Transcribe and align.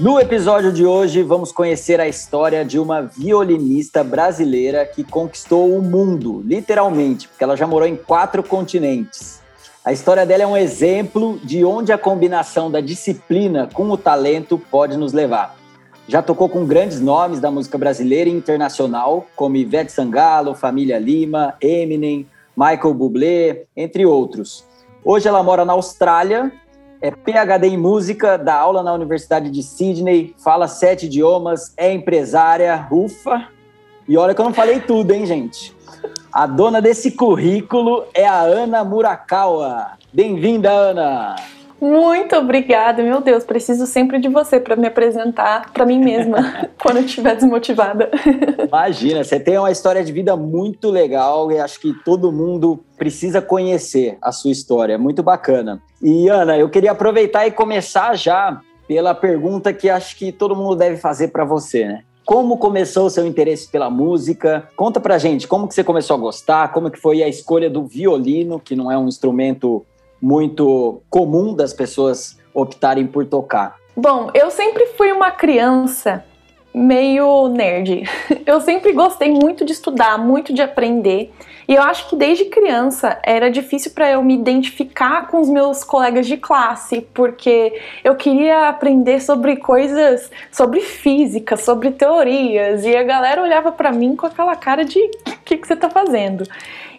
No 0.00 0.18
episódio 0.18 0.72
de 0.72 0.86
hoje, 0.86 1.22
vamos 1.22 1.52
conhecer 1.52 2.00
a 2.00 2.08
história 2.08 2.64
de 2.64 2.78
uma 2.78 3.02
violinista 3.02 4.02
brasileira 4.02 4.86
que 4.86 5.04
conquistou 5.04 5.76
o 5.76 5.82
mundo, 5.82 6.42
literalmente, 6.42 7.28
porque 7.28 7.44
ela 7.44 7.54
já 7.54 7.66
morou 7.66 7.86
em 7.86 7.96
quatro 7.96 8.42
continentes. 8.42 9.42
A 9.84 9.92
história 9.92 10.24
dela 10.24 10.44
é 10.44 10.46
um 10.46 10.56
exemplo 10.56 11.38
de 11.44 11.66
onde 11.66 11.92
a 11.92 11.98
combinação 11.98 12.70
da 12.70 12.80
disciplina 12.80 13.68
com 13.70 13.90
o 13.90 13.98
talento 13.98 14.58
pode 14.70 14.96
nos 14.96 15.12
levar. 15.12 15.54
Já 16.08 16.22
tocou 16.22 16.48
com 16.48 16.64
grandes 16.64 16.98
nomes 16.98 17.38
da 17.38 17.50
música 17.50 17.76
brasileira 17.76 18.30
e 18.30 18.32
internacional, 18.32 19.26
como 19.36 19.56
Ivete 19.56 19.92
Sangalo, 19.92 20.54
Família 20.54 20.98
Lima, 20.98 21.56
Eminem, 21.60 22.26
Michael 22.56 22.94
Bublé, 22.94 23.64
entre 23.76 24.06
outros. 24.06 24.64
Hoje 25.04 25.28
ela 25.28 25.42
mora 25.42 25.62
na 25.66 25.74
Austrália 25.74 26.50
é 27.00 27.10
PhD 27.10 27.68
em 27.68 27.78
música, 27.78 28.36
dá 28.36 28.54
aula 28.54 28.82
na 28.82 28.92
Universidade 28.92 29.50
de 29.50 29.62
Sydney, 29.62 30.34
fala 30.38 30.68
sete 30.68 31.06
idiomas, 31.06 31.72
é 31.76 31.92
empresária, 31.92 32.86
ufa. 32.90 33.48
E 34.06 34.16
olha 34.16 34.34
que 34.34 34.40
eu 34.40 34.44
não 34.44 34.52
falei 34.52 34.80
tudo, 34.80 35.12
hein, 35.12 35.24
gente? 35.24 35.74
A 36.32 36.46
dona 36.46 36.80
desse 36.80 37.12
currículo 37.12 38.04
é 38.12 38.26
a 38.26 38.40
Ana 38.40 38.84
Murakawa. 38.84 39.92
Bem-vinda, 40.12 40.70
Ana! 40.70 41.36
Muito 41.80 42.36
obrigada, 42.36 43.02
meu 43.02 43.22
Deus, 43.22 43.42
preciso 43.42 43.86
sempre 43.86 44.18
de 44.18 44.28
você 44.28 44.60
para 44.60 44.76
me 44.76 44.86
apresentar 44.86 45.72
para 45.72 45.86
mim 45.86 45.98
mesma 45.98 46.68
quando 46.80 46.98
eu 46.98 47.04
estiver 47.04 47.34
desmotivada. 47.34 48.10
Imagina, 48.68 49.24
você 49.24 49.40
tem 49.40 49.56
uma 49.56 49.70
história 49.70 50.04
de 50.04 50.12
vida 50.12 50.36
muito 50.36 50.90
legal 50.90 51.50
e 51.50 51.58
acho 51.58 51.80
que 51.80 51.94
todo 52.04 52.30
mundo 52.30 52.84
precisa 52.98 53.40
conhecer 53.40 54.18
a 54.20 54.30
sua 54.30 54.50
história, 54.50 54.98
muito 54.98 55.22
bacana. 55.22 55.80
E 56.02 56.28
Ana, 56.28 56.58
eu 56.58 56.68
queria 56.68 56.92
aproveitar 56.92 57.46
e 57.46 57.50
começar 57.50 58.14
já 58.14 58.60
pela 58.86 59.14
pergunta 59.14 59.72
que 59.72 59.88
acho 59.88 60.16
que 60.16 60.32
todo 60.32 60.54
mundo 60.54 60.76
deve 60.76 60.98
fazer 60.98 61.28
para 61.28 61.44
você, 61.44 61.86
né? 61.86 62.02
Como 62.26 62.58
começou 62.58 63.06
o 63.06 63.10
seu 63.10 63.26
interesse 63.26 63.68
pela 63.68 63.90
música? 63.90 64.68
Conta 64.76 65.00
pra 65.00 65.18
gente, 65.18 65.48
como 65.48 65.66
que 65.66 65.74
você 65.74 65.82
começou 65.82 66.14
a 66.14 66.20
gostar? 66.20 66.70
Como 66.72 66.90
que 66.90 67.00
foi 67.00 67.22
a 67.22 67.28
escolha 67.28 67.68
do 67.68 67.84
violino, 67.84 68.60
que 68.60 68.76
não 68.76 68.90
é 68.92 68.96
um 68.96 69.08
instrumento 69.08 69.84
muito 70.20 71.02
comum 71.08 71.54
das 71.54 71.72
pessoas 71.72 72.38
optarem 72.54 73.06
por 73.06 73.26
tocar? 73.26 73.76
Bom, 73.96 74.30
eu 74.34 74.50
sempre 74.50 74.86
fui 74.96 75.12
uma 75.12 75.30
criança 75.30 76.24
meio 76.72 77.48
nerd. 77.48 78.04
Eu 78.46 78.60
sempre 78.60 78.92
gostei 78.92 79.30
muito 79.30 79.64
de 79.64 79.72
estudar, 79.72 80.18
muito 80.18 80.52
de 80.52 80.62
aprender. 80.62 81.32
E 81.68 81.74
eu 81.76 81.82
acho 81.84 82.08
que 82.08 82.16
desde 82.16 82.46
criança 82.46 83.20
era 83.22 83.48
difícil 83.48 83.92
para 83.92 84.10
eu 84.10 84.24
me 84.24 84.34
identificar 84.34 85.28
com 85.28 85.40
os 85.40 85.48
meus 85.48 85.84
colegas 85.84 86.26
de 86.26 86.36
classe, 86.36 87.00
porque 87.14 87.80
eu 88.02 88.16
queria 88.16 88.68
aprender 88.68 89.20
sobre 89.22 89.54
coisas, 89.54 90.32
sobre 90.50 90.80
física, 90.80 91.56
sobre 91.56 91.92
teorias, 91.92 92.84
e 92.84 92.96
a 92.96 93.04
galera 93.04 93.40
olhava 93.40 93.70
para 93.70 93.92
mim 93.92 94.16
com 94.16 94.26
aquela 94.26 94.56
cara 94.56 94.84
de 94.84 94.98
o 94.98 95.44
que, 95.44 95.58
que 95.58 95.64
você 95.64 95.76
tá 95.76 95.88
fazendo? 95.88 96.42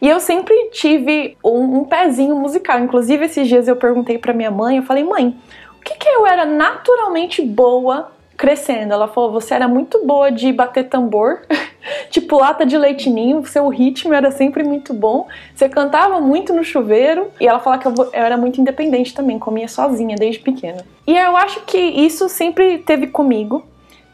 E 0.01 0.07
eu 0.07 0.21
sempre 0.21 0.55
tive 0.71 1.37
um, 1.43 1.79
um 1.79 1.83
pezinho 1.83 2.35
musical. 2.37 2.79
Inclusive, 2.79 3.25
esses 3.25 3.49
dias 3.49 3.67
eu 3.67 3.75
perguntei 3.75 4.17
para 4.17 4.31
minha 4.33 4.51
mãe, 4.51 4.77
eu 4.77 4.83
falei, 4.83 5.03
mãe, 5.03 5.37
o 5.77 5.83
que, 5.83 5.95
que 5.95 6.07
eu 6.07 6.25
era 6.25 6.45
naturalmente 6.45 7.41
boa 7.41 8.09
crescendo. 8.41 8.91
Ela 8.91 9.07
falou: 9.07 9.31
você 9.31 9.53
era 9.53 9.67
muito 9.67 10.03
boa 10.03 10.31
de 10.31 10.51
bater 10.51 10.89
tambor, 10.89 11.41
tipo 12.09 12.39
lata 12.39 12.65
de 12.65 12.75
leitinho, 12.75 13.45
seu 13.45 13.67
ritmo 13.69 14.15
era 14.15 14.31
sempre 14.31 14.63
muito 14.63 14.95
bom, 14.95 15.27
você 15.53 15.69
cantava 15.69 16.19
muito 16.19 16.51
no 16.51 16.63
chuveiro. 16.63 17.27
E 17.39 17.47
ela 17.47 17.59
falou 17.59 17.77
que 17.77 17.87
eu, 17.87 17.93
eu 17.95 18.09
era 18.11 18.35
muito 18.35 18.59
independente 18.59 19.13
também, 19.13 19.37
comia 19.37 19.67
sozinha 19.67 20.15
desde 20.17 20.39
pequena. 20.41 20.83
E 21.05 21.15
eu 21.15 21.37
acho 21.37 21.61
que 21.61 21.77
isso 21.77 22.27
sempre 22.27 22.79
teve 22.79 23.07
comigo. 23.07 23.63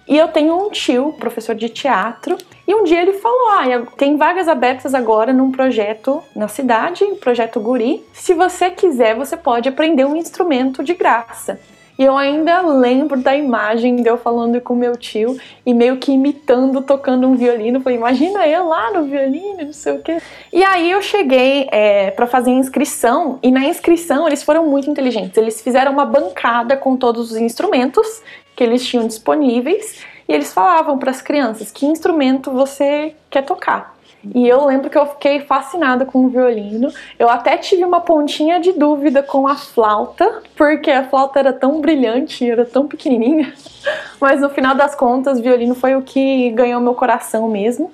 E 0.06 0.18
eu 0.18 0.30
tenho 0.30 0.58
um 0.58 0.70
tio, 0.70 1.14
professor 1.20 1.54
de 1.54 1.68
teatro, 1.68 2.38
e 2.66 2.76
um 2.76 2.84
dia 2.84 3.02
ele 3.02 3.14
falou: 3.14 3.50
Ah, 3.52 3.64
tem 3.96 4.18
vagas 4.18 4.50
abertas 4.50 4.94
agora 4.94 5.32
num 5.32 5.54
projeto 5.54 6.22
na 6.36 6.50
cidade, 6.50 7.06
projeto 7.22 7.62
Guri. 7.62 8.04
Se 8.12 8.34
você 8.34 8.72
quiser, 8.72 9.16
você 9.16 9.38
pode 9.38 9.70
aprender 9.70 10.06
um 10.06 10.18
instrumento 10.18 10.84
de 10.84 10.94
graça. 10.94 11.58
E 11.98 12.04
eu 12.04 12.16
ainda 12.16 12.62
lembro 12.62 13.20
da 13.20 13.36
imagem 13.36 13.96
de 13.96 14.08
eu 14.08 14.18
falando 14.18 14.62
com 14.62 14.76
meu 14.76 14.96
tio 14.96 15.38
e 15.66 15.74
meio 15.74 15.98
que 15.98 16.12
imitando, 16.12 16.82
tocando 16.82 17.28
um 17.28 17.36
violino. 17.36 17.82
Falei, 17.82 17.98
imagina 17.98 18.48
eu 18.48 18.68
lá 18.68 18.92
no 18.92 19.06
violino, 19.06 19.64
não 19.66 19.74
sei 19.74 19.94
o 19.94 20.02
quê. 20.02 20.22
E 20.54 20.64
aí 20.64 20.92
eu 20.92 21.02
cheguei 21.02 21.68
é, 21.72 22.12
para 22.12 22.28
fazer 22.28 22.52
a 22.52 22.54
inscrição, 22.54 23.40
e 23.42 23.52
na 23.52 23.66
inscrição 23.66 24.28
eles 24.28 24.44
foram 24.44 24.68
muito 24.68 24.90
inteligentes. 24.90 25.38
Eles 25.38 25.60
fizeram 25.62 25.92
uma 25.92 26.06
bancada 26.06 26.78
com 26.78 26.96
todos 26.96 27.32
os 27.32 27.38
instrumentos 27.38 28.22
que 28.56 28.64
eles 28.64 28.86
tinham 28.86 29.08
disponíveis 29.08 30.04
e 30.28 30.34
eles 30.34 30.54
falavam 30.54 30.98
para 30.98 31.12
as 31.12 31.22
crianças 31.22 31.72
que 31.72 31.86
instrumento 31.86 32.52
você 32.52 33.16
quer 33.30 33.44
tocar. 33.44 33.97
E 34.36 34.48
eu 34.48 34.66
lembro 34.66 34.90
que 34.90 34.98
eu 34.98 35.06
fiquei 35.06 35.40
fascinada 35.42 36.06
com 36.06 36.26
o 36.26 36.30
violino. 36.30 36.92
Eu 37.18 37.30
até 37.30 37.58
tive 37.58 37.84
uma 37.86 38.02
pontinha 38.02 38.60
de 38.60 38.74
dúvida 38.74 39.22
com 39.24 39.48
a 39.48 39.56
flauta, 39.56 40.42
porque 40.56 40.92
a 40.92 41.08
flauta 41.08 41.40
era 41.40 41.54
tão 41.54 41.80
brilhante, 41.80 42.50
era 42.50 42.66
tão 42.66 42.88
pequenininha. 42.88 43.54
Mas 44.20 44.42
no 44.42 44.50
final 44.50 44.76
das 44.76 44.96
contas, 44.96 45.40
o 45.40 45.42
violino 45.42 45.76
foi 45.76 45.96
o 45.96 46.02
que 46.02 46.52
ganhou 46.52 46.82
meu 46.82 46.94
coração 46.94 47.48
mesmo. 47.48 47.92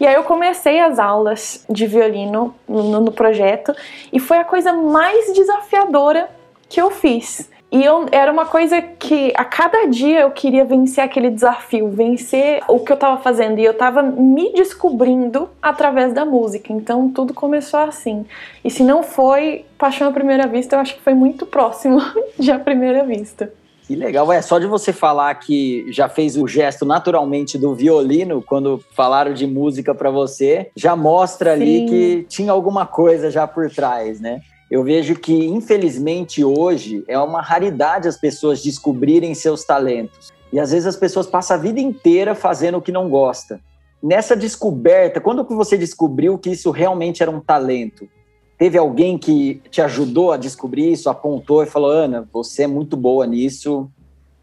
E 0.00 0.06
aí 0.06 0.14
eu 0.14 0.22
comecei 0.22 0.80
as 0.80 0.98
aulas 0.98 1.64
de 1.68 1.86
violino 1.86 2.54
no, 2.68 3.00
no 3.00 3.12
projeto 3.12 3.74
e 4.12 4.20
foi 4.20 4.38
a 4.38 4.44
coisa 4.44 4.72
mais 4.72 5.32
desafiadora 5.32 6.28
que 6.68 6.80
eu 6.80 6.90
fiz. 6.90 7.50
E 7.70 7.84
eu, 7.84 8.06
era 8.10 8.32
uma 8.32 8.46
coisa 8.46 8.80
que 8.80 9.30
a 9.36 9.44
cada 9.44 9.86
dia 9.86 10.20
eu 10.20 10.30
queria 10.30 10.64
vencer 10.64 11.04
aquele 11.04 11.28
desafio, 11.28 11.90
vencer 11.90 12.62
o 12.66 12.80
que 12.80 12.90
eu 12.90 12.94
estava 12.94 13.20
fazendo. 13.20 13.58
E 13.58 13.64
eu 13.64 13.72
estava 13.72 14.02
me 14.02 14.52
descobrindo 14.54 15.50
através 15.60 16.14
da 16.14 16.24
música. 16.24 16.72
Então 16.72 17.10
tudo 17.10 17.34
começou 17.34 17.80
assim. 17.80 18.24
E 18.64 18.70
se 18.70 18.82
não 18.82 19.02
foi 19.02 19.66
paixão 19.76 20.08
à 20.08 20.12
primeira 20.12 20.46
vista, 20.46 20.76
eu 20.76 20.80
acho 20.80 20.96
que 20.96 21.02
foi 21.02 21.12
muito 21.12 21.44
próximo 21.44 22.00
de 22.38 22.50
à 22.50 22.58
primeira 22.58 23.04
vista. 23.04 23.52
Que 23.86 23.96
legal, 23.96 24.30
é 24.30 24.42
só 24.42 24.58
de 24.58 24.66
você 24.66 24.92
falar 24.92 25.34
que 25.36 25.86
já 25.90 26.10
fez 26.10 26.36
o 26.36 26.46
gesto 26.46 26.84
naturalmente 26.84 27.56
do 27.56 27.74
violino 27.74 28.42
quando 28.42 28.84
falaram 28.94 29.32
de 29.32 29.46
música 29.46 29.94
para 29.94 30.10
você, 30.10 30.70
já 30.76 30.94
mostra 30.94 31.56
Sim. 31.56 31.62
ali 31.62 31.86
que 31.86 32.26
tinha 32.28 32.52
alguma 32.52 32.84
coisa 32.84 33.30
já 33.30 33.46
por 33.46 33.70
trás, 33.70 34.20
né? 34.20 34.42
Eu 34.70 34.84
vejo 34.84 35.14
que, 35.14 35.32
infelizmente, 35.46 36.44
hoje 36.44 37.02
é 37.08 37.18
uma 37.18 37.40
raridade 37.40 38.06
as 38.06 38.18
pessoas 38.18 38.62
descobrirem 38.62 39.34
seus 39.34 39.64
talentos. 39.64 40.30
E 40.52 40.58
às 40.58 40.70
vezes 40.70 40.86
as 40.86 40.96
pessoas 40.96 41.26
passam 41.26 41.56
a 41.56 41.60
vida 41.60 41.80
inteira 41.80 42.34
fazendo 42.34 42.78
o 42.78 42.82
que 42.82 42.92
não 42.92 43.08
gosta. 43.08 43.60
Nessa 44.02 44.36
descoberta, 44.36 45.20
quando 45.20 45.44
que 45.44 45.54
você 45.54 45.76
descobriu 45.76 46.38
que 46.38 46.50
isso 46.50 46.70
realmente 46.70 47.22
era 47.22 47.30
um 47.30 47.40
talento? 47.40 48.08
Teve 48.56 48.76
alguém 48.76 49.16
que 49.16 49.60
te 49.70 49.80
ajudou 49.80 50.32
a 50.32 50.36
descobrir 50.36 50.92
isso, 50.92 51.08
apontou 51.08 51.62
e 51.62 51.66
falou: 51.66 51.90
Ana, 51.90 52.28
você 52.32 52.64
é 52.64 52.66
muito 52.66 52.96
boa 52.96 53.26
nisso, 53.26 53.90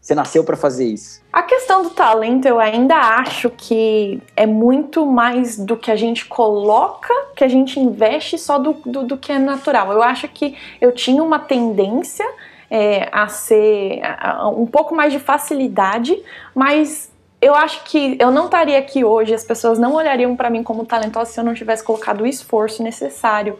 você 0.06 0.14
nasceu 0.14 0.44
para 0.44 0.56
fazer 0.56 0.84
isso? 0.84 1.20
A 1.32 1.42
questão 1.42 1.82
do 1.82 1.90
talento, 1.90 2.46
eu 2.46 2.60
ainda 2.60 2.94
acho 2.94 3.50
que 3.50 4.22
é 4.36 4.46
muito 4.46 5.04
mais 5.04 5.58
do 5.58 5.76
que 5.76 5.90
a 5.90 5.96
gente 5.96 6.26
coloca, 6.26 7.12
que 7.34 7.42
a 7.42 7.48
gente 7.48 7.80
investe 7.80 8.38
só 8.38 8.56
do, 8.56 8.74
do, 8.86 9.02
do 9.02 9.16
que 9.16 9.32
é 9.32 9.38
natural. 9.40 9.90
Eu 9.90 10.00
acho 10.00 10.28
que 10.28 10.56
eu 10.80 10.92
tinha 10.92 11.20
uma 11.20 11.40
tendência 11.40 12.24
é, 12.70 13.08
a 13.10 13.26
ser 13.26 14.00
a, 14.04 14.48
um 14.48 14.64
pouco 14.64 14.94
mais 14.94 15.12
de 15.12 15.18
facilidade, 15.18 16.16
mas 16.54 17.10
eu 17.42 17.56
acho 17.56 17.82
que 17.82 18.16
eu 18.20 18.30
não 18.30 18.44
estaria 18.44 18.78
aqui 18.78 19.04
hoje, 19.04 19.34
as 19.34 19.42
pessoas 19.42 19.76
não 19.76 19.94
olhariam 19.94 20.36
para 20.36 20.48
mim 20.48 20.62
como 20.62 20.86
talentosa 20.86 21.32
se 21.32 21.40
eu 21.40 21.44
não 21.44 21.52
tivesse 21.52 21.82
colocado 21.82 22.20
o 22.20 22.26
esforço 22.28 22.80
necessário 22.80 23.58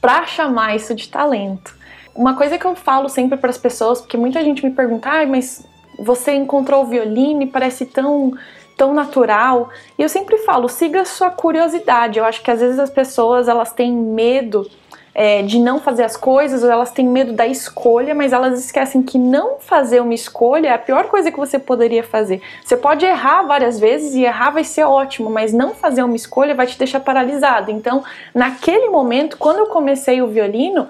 para 0.00 0.26
chamar 0.26 0.74
isso 0.74 0.92
de 0.92 1.08
talento. 1.08 1.77
Uma 2.18 2.34
coisa 2.34 2.58
que 2.58 2.64
eu 2.64 2.74
falo 2.74 3.08
sempre 3.08 3.38
para 3.38 3.48
as 3.48 3.56
pessoas, 3.56 4.00
porque 4.00 4.16
muita 4.16 4.42
gente 4.42 4.64
me 4.64 4.72
pergunta, 4.72 5.08
ah, 5.08 5.24
mas 5.24 5.64
você 5.96 6.32
encontrou 6.32 6.82
o 6.82 6.86
violino 6.86 7.42
e 7.42 7.46
parece 7.46 7.86
tão 7.86 8.32
tão 8.76 8.92
natural. 8.92 9.70
E 9.96 10.02
eu 10.02 10.08
sempre 10.08 10.38
falo, 10.38 10.68
siga 10.68 11.04
sua 11.04 11.30
curiosidade. 11.30 12.18
Eu 12.18 12.24
acho 12.24 12.42
que 12.42 12.50
às 12.50 12.60
vezes 12.60 12.78
as 12.78 12.90
pessoas 12.90 13.46
elas 13.46 13.72
têm 13.72 13.92
medo 13.92 14.68
é, 15.14 15.42
de 15.42 15.60
não 15.60 15.80
fazer 15.80 16.04
as 16.04 16.16
coisas, 16.16 16.62
ou 16.64 16.70
elas 16.70 16.90
têm 16.90 17.06
medo 17.06 17.32
da 17.32 17.46
escolha, 17.46 18.14
mas 18.14 18.32
elas 18.32 18.64
esquecem 18.64 19.02
que 19.02 19.18
não 19.18 19.58
fazer 19.60 20.00
uma 20.00 20.14
escolha 20.14 20.68
é 20.68 20.72
a 20.72 20.78
pior 20.78 21.06
coisa 21.06 21.30
que 21.30 21.38
você 21.38 21.58
poderia 21.58 22.02
fazer. 22.02 22.40
Você 22.64 22.76
pode 22.76 23.04
errar 23.04 23.42
várias 23.42 23.78
vezes 23.78 24.14
e 24.14 24.24
errar 24.24 24.50
vai 24.50 24.64
ser 24.64 24.84
ótimo, 24.84 25.30
mas 25.30 25.52
não 25.52 25.74
fazer 25.74 26.02
uma 26.02 26.16
escolha 26.16 26.54
vai 26.54 26.66
te 26.66 26.78
deixar 26.78 27.00
paralisado. 27.00 27.70
Então, 27.70 28.04
naquele 28.34 28.88
momento, 28.88 29.36
quando 29.38 29.58
eu 29.58 29.66
comecei 29.66 30.22
o 30.22 30.28
violino, 30.28 30.88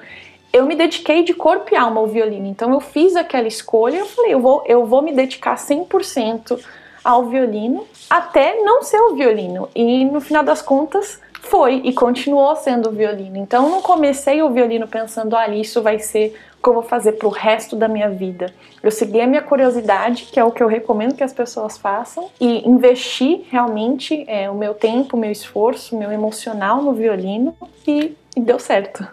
eu 0.52 0.66
me 0.66 0.74
dediquei 0.74 1.22
de 1.22 1.34
corpo 1.34 1.72
e 1.72 1.76
alma 1.76 2.00
ao 2.00 2.06
violino. 2.06 2.46
Então 2.46 2.72
eu 2.72 2.80
fiz 2.80 3.16
aquela 3.16 3.48
escolha, 3.48 3.98
eu 3.98 4.06
falei, 4.06 4.34
eu 4.34 4.40
vou, 4.40 4.62
eu 4.66 4.84
vou 4.86 5.02
me 5.02 5.12
dedicar 5.12 5.56
100% 5.56 6.58
ao 7.04 7.26
violino 7.26 7.86
até 8.10 8.56
não 8.62 8.82
ser 8.82 9.00
o 9.00 9.14
violino. 9.14 9.68
E 9.74 10.04
no 10.04 10.20
final 10.20 10.42
das 10.42 10.62
contas 10.62 11.20
foi 11.40 11.80
e 11.84 11.92
continuou 11.92 12.54
sendo 12.56 12.88
o 12.88 12.92
violino. 12.92 13.36
Então 13.36 13.64
eu 13.64 13.70
não 13.70 13.82
comecei 13.82 14.42
o 14.42 14.50
violino 14.50 14.86
pensando, 14.86 15.36
ah, 15.36 15.48
isso 15.48 15.82
vai 15.82 15.98
ser 15.98 16.34
o 16.58 16.62
que 16.62 16.68
eu 16.68 16.74
vou 16.74 16.82
fazer 16.82 17.12
pro 17.12 17.28
resto 17.28 17.76
da 17.76 17.86
minha 17.86 18.10
vida. 18.10 18.52
Eu 18.82 18.90
segui 18.90 19.20
a 19.20 19.26
minha 19.26 19.42
curiosidade, 19.42 20.24
que 20.24 20.40
é 20.40 20.44
o 20.44 20.50
que 20.50 20.62
eu 20.62 20.66
recomendo 20.66 21.14
que 21.14 21.22
as 21.22 21.32
pessoas 21.32 21.78
façam, 21.78 22.28
e 22.40 22.68
investi 22.68 23.46
realmente 23.50 24.24
é, 24.26 24.50
o 24.50 24.54
meu 24.54 24.74
tempo, 24.74 25.16
o 25.16 25.20
meu 25.20 25.30
esforço, 25.30 25.94
o 25.94 25.98
meu 25.98 26.10
emocional 26.10 26.82
no 26.82 26.92
violino 26.92 27.56
e, 27.86 28.16
e 28.36 28.40
deu 28.40 28.58
certo. 28.58 29.06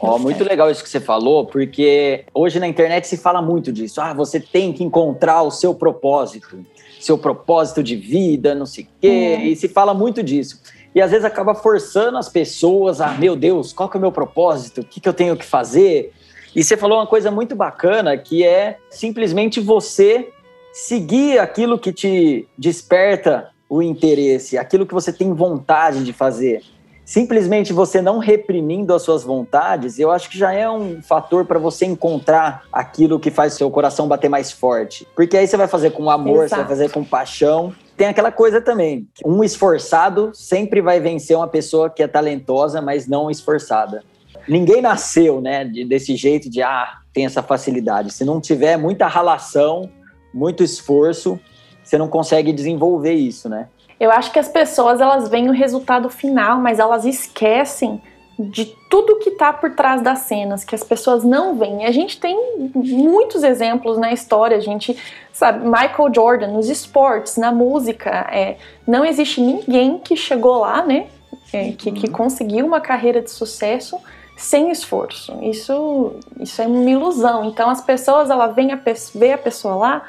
Ó, 0.00 0.14
oh, 0.14 0.18
muito 0.18 0.44
legal 0.44 0.70
isso 0.70 0.82
que 0.82 0.88
você 0.88 1.00
falou, 1.00 1.46
porque 1.46 2.24
hoje 2.32 2.60
na 2.60 2.68
internet 2.68 3.06
se 3.06 3.16
fala 3.16 3.42
muito 3.42 3.72
disso. 3.72 4.00
Ah, 4.00 4.14
você 4.14 4.38
tem 4.38 4.72
que 4.72 4.84
encontrar 4.84 5.42
o 5.42 5.50
seu 5.50 5.74
propósito, 5.74 6.64
seu 7.00 7.18
propósito 7.18 7.82
de 7.82 7.96
vida, 7.96 8.54
não 8.54 8.66
sei 8.66 8.84
o 8.84 8.88
quê, 9.00 9.38
hum. 9.40 9.44
e 9.46 9.56
se 9.56 9.68
fala 9.68 9.92
muito 9.92 10.22
disso. 10.22 10.60
E 10.94 11.00
às 11.00 11.10
vezes 11.10 11.24
acaba 11.24 11.54
forçando 11.54 12.16
as 12.16 12.28
pessoas 12.28 13.00
a, 13.00 13.08
meu 13.12 13.34
Deus, 13.34 13.72
qual 13.72 13.88
que 13.88 13.96
é 13.96 13.98
o 13.98 14.00
meu 14.00 14.12
propósito? 14.12 14.80
O 14.80 14.84
que, 14.84 15.00
que 15.00 15.08
eu 15.08 15.12
tenho 15.12 15.36
que 15.36 15.44
fazer? 15.44 16.12
E 16.54 16.62
você 16.62 16.76
falou 16.76 16.98
uma 16.98 17.06
coisa 17.06 17.30
muito 17.30 17.54
bacana, 17.54 18.16
que 18.16 18.44
é 18.44 18.78
simplesmente 18.90 19.60
você 19.60 20.30
seguir 20.72 21.38
aquilo 21.38 21.78
que 21.78 21.92
te 21.92 22.48
desperta 22.56 23.50
o 23.68 23.82
interesse, 23.82 24.56
aquilo 24.56 24.86
que 24.86 24.94
você 24.94 25.12
tem 25.12 25.32
vontade 25.34 26.04
de 26.04 26.12
fazer 26.12 26.62
simplesmente 27.08 27.72
você 27.72 28.02
não 28.02 28.18
reprimindo 28.18 28.94
as 28.94 29.00
suas 29.00 29.24
vontades, 29.24 29.98
eu 29.98 30.10
acho 30.10 30.28
que 30.28 30.36
já 30.36 30.52
é 30.52 30.68
um 30.68 31.00
fator 31.00 31.46
para 31.46 31.58
você 31.58 31.86
encontrar 31.86 32.64
aquilo 32.70 33.18
que 33.18 33.30
faz 33.30 33.54
seu 33.54 33.70
coração 33.70 34.06
bater 34.06 34.28
mais 34.28 34.52
forte. 34.52 35.08
Porque 35.16 35.34
aí 35.34 35.46
você 35.46 35.56
vai 35.56 35.66
fazer 35.66 35.92
com 35.92 36.10
amor, 36.10 36.44
Exato. 36.44 36.50
você 36.50 36.56
vai 36.56 36.66
fazer 36.66 36.90
com 36.90 37.02
paixão. 37.02 37.72
Tem 37.96 38.08
aquela 38.08 38.30
coisa 38.30 38.60
também, 38.60 39.08
um 39.24 39.42
esforçado 39.42 40.32
sempre 40.34 40.82
vai 40.82 41.00
vencer 41.00 41.34
uma 41.34 41.48
pessoa 41.48 41.88
que 41.88 42.02
é 42.02 42.06
talentosa, 42.06 42.82
mas 42.82 43.08
não 43.08 43.30
esforçada. 43.30 44.04
Ninguém 44.46 44.82
nasceu, 44.82 45.40
né, 45.40 45.64
desse 45.64 46.14
jeito 46.14 46.50
de 46.50 46.60
ah, 46.60 46.98
tem 47.14 47.24
essa 47.24 47.42
facilidade. 47.42 48.12
Se 48.12 48.22
não 48.22 48.38
tiver 48.38 48.76
muita 48.76 49.06
ralação, 49.06 49.88
muito 50.32 50.62
esforço, 50.62 51.40
você 51.82 51.96
não 51.96 52.06
consegue 52.06 52.52
desenvolver 52.52 53.14
isso, 53.14 53.48
né? 53.48 53.68
Eu 53.98 54.10
acho 54.10 54.30
que 54.32 54.38
as 54.38 54.48
pessoas 54.48 55.00
elas 55.00 55.28
veem 55.28 55.48
o 55.48 55.52
resultado 55.52 56.08
final, 56.08 56.58
mas 56.58 56.78
elas 56.78 57.04
esquecem 57.04 58.00
de 58.38 58.66
tudo 58.88 59.18
que 59.18 59.30
está 59.30 59.52
por 59.52 59.74
trás 59.74 60.00
das 60.00 60.20
cenas, 60.20 60.62
que 60.62 60.74
as 60.74 60.84
pessoas 60.84 61.24
não 61.24 61.56
veem. 61.56 61.84
A 61.84 61.90
gente 61.90 62.20
tem 62.20 62.36
muitos 62.72 63.42
exemplos 63.42 63.98
na 63.98 64.12
história, 64.12 64.56
a 64.56 64.60
gente 64.60 64.96
sabe, 65.32 65.64
Michael 65.64 66.14
Jordan, 66.14 66.46
nos 66.48 66.68
esportes, 66.68 67.36
na 67.36 67.50
música, 67.50 68.10
é, 68.30 68.56
não 68.86 69.04
existe 69.04 69.40
ninguém 69.40 69.98
que 69.98 70.16
chegou 70.16 70.58
lá, 70.58 70.84
né, 70.84 71.08
é, 71.52 71.72
que, 71.72 71.90
que 71.90 72.06
uhum. 72.06 72.12
conseguiu 72.12 72.64
uma 72.64 72.80
carreira 72.80 73.20
de 73.20 73.30
sucesso 73.30 73.98
sem 74.36 74.70
esforço. 74.70 75.36
Isso, 75.42 76.12
isso 76.38 76.62
é 76.62 76.66
uma 76.66 76.88
ilusão. 76.88 77.44
Então 77.44 77.68
as 77.68 77.80
pessoas, 77.80 78.30
ela 78.30 78.46
vem 78.46 78.72
a, 78.72 78.80
vê 79.14 79.32
a 79.32 79.38
pessoa 79.38 79.74
lá 79.74 80.02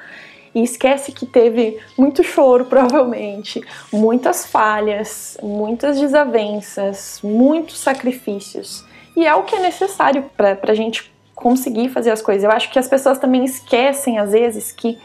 e 0.54 0.64
esquece 0.64 1.12
que 1.12 1.26
teve 1.26 1.80
muito 1.98 2.24
choro, 2.24 2.66
provavelmente, 2.70 3.64
muitas 3.92 4.46
falhas, 4.46 5.38
muitas 5.42 6.00
desavenças, 6.00 7.20
muitos 7.24 7.80
sacrifícios. 7.80 8.84
E 9.16 9.26
é 9.26 9.36
o 9.36 9.44
que 9.44 9.56
é 9.56 9.60
necessário 9.60 10.30
para 10.36 10.58
a 10.64 10.76
gente 10.76 11.12
conseguir 11.36 11.90
fazer 11.90 12.12
as 12.12 12.22
coisas. 12.22 12.44
Eu 12.44 12.52
acho 12.52 12.70
que 12.72 12.80
as 12.80 12.88
pessoas 12.88 13.18
também 13.18 13.46
esquecem, 13.46 14.18
às 14.18 14.32
vezes, 14.32 14.72
que 14.72 15.00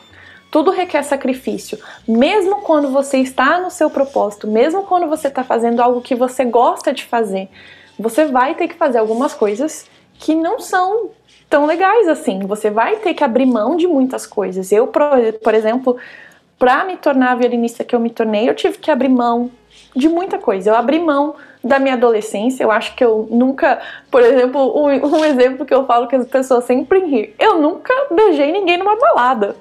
tudo 0.50 0.70
requer 0.70 1.02
sacrifício. 1.02 1.78
Mesmo 2.06 2.62
quando 2.62 2.88
você 2.90 3.18
está 3.18 3.60
no 3.60 3.70
seu 3.70 3.90
propósito, 3.90 4.46
mesmo 4.46 4.84
quando 4.84 5.08
você 5.08 5.28
está 5.28 5.42
fazendo 5.42 5.80
algo 5.80 6.00
que 6.00 6.14
você 6.14 6.44
gosta 6.44 6.92
de 6.92 7.04
fazer, 7.04 7.48
você 7.98 8.26
vai 8.26 8.54
ter 8.54 8.68
que 8.68 8.74
fazer 8.74 8.98
algumas 8.98 9.34
coisas 9.34 9.86
que 10.18 10.34
não 10.34 10.60
são 10.60 11.10
tão 11.54 11.66
legais 11.66 12.08
assim. 12.08 12.40
Você 12.40 12.68
vai 12.68 12.96
ter 12.96 13.14
que 13.14 13.22
abrir 13.22 13.46
mão 13.46 13.76
de 13.76 13.86
muitas 13.86 14.26
coisas. 14.26 14.72
Eu, 14.72 14.88
por 14.88 15.54
exemplo, 15.54 15.96
para 16.58 16.84
me 16.84 16.96
tornar 16.96 17.30
a 17.30 17.34
violinista 17.36 17.84
que 17.84 17.94
eu 17.94 18.00
me 18.00 18.10
tornei, 18.10 18.48
eu 18.48 18.56
tive 18.56 18.76
que 18.78 18.90
abrir 18.90 19.08
mão 19.08 19.52
de 19.94 20.08
muita 20.08 20.36
coisa. 20.36 20.70
Eu 20.70 20.74
abri 20.74 20.98
mão 20.98 21.36
da 21.62 21.78
minha 21.78 21.94
adolescência. 21.94 22.64
Eu 22.64 22.72
acho 22.72 22.96
que 22.96 23.04
eu 23.04 23.28
nunca, 23.30 23.80
por 24.10 24.20
exemplo, 24.20 24.76
um, 24.76 24.86
um 24.88 25.24
exemplo 25.24 25.64
que 25.64 25.72
eu 25.72 25.86
falo 25.86 26.08
que 26.08 26.16
as 26.16 26.26
pessoas 26.26 26.64
sempre 26.64 26.98
riem. 26.98 27.32
Eu 27.38 27.60
nunca 27.60 27.94
beijei 28.10 28.50
ninguém 28.50 28.76
numa 28.76 28.96
balada. 28.96 29.54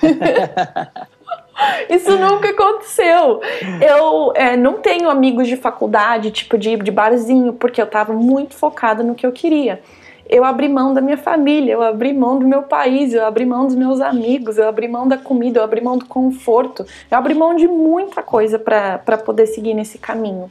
Isso 1.90 2.16
nunca 2.18 2.50
aconteceu. 2.50 3.40
Eu 3.80 4.32
é, 4.36 4.56
não 4.56 4.74
tenho 4.74 5.10
amigos 5.10 5.48
de 5.48 5.56
faculdade, 5.56 6.30
tipo 6.30 6.56
de, 6.56 6.76
de 6.76 6.92
barzinho, 6.92 7.52
porque 7.52 7.82
eu 7.82 7.86
tava 7.88 8.12
muito 8.12 8.54
focada 8.54 9.02
no 9.02 9.16
que 9.16 9.26
eu 9.26 9.32
queria 9.32 9.80
eu 10.28 10.44
abri 10.44 10.68
mão 10.68 10.94
da 10.94 11.00
minha 11.00 11.16
família, 11.16 11.72
eu 11.72 11.82
abri 11.82 12.12
mão 12.12 12.38
do 12.38 12.46
meu 12.46 12.62
país, 12.62 13.12
eu 13.12 13.24
abri 13.24 13.44
mão 13.44 13.66
dos 13.66 13.74
meus 13.74 14.00
amigos, 14.00 14.58
eu 14.58 14.68
abri 14.68 14.88
mão 14.88 15.06
da 15.06 15.18
comida, 15.18 15.60
eu 15.60 15.64
abri 15.64 15.80
mão 15.80 15.98
do 15.98 16.06
conforto, 16.06 16.86
eu 17.10 17.18
abri 17.18 17.34
mão 17.34 17.54
de 17.54 17.68
muita 17.68 18.22
coisa 18.22 18.58
para 18.58 19.18
poder 19.18 19.46
seguir 19.46 19.74
nesse 19.74 19.98
caminho. 19.98 20.50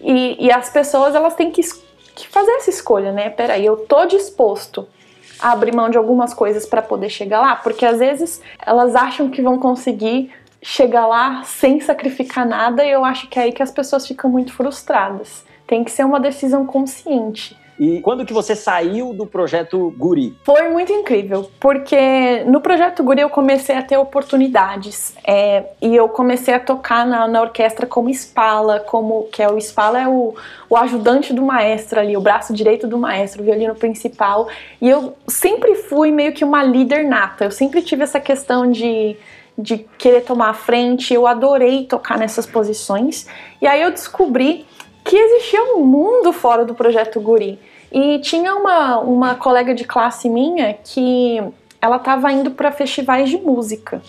E, 0.00 0.36
e, 0.46 0.52
as 0.52 0.68
pessoas 0.68 1.14
elas 1.14 1.34
têm 1.34 1.50
que, 1.50 1.62
que 2.14 2.28
fazer 2.28 2.50
essa 2.52 2.70
escolha, 2.70 3.12
né? 3.12 3.30
Peraí, 3.30 3.64
eu 3.64 3.78
tô 3.78 4.04
disposto 4.04 4.86
a 5.40 5.52
abrir 5.52 5.74
mão 5.74 5.88
de 5.88 5.96
algumas 5.96 6.34
coisas 6.34 6.66
para 6.66 6.82
poder 6.82 7.08
chegar 7.08 7.40
lá, 7.40 7.56
porque 7.56 7.86
às 7.86 7.98
vezes 7.98 8.42
elas 8.64 8.94
acham 8.94 9.30
que 9.30 9.40
vão 9.40 9.58
conseguir 9.58 10.30
chegar 10.62 11.06
lá 11.06 11.42
sem 11.44 11.80
sacrificar 11.80 12.46
nada, 12.46 12.84
e 12.84 12.90
eu 12.90 13.04
acho 13.04 13.28
que 13.28 13.38
é 13.38 13.44
aí 13.44 13.52
que 13.52 13.62
as 13.62 13.70
pessoas 13.70 14.06
ficam 14.06 14.28
muito 14.28 14.52
frustradas. 14.52 15.44
Tem 15.66 15.82
que 15.82 15.90
ser 15.90 16.04
uma 16.04 16.20
decisão 16.20 16.66
consciente. 16.66 17.56
E 17.78 18.00
quando 18.00 18.24
que 18.24 18.32
você 18.32 18.56
saiu 18.56 19.12
do 19.12 19.26
projeto 19.26 19.94
Guri? 19.96 20.36
Foi 20.44 20.68
muito 20.68 20.90
incrível, 20.92 21.50
porque 21.60 22.42
no 22.46 22.60
projeto 22.60 23.02
Guri 23.02 23.20
eu 23.20 23.28
comecei 23.28 23.76
a 23.76 23.82
ter 23.82 23.96
oportunidades 23.96 25.14
é, 25.26 25.64
e 25.82 25.94
eu 25.94 26.08
comecei 26.08 26.54
a 26.54 26.60
tocar 26.60 27.06
na, 27.06 27.28
na, 27.28 27.42
orquestra 27.42 27.86
como 27.86 28.08
espala, 28.08 28.80
como 28.80 29.24
que 29.30 29.42
é 29.42 29.48
o 29.48 29.58
espala 29.58 30.00
é 30.00 30.08
o, 30.08 30.34
o 30.70 30.76
ajudante 30.76 31.32
do 31.32 31.42
maestro 31.42 32.00
ali, 32.00 32.16
o 32.16 32.20
braço 32.20 32.54
direito 32.54 32.86
do 32.86 32.98
maestro, 32.98 33.42
o 33.42 33.44
violino 33.44 33.74
principal. 33.74 34.48
E 34.80 34.88
eu 34.88 35.14
sempre 35.26 35.74
fui 35.74 36.10
meio 36.10 36.32
que 36.32 36.44
uma 36.44 36.62
líder 36.62 37.04
nata. 37.04 37.44
Eu 37.44 37.50
sempre 37.50 37.82
tive 37.82 38.02
essa 38.02 38.20
questão 38.20 38.70
de 38.70 39.16
de 39.58 39.78
querer 39.96 40.22
tomar 40.22 40.50
a 40.50 40.54
frente. 40.54 41.14
Eu 41.14 41.26
adorei 41.26 41.86
tocar 41.86 42.18
nessas 42.18 42.44
posições. 42.44 43.26
E 43.60 43.66
aí 43.66 43.80
eu 43.80 43.90
descobri 43.90 44.66
que 45.06 45.16
existia 45.16 45.62
um 45.62 45.84
mundo 45.84 46.32
fora 46.32 46.64
do 46.64 46.74
projeto 46.74 47.20
Guri. 47.20 47.58
E 47.92 48.18
tinha 48.18 48.54
uma, 48.54 48.98
uma 48.98 49.34
colega 49.36 49.72
de 49.72 49.84
classe 49.84 50.28
minha 50.28 50.74
que 50.74 51.40
ela 51.80 51.96
estava 51.96 52.30
indo 52.32 52.50
para 52.50 52.72
festivais 52.72 53.30
de 53.30 53.38
música. 53.38 54.02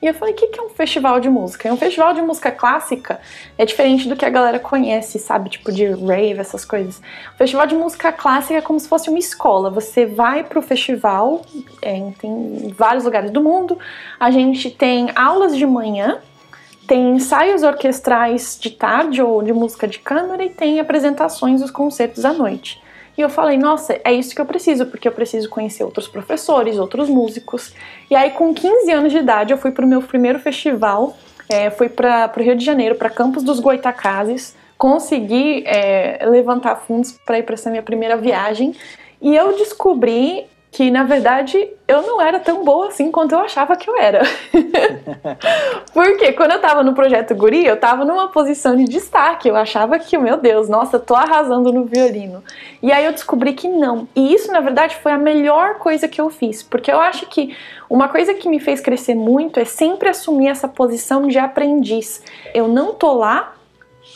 E 0.00 0.06
eu 0.06 0.14
falei, 0.14 0.34
o 0.34 0.36
que, 0.36 0.46
que 0.48 0.58
é 0.58 0.62
um 0.62 0.70
festival 0.70 1.20
de 1.20 1.28
música? 1.28 1.68
É 1.68 1.72
um 1.72 1.76
festival 1.76 2.14
de 2.14 2.22
música 2.22 2.50
clássica 2.50 3.20
é 3.56 3.64
diferente 3.64 4.08
do 4.08 4.16
que 4.16 4.24
a 4.24 4.30
galera 4.30 4.58
conhece, 4.58 5.18
sabe? 5.18 5.50
Tipo 5.50 5.70
de 5.70 5.86
rave, 5.86 6.40
essas 6.40 6.64
coisas. 6.64 7.00
O 7.34 7.36
festival 7.36 7.66
de 7.66 7.74
música 7.74 8.10
clássica 8.10 8.58
é 8.58 8.62
como 8.62 8.80
se 8.80 8.88
fosse 8.88 9.10
uma 9.10 9.18
escola. 9.18 9.70
Você 9.70 10.06
vai 10.06 10.44
pro 10.44 10.62
festival, 10.62 11.42
é, 11.82 12.10
tem 12.18 12.74
vários 12.76 13.04
lugares 13.04 13.30
do 13.30 13.42
mundo. 13.42 13.78
A 14.18 14.30
gente 14.30 14.70
tem 14.70 15.10
aulas 15.14 15.56
de 15.56 15.66
manhã, 15.66 16.18
tem 16.86 17.16
ensaios 17.16 17.62
orquestrais 17.62 18.58
de 18.60 18.70
tarde 18.70 19.20
ou 19.20 19.42
de 19.42 19.52
música 19.52 19.86
de 19.86 19.98
câmara 19.98 20.44
e 20.44 20.50
tem 20.50 20.78
apresentações 20.78 21.60
dos 21.60 21.70
concertos 21.70 22.24
à 22.24 22.32
noite. 22.32 22.82
E 23.16 23.20
eu 23.20 23.30
falei, 23.30 23.56
nossa, 23.56 23.98
é 24.04 24.12
isso 24.12 24.34
que 24.34 24.40
eu 24.40 24.44
preciso, 24.44 24.86
porque 24.86 25.08
eu 25.08 25.12
preciso 25.12 25.48
conhecer 25.48 25.82
outros 25.84 26.06
professores, 26.06 26.78
outros 26.78 27.08
músicos. 27.08 27.72
E 28.10 28.14
aí, 28.14 28.30
com 28.30 28.52
15 28.52 28.92
anos 28.92 29.12
de 29.12 29.18
idade, 29.18 29.52
eu 29.52 29.58
fui 29.58 29.70
para 29.70 29.86
o 29.86 29.88
meu 29.88 30.02
primeiro 30.02 30.38
festival, 30.38 31.16
é, 31.48 31.70
fui 31.70 31.88
para 31.88 32.30
o 32.36 32.40
Rio 32.40 32.54
de 32.54 32.64
Janeiro, 32.64 32.94
para 32.94 33.08
Campos 33.08 33.42
dos 33.42 33.58
Goitacazes, 33.58 34.54
consegui 34.76 35.64
é, 35.66 36.26
levantar 36.26 36.76
fundos 36.76 37.12
para 37.24 37.38
ir 37.38 37.44
para 37.44 37.54
essa 37.54 37.70
minha 37.70 37.82
primeira 37.82 38.18
viagem. 38.18 38.74
E 39.22 39.34
eu 39.34 39.56
descobri 39.56 40.44
que 40.76 40.90
na 40.90 41.04
verdade 41.04 41.70
eu 41.88 42.02
não 42.02 42.20
era 42.20 42.38
tão 42.38 42.62
boa 42.62 42.88
assim 42.88 43.10
quanto 43.10 43.32
eu 43.32 43.38
achava 43.38 43.74
que 43.76 43.88
eu 43.88 43.96
era. 43.96 44.20
Porque 45.94 46.32
quando 46.32 46.50
eu 46.50 46.60
tava 46.60 46.82
no 46.82 46.92
projeto 46.92 47.34
Guri, 47.34 47.64
eu 47.64 47.80
tava 47.80 48.04
numa 48.04 48.28
posição 48.28 48.76
de 48.76 48.84
destaque. 48.84 49.48
Eu 49.48 49.56
achava 49.56 49.98
que, 49.98 50.18
meu 50.18 50.36
Deus, 50.36 50.68
nossa, 50.68 50.98
tô 50.98 51.14
arrasando 51.14 51.72
no 51.72 51.86
violino. 51.86 52.44
E 52.82 52.92
aí 52.92 53.06
eu 53.06 53.12
descobri 53.12 53.54
que 53.54 53.66
não. 53.66 54.06
E 54.14 54.34
isso, 54.34 54.52
na 54.52 54.60
verdade, 54.60 54.96
foi 54.96 55.12
a 55.12 55.18
melhor 55.18 55.76
coisa 55.76 56.06
que 56.06 56.20
eu 56.20 56.28
fiz, 56.28 56.62
porque 56.62 56.92
eu 56.92 57.00
acho 57.00 57.24
que 57.24 57.56
uma 57.88 58.08
coisa 58.08 58.34
que 58.34 58.46
me 58.46 58.60
fez 58.60 58.78
crescer 58.78 59.14
muito 59.14 59.58
é 59.58 59.64
sempre 59.64 60.10
assumir 60.10 60.48
essa 60.48 60.68
posição 60.68 61.26
de 61.26 61.38
aprendiz. 61.38 62.22
Eu 62.52 62.68
não 62.68 62.92
tô 62.92 63.14
lá 63.14 63.55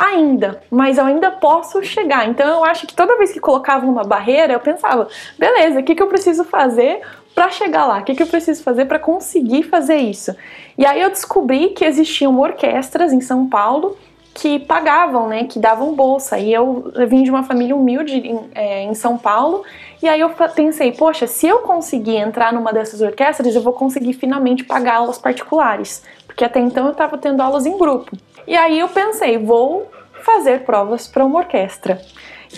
ainda, 0.01 0.63
mas 0.71 0.97
eu 0.97 1.05
ainda 1.05 1.31
posso 1.31 1.83
chegar. 1.85 2.27
Então 2.27 2.49
eu 2.49 2.65
acho 2.65 2.87
que 2.87 2.95
toda 2.95 3.19
vez 3.19 3.31
que 3.31 3.39
colocava 3.39 3.85
uma 3.85 4.03
barreira, 4.03 4.55
eu 4.55 4.61
pensava, 4.61 5.07
beleza, 5.39 5.81
o 5.81 5.83
que, 5.83 5.95
que 5.95 6.03
eu 6.03 6.07
preciso 6.07 6.43
fazer 6.43 7.03
para 7.35 7.51
chegar 7.51 7.87
lá? 7.87 7.99
O 7.99 8.05
que, 8.05 8.15
que 8.15 8.23
eu 8.23 8.27
preciso 8.27 8.63
fazer 8.63 8.87
para 8.87 8.99
conseguir 8.99 9.65
fazer 9.65 9.99
isso? 9.99 10.35
E 10.79 10.87
aí 10.87 11.03
eu 11.03 11.11
descobri 11.11 11.69
que 11.69 11.85
existiam 11.85 12.41
orquestras 12.41 13.13
em 13.13 13.21
São 13.21 13.47
Paulo 13.47 13.95
que 14.33 14.59
pagavam, 14.61 15.29
né, 15.29 15.45
que 15.45 15.59
davam 15.59 15.95
bolsa. 15.95 16.39
E 16.39 16.51
eu, 16.51 16.91
eu 16.95 17.07
vim 17.07 17.23
de 17.23 17.31
uma 17.31 17.43
família 17.43 17.77
humilde 17.77 18.15
em, 18.15 18.41
é, 18.55 18.85
em 18.85 18.95
São 18.95 19.19
Paulo, 19.19 19.65
e 20.03 20.09
aí 20.09 20.21
eu 20.21 20.31
pensei, 20.55 20.93
poxa, 20.93 21.27
se 21.27 21.47
eu 21.47 21.59
conseguir 21.59 22.17
entrar 22.17 22.55
numa 22.55 22.73
dessas 22.73 23.03
orquestras, 23.03 23.55
eu 23.55 23.61
vou 23.61 23.75
conseguir 23.75 24.15
finalmente 24.15 24.65
pagar 24.65 24.95
aulas 24.95 25.19
particulares, 25.19 26.03
porque 26.27 26.43
até 26.43 26.59
então 26.59 26.87
eu 26.87 26.93
estava 26.93 27.19
tendo 27.19 27.43
aulas 27.43 27.67
em 27.67 27.77
grupo. 27.77 28.17
E 28.47 28.57
aí 28.57 28.79
eu 28.79 28.89
pensei, 28.89 29.39
vou 29.39 29.91
fazer 30.23 30.65
provas 30.65 31.09
para 31.09 31.25
uma 31.25 31.39
orquestra. 31.39 32.01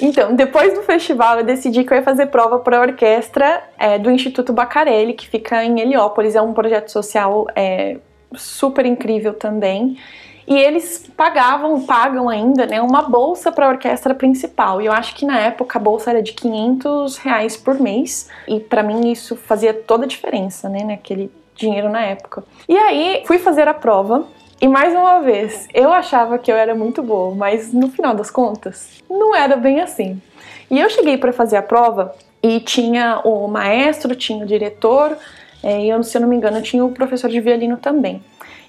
Então, 0.00 0.34
depois 0.34 0.72
do 0.72 0.82
festival, 0.82 1.38
eu 1.38 1.44
decidi 1.44 1.84
que 1.84 1.92
eu 1.92 1.98
ia 1.98 2.02
fazer 2.02 2.26
prova 2.26 2.58
para 2.58 2.78
a 2.78 2.80
orquestra 2.80 3.62
é, 3.78 3.98
do 3.98 4.10
Instituto 4.10 4.52
Bacarelli, 4.52 5.12
que 5.12 5.28
fica 5.28 5.62
em 5.64 5.80
Heliópolis. 5.80 6.34
É 6.34 6.40
um 6.40 6.54
projeto 6.54 6.90
social 6.90 7.46
é, 7.54 7.98
super 8.34 8.86
incrível 8.86 9.34
também. 9.34 9.98
E 10.46 10.56
eles 10.56 11.10
pagavam, 11.16 11.82
pagam 11.82 12.28
ainda, 12.28 12.66
né, 12.66 12.80
uma 12.80 13.02
bolsa 13.02 13.52
para 13.52 13.66
a 13.66 13.68
orquestra 13.68 14.14
principal. 14.14 14.80
E 14.80 14.86
eu 14.86 14.92
acho 14.92 15.14
que 15.14 15.24
na 15.24 15.38
época 15.38 15.78
a 15.78 15.82
bolsa 15.82 16.10
era 16.10 16.22
de 16.22 16.32
500 16.32 17.18
reais 17.18 17.56
por 17.56 17.78
mês. 17.78 18.28
E 18.48 18.58
para 18.58 18.82
mim 18.82 19.10
isso 19.10 19.36
fazia 19.36 19.72
toda 19.72 20.04
a 20.04 20.08
diferença, 20.08 20.68
né, 20.68 20.82
naquele 20.84 21.30
dinheiro 21.54 21.88
na 21.88 22.02
época. 22.02 22.42
E 22.68 22.76
aí 22.76 23.22
fui 23.26 23.38
fazer 23.38 23.68
a 23.68 23.74
prova 23.74 24.26
e 24.62 24.69
mais 24.69 24.95
uma 24.95 25.19
vez, 25.19 25.66
eu 25.75 25.92
achava 25.92 26.38
que 26.38 26.49
eu 26.49 26.54
era 26.54 26.73
muito 26.73 27.02
boa, 27.02 27.35
mas 27.35 27.73
no 27.73 27.88
final 27.88 28.14
das 28.14 28.31
contas, 28.31 29.02
não 29.11 29.35
era 29.35 29.57
bem 29.57 29.81
assim. 29.81 30.23
E 30.71 30.78
eu 30.78 30.88
cheguei 30.88 31.19
para 31.19 31.33
fazer 31.33 31.57
a 31.57 31.62
prova 31.62 32.14
e 32.40 32.61
tinha 32.61 33.21
o 33.25 33.49
maestro, 33.49 34.14
tinha 34.14 34.45
o 34.45 34.47
diretor, 34.47 35.19
é, 35.64 35.81
e 35.81 35.88
eu, 35.88 36.00
se 36.04 36.16
eu 36.16 36.21
não 36.21 36.28
me 36.28 36.37
engano, 36.37 36.62
tinha 36.62 36.85
o 36.85 36.92
professor 36.92 37.28
de 37.28 37.40
violino 37.40 37.76
também. 37.76 38.23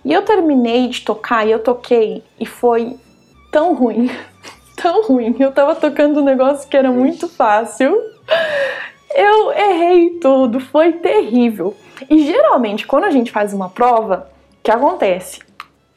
E 0.04 0.12
eu 0.12 0.24
terminei 0.24 0.88
de 0.88 1.02
tocar 1.02 1.46
e 1.46 1.52
eu 1.52 1.60
toquei 1.60 2.24
e 2.40 2.46
foi 2.48 2.98
tão 3.52 3.76
ruim, 3.76 4.10
tão 4.76 5.04
ruim. 5.04 5.36
Eu 5.40 5.52
tava 5.52 5.76
tocando 5.76 6.22
um 6.22 6.26
negócio 6.26 6.68
que 6.68 6.76
era 6.76 6.90
muito 6.90 7.30
fácil. 7.30 7.96
Eu 9.14 9.52
errei 9.52 10.18
tudo, 10.20 10.60
foi 10.60 10.94
terrível. 10.94 11.76
E 12.10 12.26
geralmente, 12.26 12.88
quando 12.88 13.04
a 13.04 13.12
gente 13.12 13.32
faz 13.32 13.54
uma 13.54 13.70
prova, 13.70 14.28
o 14.60 14.64
que 14.64 14.72
acontece? 14.72 15.53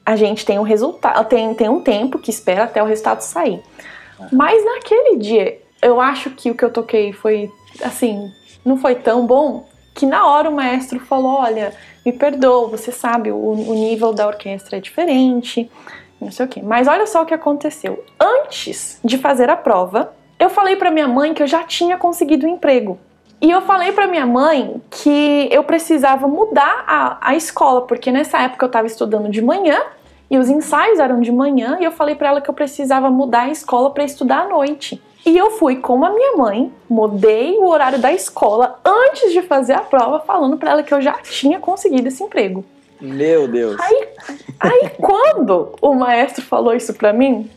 A 0.06 0.14
gente 0.14 0.46
tem 0.46 0.56
um 0.56 0.62
resultado, 0.62 1.28
tem, 1.28 1.52
tem 1.52 1.68
um 1.68 1.80
tempo 1.80 2.20
que 2.20 2.30
espera 2.30 2.62
até 2.62 2.80
o 2.80 2.86
resultado 2.86 3.22
sair. 3.22 3.60
Mas 4.32 4.64
naquele 4.64 5.16
dia, 5.16 5.60
eu 5.82 6.00
acho 6.00 6.30
que 6.30 6.48
o 6.48 6.54
que 6.54 6.64
eu 6.64 6.70
toquei 6.70 7.12
foi 7.12 7.50
assim, 7.82 8.30
não 8.64 8.76
foi 8.76 8.94
tão 8.94 9.26
bom 9.26 9.66
que 9.92 10.06
na 10.06 10.26
hora 10.26 10.48
o 10.48 10.54
maestro 10.54 11.00
falou: 11.00 11.38
Olha, 11.40 11.74
me 12.04 12.12
perdoa, 12.12 12.68
você 12.68 12.92
sabe, 12.92 13.32
o, 13.32 13.36
o 13.36 13.74
nível 13.74 14.12
da 14.12 14.28
orquestra 14.28 14.76
é 14.76 14.80
diferente, 14.80 15.68
não 16.20 16.30
sei 16.30 16.46
o 16.46 16.48
quê. 16.48 16.62
Mas 16.62 16.86
olha 16.86 17.06
só 17.06 17.22
o 17.22 17.26
que 17.26 17.34
aconteceu. 17.34 18.04
Antes 18.20 19.00
de 19.04 19.18
fazer 19.18 19.50
a 19.50 19.56
prova, 19.56 20.14
eu 20.38 20.48
falei 20.48 20.76
para 20.76 20.90
minha 20.90 21.08
mãe 21.08 21.34
que 21.34 21.42
eu 21.42 21.46
já 21.48 21.64
tinha 21.64 21.96
conseguido 21.96 22.46
um 22.46 22.50
emprego. 22.50 22.98
E 23.40 23.50
eu 23.50 23.60
falei 23.62 23.92
para 23.92 24.06
minha 24.06 24.26
mãe 24.26 24.80
que 24.90 25.48
eu 25.52 25.62
precisava 25.62 26.26
mudar 26.26 26.84
a, 26.86 27.18
a 27.20 27.36
escola, 27.36 27.82
porque 27.82 28.10
nessa 28.10 28.38
época 28.38 28.64
eu 28.64 28.68
estava 28.68 28.86
estudando 28.86 29.28
de 29.28 29.42
manhã 29.42 29.78
e 30.30 30.38
os 30.38 30.48
ensaios 30.48 30.98
eram 30.98 31.20
de 31.20 31.30
manhã, 31.30 31.78
e 31.80 31.84
eu 31.84 31.92
falei 31.92 32.14
para 32.14 32.28
ela 32.28 32.40
que 32.40 32.50
eu 32.50 32.54
precisava 32.54 33.10
mudar 33.10 33.42
a 33.42 33.50
escola 33.50 33.90
para 33.90 34.04
estudar 34.04 34.44
à 34.44 34.48
noite. 34.48 35.00
E 35.24 35.36
eu 35.36 35.52
fui 35.52 35.76
com 35.76 36.04
a 36.04 36.10
minha 36.10 36.36
mãe, 36.36 36.72
mudei 36.88 37.58
o 37.58 37.66
horário 37.66 37.98
da 37.98 38.12
escola 38.12 38.78
antes 38.84 39.32
de 39.32 39.42
fazer 39.42 39.74
a 39.74 39.80
prova, 39.80 40.20
falando 40.20 40.56
para 40.56 40.70
ela 40.70 40.82
que 40.82 40.94
eu 40.94 41.00
já 41.00 41.14
tinha 41.14 41.58
conseguido 41.58 42.08
esse 42.08 42.22
emprego. 42.22 42.64
Meu 43.00 43.46
Deus. 43.46 43.76
Aí, 43.80 44.08
aí 44.58 44.90
quando 45.00 45.74
o 45.80 45.94
maestro 45.94 46.44
falou 46.44 46.74
isso 46.74 46.94
para 46.94 47.12
mim, 47.12 47.50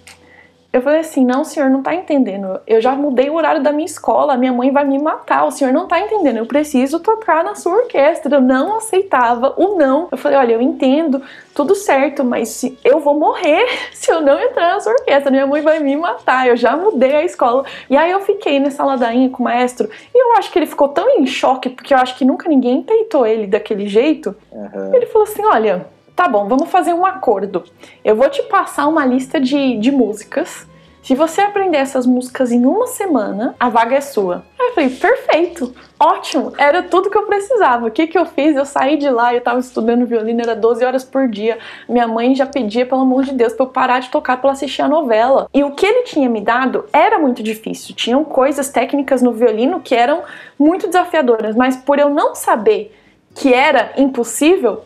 eu 0.71 0.83
falei 0.83 0.99
assim: 0.99 1.25
não, 1.25 1.41
o 1.41 1.45
senhor 1.45 1.67
não 1.69 1.81
tá 1.81 1.95
entendendo. 1.95 2.59
Eu 2.67 2.79
já 2.79 2.93
mudei 2.93 3.27
o 3.29 3.33
horário 3.33 3.63
da 3.63 3.71
minha 3.71 3.87
escola, 3.87 4.37
minha 4.37 4.53
mãe 4.53 4.71
vai 4.71 4.85
me 4.85 4.99
matar. 4.99 5.45
O 5.45 5.51
senhor 5.51 5.73
não 5.73 5.87
tá 5.87 5.99
entendendo. 5.99 6.37
Eu 6.37 6.45
preciso 6.45 6.99
tocar 6.99 7.43
na 7.43 7.55
sua 7.55 7.73
orquestra. 7.73 8.35
Eu 8.35 8.41
não 8.41 8.77
aceitava 8.77 9.55
o 9.57 9.75
não. 9.75 10.07
Eu 10.11 10.17
falei: 10.17 10.37
olha, 10.37 10.53
eu 10.53 10.61
entendo, 10.61 11.23
tudo 11.55 11.73
certo, 11.73 12.23
mas 12.23 12.49
se 12.49 12.77
eu 12.83 12.99
vou 12.99 13.17
morrer 13.17 13.65
se 13.93 14.11
eu 14.11 14.21
não 14.21 14.39
entrar 14.39 14.73
na 14.73 14.79
sua 14.79 14.93
orquestra. 14.93 15.31
Minha 15.31 15.47
mãe 15.47 15.61
vai 15.63 15.79
me 15.79 15.97
matar. 15.97 16.47
Eu 16.47 16.55
já 16.55 16.77
mudei 16.77 17.15
a 17.15 17.25
escola. 17.25 17.65
E 17.89 17.97
aí 17.97 18.11
eu 18.11 18.19
fiquei 18.21 18.59
nessa 18.59 18.85
ladainha 18.85 19.29
com 19.29 19.41
o 19.41 19.45
maestro. 19.45 19.89
E 20.13 20.23
eu 20.23 20.33
acho 20.37 20.51
que 20.51 20.59
ele 20.59 20.67
ficou 20.67 20.89
tão 20.89 21.09
em 21.19 21.25
choque, 21.25 21.69
porque 21.69 21.95
eu 21.95 21.97
acho 21.97 22.15
que 22.15 22.23
nunca 22.23 22.47
ninguém 22.47 22.83
peitou 22.83 23.25
ele 23.25 23.47
daquele 23.47 23.87
jeito. 23.87 24.35
Uhum. 24.51 24.93
Ele 24.93 25.07
falou 25.07 25.27
assim: 25.27 25.43
olha 25.45 25.87
tá 26.19 26.27
bom, 26.27 26.49
vamos 26.49 26.69
fazer 26.69 26.93
um 26.93 27.05
acordo. 27.05 27.63
Eu 28.03 28.13
vou 28.13 28.29
te 28.29 28.43
passar 28.43 28.89
uma 28.89 29.05
lista 29.05 29.39
de, 29.39 29.77
de 29.77 29.89
músicas. 29.89 30.67
Se 31.01 31.15
você 31.15 31.39
aprender 31.39 31.77
essas 31.77 32.05
músicas 32.05 32.51
em 32.51 32.65
uma 32.65 32.87
semana, 32.87 33.55
a 33.57 33.69
vaga 33.69 33.95
é 33.95 34.01
sua. 34.01 34.43
Aí 34.59 34.67
eu 34.67 34.73
falei, 34.73 34.89
perfeito, 34.89 35.73
ótimo, 35.97 36.51
era 36.57 36.83
tudo 36.83 37.09
que 37.09 37.17
eu 37.17 37.25
precisava. 37.25 37.87
O 37.87 37.91
que, 37.91 38.05
que 38.05 38.17
eu 38.17 38.25
fiz? 38.25 38.53
Eu 38.53 38.65
saí 38.65 38.97
de 38.97 39.09
lá, 39.09 39.33
eu 39.33 39.39
tava 39.39 39.61
estudando 39.61 40.05
violino, 40.05 40.41
era 40.41 40.57
12 40.57 40.83
horas 40.83 41.05
por 41.05 41.25
dia. 41.29 41.57
Minha 41.87 42.05
mãe 42.05 42.35
já 42.35 42.45
pedia, 42.45 42.85
pelo 42.85 42.99
amor 42.99 43.23
de 43.23 43.31
Deus, 43.31 43.53
pra 43.53 43.65
eu 43.65 43.69
parar 43.69 43.99
de 43.99 44.09
tocar 44.09 44.41
pra 44.41 44.51
assistir 44.51 44.81
a 44.81 44.89
novela. 44.89 45.47
E 45.53 45.63
o 45.63 45.71
que 45.71 45.85
ele 45.85 46.03
tinha 46.03 46.27
me 46.27 46.41
dado 46.41 46.83
era 46.91 47.17
muito 47.17 47.41
difícil. 47.41 47.95
Tinham 47.95 48.25
coisas 48.25 48.67
técnicas 48.67 49.21
no 49.21 49.31
violino 49.31 49.79
que 49.79 49.95
eram 49.95 50.23
muito 50.59 50.85
desafiadoras, 50.85 51.55
mas 51.55 51.77
por 51.77 51.97
eu 51.97 52.09
não 52.09 52.35
saber 52.35 52.93
que 53.33 53.53
era 53.53 53.93
impossível, 53.95 54.83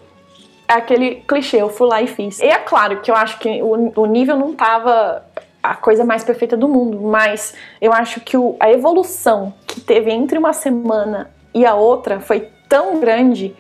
aquele 0.78 1.16
clichê, 1.28 1.62
eu 1.62 1.70
fui 1.70 1.88
lá 1.88 2.02
e 2.02 2.08
fiz. 2.08 2.40
E 2.40 2.46
é 2.46 2.58
claro 2.58 3.02
que 3.02 3.10
eu 3.10 3.16
acho 3.16 3.40
que 3.40 3.62
o, 3.62 4.02
o 4.02 4.06
nível 4.06 4.38
não 4.38 4.54
tava 4.54 5.24
a 5.62 5.76
coisa 5.76 6.04
mais 6.04 6.24
perfeita 6.24 6.58
do 6.58 6.68
mundo, 6.68 7.00
mas 7.02 7.56
eu 7.82 7.94
acho 7.94 8.20
que 8.20 8.36
o, 8.36 8.56
a 8.60 8.70
evolução 8.72 9.54
que 9.66 9.80
teve 9.80 10.12
entre 10.12 10.38
uma 10.38 10.52
semana 10.52 11.32
e 11.54 11.66
a 11.66 11.74
outra 11.74 12.20
foi 12.20 12.50
tão 12.68 13.00
grande 13.00 13.56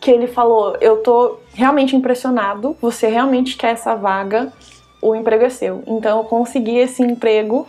que 0.00 0.10
ele 0.10 0.26
falou: 0.26 0.76
Eu 0.80 0.98
tô 0.98 1.38
realmente 1.54 1.96
impressionado, 1.96 2.76
você 2.80 3.08
realmente 3.08 3.56
quer 3.56 3.72
essa 3.72 3.94
vaga, 3.94 4.52
o 5.00 5.14
emprego 5.14 5.44
é 5.44 5.50
seu. 5.50 5.82
Então 5.86 6.18
eu 6.18 6.24
consegui 6.24 6.76
esse 6.76 7.02
emprego 7.02 7.66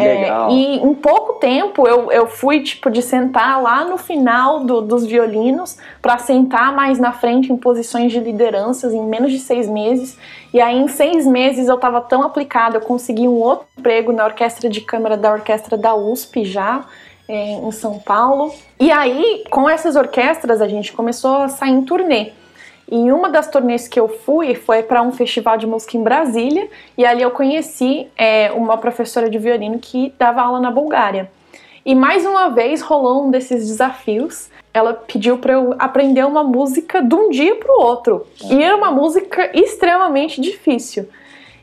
é, 0.00 0.50
e 0.50 0.76
em 0.76 0.94
pouco 0.94 1.34
tempo 1.34 1.86
eu, 1.86 2.10
eu 2.12 2.26
fui 2.26 2.60
tipo 2.60 2.90
de 2.90 3.02
sentar 3.02 3.62
lá 3.62 3.84
no 3.84 3.98
final 3.98 4.60
do, 4.60 4.80
dos 4.80 5.04
violinos 5.04 5.76
para 6.00 6.18
sentar 6.18 6.74
mais 6.74 6.98
na 6.98 7.12
frente 7.12 7.52
em 7.52 7.56
posições 7.56 8.12
de 8.12 8.20
lideranças 8.20 8.92
em 8.92 9.04
menos 9.04 9.32
de 9.32 9.38
seis 9.38 9.68
meses. 9.68 10.18
E 10.52 10.60
aí 10.60 10.76
em 10.78 10.88
seis 10.88 11.26
meses 11.26 11.68
eu 11.68 11.74
estava 11.74 12.00
tão 12.00 12.22
aplicada, 12.22 12.76
eu 12.76 12.80
consegui 12.80 13.26
um 13.26 13.40
outro 13.40 13.66
emprego 13.78 14.12
na 14.12 14.24
orquestra 14.24 14.68
de 14.68 14.80
câmara 14.80 15.16
da 15.16 15.32
orquestra 15.32 15.76
da 15.76 15.94
USP 15.94 16.44
já. 16.44 16.84
É, 17.30 17.52
em 17.56 17.70
São 17.72 17.98
Paulo. 17.98 18.54
E 18.80 18.90
aí, 18.90 19.44
com 19.50 19.68
essas 19.68 19.96
orquestras, 19.96 20.62
a 20.62 20.66
gente 20.66 20.94
começou 20.94 21.42
a 21.42 21.48
sair 21.48 21.72
em 21.72 21.82
turnê. 21.82 22.32
E 22.90 23.12
uma 23.12 23.28
das 23.28 23.48
turnês 23.48 23.86
que 23.86 24.00
eu 24.00 24.08
fui 24.08 24.54
foi 24.54 24.82
para 24.82 25.02
um 25.02 25.12
festival 25.12 25.58
de 25.58 25.66
música 25.66 25.96
em 25.96 26.02
Brasília, 26.02 26.68
e 26.96 27.04
ali 27.04 27.22
eu 27.22 27.30
conheci 27.30 28.08
é, 28.16 28.50
uma 28.52 28.78
professora 28.78 29.28
de 29.28 29.38
violino 29.38 29.78
que 29.78 30.14
dava 30.18 30.40
aula 30.40 30.58
na 30.58 30.70
Bulgária. 30.70 31.30
E 31.84 31.94
mais 31.94 32.24
uma 32.24 32.48
vez 32.48 32.80
rolou 32.80 33.26
um 33.26 33.30
desses 33.30 33.66
desafios. 33.66 34.50
Ela 34.72 34.94
pediu 34.94 35.38
para 35.38 35.54
eu 35.54 35.74
aprender 35.78 36.24
uma 36.26 36.44
música 36.44 37.02
de 37.02 37.14
um 37.14 37.30
dia 37.30 37.56
para 37.56 37.72
o 37.72 37.80
outro. 37.80 38.26
E 38.50 38.62
era 38.62 38.76
uma 38.76 38.90
música 38.90 39.50
extremamente 39.54 40.40
difícil. 40.40 41.08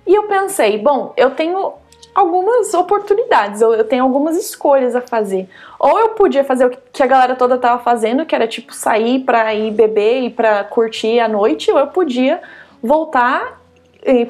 E 0.05 0.13
eu 0.13 0.24
pensei, 0.24 0.77
bom, 0.77 1.13
eu 1.17 1.32
tenho 1.32 1.74
algumas 2.16 2.74
oportunidades, 2.74 3.62
eu, 3.62 3.74
eu 3.74 3.84
tenho 3.84 4.04
algumas 4.04 4.38
escolhas 4.38 4.96
a 4.96 5.02
fazer. 5.02 5.50
Ou 5.78 6.00
eu 6.00 6.10
podia 6.10 6.46
fazer 6.46 6.66
o 6.66 6.78
que 6.92 7.04
a 7.04 7.08
galera 7.08 7.36
toda 7.36 7.58
tava 7.58 7.84
fazendo, 7.84 8.26
que 8.26 8.34
era 8.34 8.48
tipo 8.48 8.74
sair 8.74 9.20
pra 9.20 9.54
ir 9.54 9.72
beber 9.72 10.24
e 10.24 10.30
pra 10.30 10.64
curtir 10.64 11.20
a 11.20 11.28
noite, 11.28 11.70
ou 11.70 11.78
eu 11.78 11.88
podia 11.88 12.42
voltar 12.82 13.62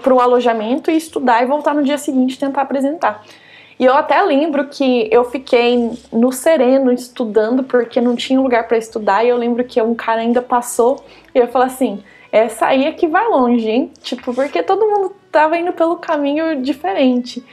para 0.01 0.13
o 0.13 0.19
alojamento 0.19 0.89
e 0.89 0.95
estudar 0.95 1.43
e 1.43 1.45
voltar 1.45 1.75
no 1.75 1.83
dia 1.83 1.97
seguinte 1.97 2.39
tentar 2.39 2.61
apresentar. 2.61 3.23
E 3.77 3.83
eu 3.83 3.93
até 3.93 4.21
lembro 4.21 4.67
que 4.67 5.09
eu 5.11 5.25
fiquei 5.25 5.91
no 6.11 6.31
sereno 6.31 6.91
estudando 6.93 7.63
porque 7.63 7.99
não 7.99 8.15
tinha 8.15 8.39
lugar 8.39 8.67
para 8.67 8.77
estudar. 8.77 9.25
E 9.25 9.29
eu 9.29 9.37
lembro 9.37 9.65
que 9.65 9.81
um 9.81 9.93
cara 9.93 10.21
ainda 10.21 10.41
passou 10.41 11.03
e 11.33 11.39
eu 11.39 11.47
falei 11.49 11.67
assim: 11.67 12.01
essa 12.31 12.67
aí 12.67 12.85
é 12.85 12.93
que 12.93 13.05
vai 13.05 13.27
longe, 13.27 13.69
hein? 13.69 13.91
Tipo, 14.01 14.33
porque 14.33 14.63
todo 14.63 14.87
mundo 14.87 15.13
tava 15.29 15.57
indo 15.57 15.73
pelo 15.73 15.97
caminho 15.97 16.61
diferente. 16.61 17.43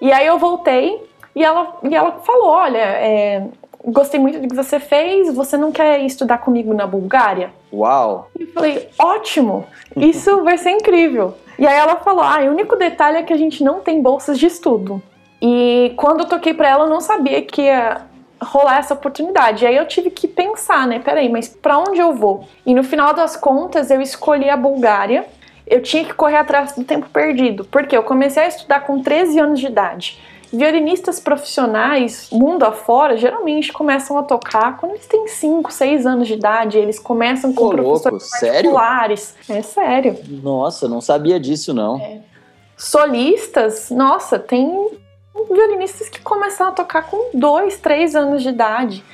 E 0.00 0.12
aí 0.12 0.26
eu 0.26 0.38
voltei 0.38 1.02
e 1.34 1.44
ela, 1.44 1.76
e 1.82 1.94
ela 1.94 2.12
falou: 2.12 2.48
olha, 2.48 2.78
é, 2.78 3.46
gostei 3.84 4.18
muito 4.18 4.40
do 4.40 4.48
que 4.48 4.54
você 4.54 4.80
fez, 4.80 5.32
você 5.34 5.56
não 5.56 5.70
quer 5.70 6.00
estudar 6.00 6.38
comigo 6.38 6.74
na 6.74 6.86
Bulgária? 6.86 7.50
Uau! 7.72 8.28
E 8.38 8.42
eu 8.42 8.48
falei: 8.48 8.88
ótimo, 8.98 9.66
isso 9.96 10.42
vai 10.44 10.58
ser 10.58 10.70
incrível. 10.70 11.34
E 11.58 11.66
aí 11.66 11.76
ela 11.76 11.96
falou: 11.96 12.22
ah, 12.22 12.40
o 12.40 12.50
único 12.50 12.76
detalhe 12.76 13.18
é 13.18 13.22
que 13.22 13.32
a 13.32 13.38
gente 13.38 13.62
não 13.62 13.80
tem 13.80 14.02
bolsas 14.02 14.38
de 14.38 14.46
estudo. 14.46 15.02
E 15.40 15.92
quando 15.96 16.20
eu 16.20 16.26
toquei 16.26 16.54
para 16.54 16.68
ela, 16.68 16.84
eu 16.84 16.90
não 16.90 17.00
sabia 17.00 17.42
que 17.42 17.62
ia 17.62 18.02
rolar 18.42 18.78
essa 18.78 18.94
oportunidade. 18.94 19.64
E 19.64 19.66
aí 19.66 19.76
eu 19.76 19.86
tive 19.86 20.10
que 20.10 20.28
pensar, 20.28 20.86
né? 20.86 20.98
Peraí, 20.98 21.28
mas 21.28 21.48
para 21.48 21.78
onde 21.78 22.00
eu 22.00 22.14
vou? 22.14 22.46
E 22.64 22.74
no 22.74 22.82
final 22.82 23.14
das 23.14 23.36
contas, 23.36 23.90
eu 23.90 24.00
escolhi 24.00 24.48
a 24.48 24.56
Bulgária. 24.56 25.26
Eu 25.66 25.82
tinha 25.82 26.04
que 26.04 26.14
correr 26.14 26.36
atrás 26.36 26.72
do 26.74 26.84
tempo 26.84 27.08
perdido, 27.12 27.64
porque 27.64 27.96
eu 27.96 28.02
comecei 28.02 28.44
a 28.44 28.48
estudar 28.48 28.80
com 28.80 29.02
13 29.02 29.38
anos 29.40 29.60
de 29.60 29.66
idade. 29.66 30.18
Violinistas 30.52 31.18
profissionais, 31.18 32.28
mundo 32.30 32.62
afora, 32.62 33.16
geralmente 33.16 33.72
começam 33.72 34.16
a 34.16 34.22
tocar 34.22 34.76
quando 34.76 34.92
eles 34.92 35.06
têm 35.06 35.26
5, 35.26 35.72
6 35.72 36.06
anos 36.06 36.28
de 36.28 36.34
idade. 36.34 36.78
Eles 36.78 37.00
começam 37.00 37.52
com 37.52 37.64
Ô, 37.64 37.72
louco, 37.72 38.00
professores 38.02 38.30
sério? 38.38 38.52
particulares. 38.52 39.34
É 39.48 39.60
sério. 39.62 40.16
Nossa, 40.42 40.86
não 40.88 41.00
sabia 41.00 41.40
disso 41.40 41.74
não. 41.74 41.98
É. 41.98 42.20
Solistas, 42.76 43.90
nossa, 43.90 44.38
tem 44.38 44.90
violinistas 45.50 46.08
que 46.08 46.20
começaram 46.20 46.70
a 46.70 46.74
tocar 46.74 47.10
com 47.10 47.30
2, 47.34 47.78
3 47.78 48.14
anos 48.14 48.42
de 48.42 48.50
idade. 48.50 49.04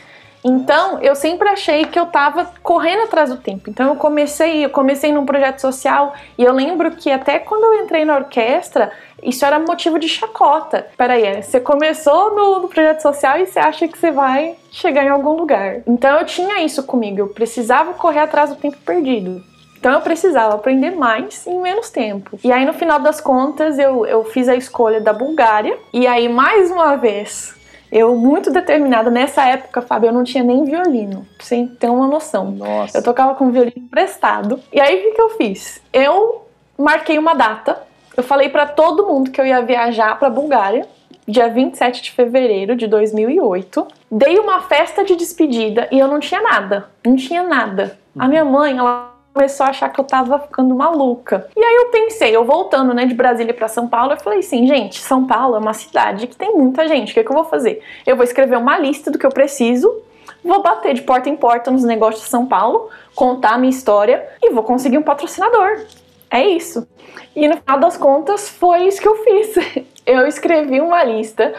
Então, 0.45 0.99
eu 1.01 1.15
sempre 1.15 1.49
achei 1.49 1.85
que 1.85 1.99
eu 1.99 2.07
tava 2.07 2.51
correndo 2.63 3.05
atrás 3.05 3.31
do 3.31 3.37
tempo. 3.37 3.71
Então, 3.71 3.89
eu 3.89 3.97
comecei, 3.97 4.65
eu 4.65 4.71
comecei 4.71 5.13
num 5.13 5.25
projeto 5.25 5.61
social 5.61 6.15
e 6.37 6.43
eu 6.43 6.53
lembro 6.53 6.91
que 6.91 7.11
até 7.11 7.39
quando 7.39 7.63
eu 7.65 7.85
entrei 7.85 8.05
na 8.05 8.17
orquestra, 8.17 8.91
isso 9.23 9.45
era 9.45 9.61
motivo 9.61 9.99
de 9.99 10.09
chacota. 10.09 10.89
Peraí, 10.97 11.23
é, 11.23 11.43
você 11.43 11.61
começou 11.61 12.35
no, 12.35 12.61
no 12.61 12.69
projeto 12.69 13.01
social 13.01 13.39
e 13.39 13.47
você 13.47 13.61
acha 13.61 13.87
que 13.87 13.97
você 13.97 14.11
vai 14.11 14.57
chegar 14.71 15.05
em 15.05 15.11
algum 15.11 15.35
lugar. 15.35 15.83
Então, 15.87 16.19
eu 16.19 16.27
tinha 16.27 16.65
isso 16.65 16.83
comigo. 16.83 17.21
Eu 17.21 17.29
precisava 17.29 17.95
correr 17.95 18.21
atrás 18.21 18.51
do 18.51 18.57
tempo 18.57 18.77
perdido. 18.85 19.43
Então 19.79 19.95
eu 19.95 20.01
precisava 20.01 20.55
aprender 20.55 20.93
mais 20.93 21.45
em 21.45 21.61
menos 21.61 21.91
tempo. 21.91 22.39
E 22.45 22.53
aí 22.53 22.65
no 22.65 22.73
final 22.73 23.01
das 23.01 23.21
contas 23.21 23.81
eu, 23.81 24.07
eu 24.07 24.23
fiz 24.23 24.49
a 24.49 24.55
escolha 24.55 25.01
da 25.01 25.13
Bulgária. 25.13 25.77
E 25.93 26.07
aí 26.07 26.29
mais 26.29 26.71
uma 26.71 26.95
vez 26.95 27.61
eu, 27.93 28.17
muito 28.17 28.51
determinada, 28.51 29.11
nessa 29.11 29.47
época, 29.47 29.83
Fábio, 29.83 30.09
eu 30.09 30.15
não 30.15 30.25
tinha 30.25 30.43
nem 30.43 30.65
violino, 30.65 31.27
pra 31.37 31.45
você 31.45 31.69
ter 31.79 31.91
uma 31.91 32.07
noção. 32.07 32.51
Nossa. 32.51 32.97
Eu 32.97 33.03
tocava 33.03 33.35
com 33.35 33.51
violino 33.51 33.75
emprestado. 33.77 34.59
E 34.73 34.81
aí, 34.81 34.97
o 34.97 35.03
que, 35.03 35.11
que 35.11 35.21
eu 35.21 35.29
fiz? 35.31 35.83
Eu 35.93 36.47
marquei 36.79 37.19
uma 37.19 37.35
data, 37.35 37.83
eu 38.17 38.23
falei 38.23 38.49
para 38.49 38.65
todo 38.65 39.07
mundo 39.07 39.31
que 39.31 39.39
eu 39.39 39.47
ia 39.47 39.61
viajar 39.61 40.19
pra 40.19 40.31
Bulgária, 40.31 40.89
dia 41.29 41.51
27 41.51 42.03
de 42.03 42.13
fevereiro 42.13 42.75
de 42.75 42.87
2008. 42.87 43.87
Dei 44.11 44.39
uma 44.39 44.63
festa 44.63 45.05
de 45.05 45.15
despedida 45.15 45.87
e 45.93 45.99
eu 45.99 46.09
não 46.09 46.19
tinha 46.19 46.41
nada, 46.41 46.89
não 47.05 47.15
tinha 47.15 47.43
nada. 47.43 47.99
A 48.19 48.27
minha 48.27 48.45
mãe, 48.45 48.77
ela 48.77 49.12
começou 49.33 49.67
a 49.67 49.71
achar 49.71 49.89
que 49.89 49.99
eu 49.99 50.05
tava 50.05 50.39
ficando 50.39 50.75
maluca. 50.75 51.49
E 51.57 51.65
aí 51.65 51.77
eu 51.77 51.91
pensei, 51.91 52.35
eu 52.35 52.45
voltando, 52.45 52.93
né, 52.93 53.07
de 53.07 53.15
Brasília 53.15 53.55
para 53.55 53.69
São 53.69 53.89
Paulo, 53.89 54.13
eu 54.13 54.21
falei 54.21 54.41
assim, 54.41 54.67
gente, 54.67 55.01
São 55.01 55.27
Paulo 55.27 55.57
é 55.57 55.59
uma 55.59 55.75
cidade 55.75 56.27
que 56.27 56.37
tem 56.37 56.55
muita 56.55 56.87
gente, 56.87 57.11
o 57.11 57.15
que, 57.15 57.21
é 57.21 57.25
que 57.25 57.31
eu 57.31 57.35
vou 57.35 57.45
fazer? 57.45 57.83
Eu 58.07 58.17
vou 58.17 58.25
escrever 58.25 58.57
uma 58.57 58.79
lista 58.79 59.11
do 59.11 59.19
que 59.19 59.27
eu 59.27 59.31
preciso, 59.31 60.03
vou 60.45 60.63
bater 60.63 60.95
de 60.95 61.03
porta 61.03 61.29
em 61.29 61.37
porta 61.37 61.71
nos 61.71 61.85
negócios 61.85 62.25
de 62.25 62.31
São 62.31 62.47
Paulo, 62.47 62.91
contar 63.15 63.55
a 63.55 63.59
minha 63.59 63.71
história 63.71 64.29
e 64.43 64.51
vou 64.51 64.63
conseguir 64.63 64.99
um 64.99 65.03
patrocinador. 65.03 65.87
É 66.31 66.47
isso. 66.47 66.87
E 67.35 67.47
no 67.47 67.57
final 67.57 67.79
das 67.79 67.97
contas 67.97 68.49
foi 68.49 68.87
isso 68.87 69.01
que 69.01 69.09
eu 69.09 69.17
fiz. 69.17 69.85
Eu 70.05 70.27
escrevi 70.27 70.81
uma 70.81 71.05
lista 71.05 71.55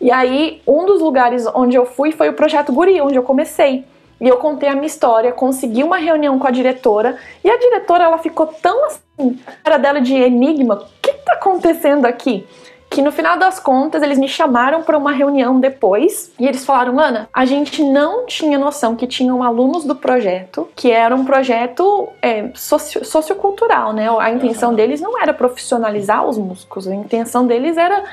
e 0.00 0.08
aí 0.12 0.62
um 0.64 0.86
dos 0.86 1.00
lugares 1.00 1.44
onde 1.52 1.76
eu 1.76 1.84
fui 1.84 2.12
foi 2.12 2.28
o 2.28 2.32
projeto 2.32 2.72
Guri, 2.72 3.00
onde 3.00 3.16
eu 3.16 3.24
comecei. 3.24 3.84
E 4.20 4.26
eu 4.26 4.36
contei 4.38 4.68
a 4.68 4.74
minha 4.74 4.86
história, 4.86 5.32
consegui 5.32 5.84
uma 5.84 5.96
reunião 5.96 6.38
com 6.38 6.46
a 6.46 6.50
diretora, 6.50 7.16
e 7.44 7.50
a 7.50 7.56
diretora 7.56 8.04
ela 8.04 8.18
ficou 8.18 8.46
tão 8.46 8.86
assim, 8.86 9.38
cara 9.62 9.78
dela 9.78 10.00
de 10.00 10.14
enigma, 10.14 10.74
o 10.74 10.86
que 11.00 11.12
tá 11.24 11.34
acontecendo 11.34 12.04
aqui? 12.04 12.46
Que 12.90 13.02
no 13.02 13.12
final 13.12 13.38
das 13.38 13.60
contas 13.60 14.02
eles 14.02 14.18
me 14.18 14.26
chamaram 14.26 14.82
para 14.82 14.96
uma 14.96 15.12
reunião 15.12 15.60
depois 15.60 16.32
e 16.38 16.46
eles 16.46 16.64
falaram: 16.64 16.98
Ana, 16.98 17.28
a 17.34 17.44
gente 17.44 17.82
não 17.82 18.24
tinha 18.24 18.58
noção 18.58 18.96
que 18.96 19.06
tinham 19.06 19.42
alunos 19.42 19.84
do 19.84 19.94
projeto, 19.94 20.66
que 20.74 20.90
era 20.90 21.14
um 21.14 21.22
projeto 21.22 22.08
é, 22.22 22.50
socio 22.54 23.04
sociocultural, 23.04 23.92
né? 23.92 24.08
A 24.18 24.30
intenção 24.30 24.74
deles 24.74 25.02
não 25.02 25.20
era 25.20 25.34
profissionalizar 25.34 26.26
os 26.26 26.38
músicos, 26.38 26.88
a 26.88 26.94
intenção 26.94 27.46
deles 27.46 27.76
era 27.76 28.04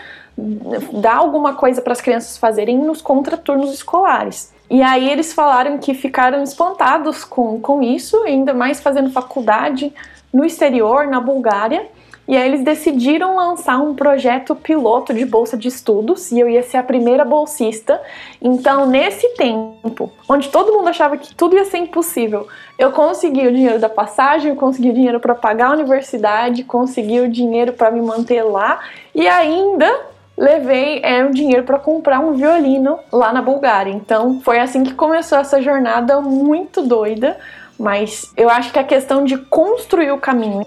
dar 0.91 1.15
alguma 1.15 1.53
coisa 1.53 1.81
para 1.81 1.93
as 1.93 2.01
crianças 2.01 2.37
fazerem 2.37 2.77
nos 2.77 3.01
contraturnos 3.01 3.73
escolares. 3.73 4.53
E 4.69 4.81
aí 4.81 5.09
eles 5.09 5.33
falaram 5.33 5.77
que 5.77 5.93
ficaram 5.93 6.43
espantados 6.43 7.23
com, 7.23 7.59
com 7.59 7.81
isso, 7.81 8.23
ainda 8.23 8.53
mais 8.53 8.79
fazendo 8.81 9.11
faculdade 9.11 9.93
no 10.33 10.43
exterior, 10.43 11.07
na 11.07 11.19
Bulgária. 11.19 11.87
E 12.27 12.35
aí 12.35 12.47
eles 12.47 12.63
decidiram 12.63 13.35
lançar 13.35 13.77
um 13.77 13.93
projeto 13.93 14.55
piloto 14.55 15.13
de 15.13 15.23
bolsa 15.25 15.55
de 15.55 15.67
estudos 15.67 16.31
e 16.31 16.39
eu 16.39 16.49
ia 16.49 16.63
ser 16.63 16.77
a 16.77 16.83
primeira 16.83 17.23
bolsista. 17.23 18.01
Então, 18.41 18.87
nesse 18.87 19.27
tempo, 19.35 20.11
onde 20.27 20.49
todo 20.49 20.73
mundo 20.73 20.87
achava 20.87 21.17
que 21.17 21.35
tudo 21.35 21.55
ia 21.55 21.65
ser 21.65 21.77
impossível, 21.77 22.47
eu 22.79 22.91
consegui 22.91 23.47
o 23.47 23.53
dinheiro 23.53 23.79
da 23.79 23.89
passagem, 23.89 24.49
eu 24.49 24.55
consegui 24.55 24.89
o 24.89 24.93
dinheiro 24.93 25.19
para 25.19 25.35
pagar 25.35 25.67
a 25.67 25.73
universidade, 25.73 26.63
consegui 26.63 27.19
o 27.19 27.29
dinheiro 27.29 27.73
para 27.73 27.91
me 27.91 28.01
manter 28.01 28.41
lá 28.41 28.79
e 29.13 29.27
ainda 29.27 30.14
levei 30.37 30.99
é, 31.03 31.23
o 31.23 31.31
dinheiro 31.31 31.63
para 31.63 31.79
comprar 31.79 32.19
um 32.19 32.33
violino 32.33 32.99
lá 33.11 33.31
na 33.31 33.41
Bulgária. 33.41 33.91
Então 33.91 34.41
foi 34.41 34.59
assim 34.59 34.83
que 34.83 34.93
começou 34.93 35.37
essa 35.37 35.61
jornada 35.61 36.19
muito 36.21 36.81
doida, 36.81 37.37
mas 37.79 38.31
eu 38.35 38.49
acho 38.49 38.71
que 38.71 38.79
a 38.79 38.83
questão 38.83 39.23
de 39.23 39.37
construir 39.37 40.11
o 40.11 40.17
caminho 40.17 40.65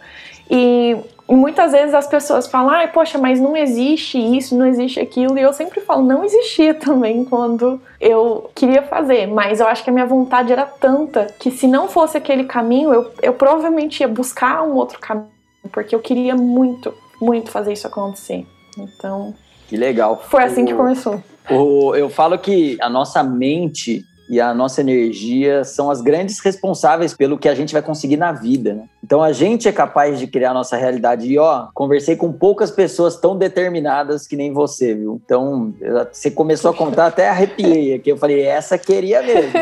e, 0.50 0.96
e 1.28 1.34
muitas 1.34 1.72
vezes 1.72 1.94
as 1.94 2.06
pessoas 2.06 2.46
falam, 2.46 2.70
ai, 2.70 2.88
poxa, 2.88 3.18
mas 3.18 3.38
não 3.38 3.56
existe 3.56 4.18
isso, 4.18 4.56
não 4.56 4.66
existe 4.66 4.98
aquilo, 4.98 5.38
e 5.38 5.42
eu 5.42 5.52
sempre 5.52 5.80
falo, 5.80 6.02
não 6.02 6.24
existia 6.24 6.72
também 6.74 7.24
quando 7.24 7.80
eu 8.00 8.50
queria 8.54 8.82
fazer, 8.82 9.26
mas 9.26 9.60
eu 9.60 9.66
acho 9.66 9.84
que 9.84 9.90
a 9.90 9.92
minha 9.92 10.06
vontade 10.06 10.52
era 10.52 10.64
tanta 10.64 11.26
que 11.38 11.50
se 11.50 11.66
não 11.66 11.88
fosse 11.88 12.16
aquele 12.16 12.44
caminho, 12.44 12.92
eu, 12.92 13.12
eu 13.22 13.32
provavelmente 13.34 14.00
ia 14.00 14.08
buscar 14.08 14.62
um 14.62 14.74
outro 14.74 14.98
caminho, 14.98 15.28
porque 15.70 15.94
eu 15.94 16.00
queria 16.00 16.34
muito, 16.34 16.94
muito 17.20 17.50
fazer 17.50 17.74
isso 17.74 17.86
acontecer. 17.86 18.46
Então, 18.78 19.34
que 19.68 19.76
legal. 19.76 20.24
Foi 20.28 20.42
assim 20.42 20.64
que 20.64 20.74
começou. 20.74 21.22
O, 21.50 21.94
eu 21.94 22.08
falo 22.08 22.38
que 22.38 22.76
a 22.80 22.88
nossa 22.88 23.22
mente 23.22 24.04
e 24.28 24.40
a 24.40 24.52
nossa 24.52 24.80
energia 24.82 25.64
são 25.64 25.90
as 25.90 26.02
grandes 26.02 26.38
responsáveis 26.40 27.14
pelo 27.14 27.38
que 27.38 27.48
a 27.48 27.54
gente 27.54 27.72
vai 27.72 27.80
conseguir 27.80 28.18
na 28.18 28.30
vida, 28.32 28.74
né? 28.74 28.84
Então 29.02 29.22
a 29.22 29.32
gente 29.32 29.66
é 29.66 29.72
capaz 29.72 30.18
de 30.18 30.26
criar 30.26 30.50
a 30.50 30.54
nossa 30.54 30.76
realidade. 30.76 31.26
E 31.26 31.38
ó, 31.38 31.68
conversei 31.72 32.14
com 32.14 32.30
poucas 32.32 32.70
pessoas 32.70 33.16
tão 33.16 33.36
determinadas 33.38 34.26
que 34.26 34.36
nem 34.36 34.52
você, 34.52 34.94
viu? 34.94 35.20
Então, 35.24 35.72
você 36.12 36.30
começou 36.30 36.70
a 36.70 36.74
contar, 36.74 37.06
até 37.06 37.28
arrepiei 37.28 37.94
aqui. 37.94 38.10
Eu 38.10 38.18
falei, 38.18 38.42
essa 38.42 38.76
queria 38.76 39.22
mesmo. 39.22 39.52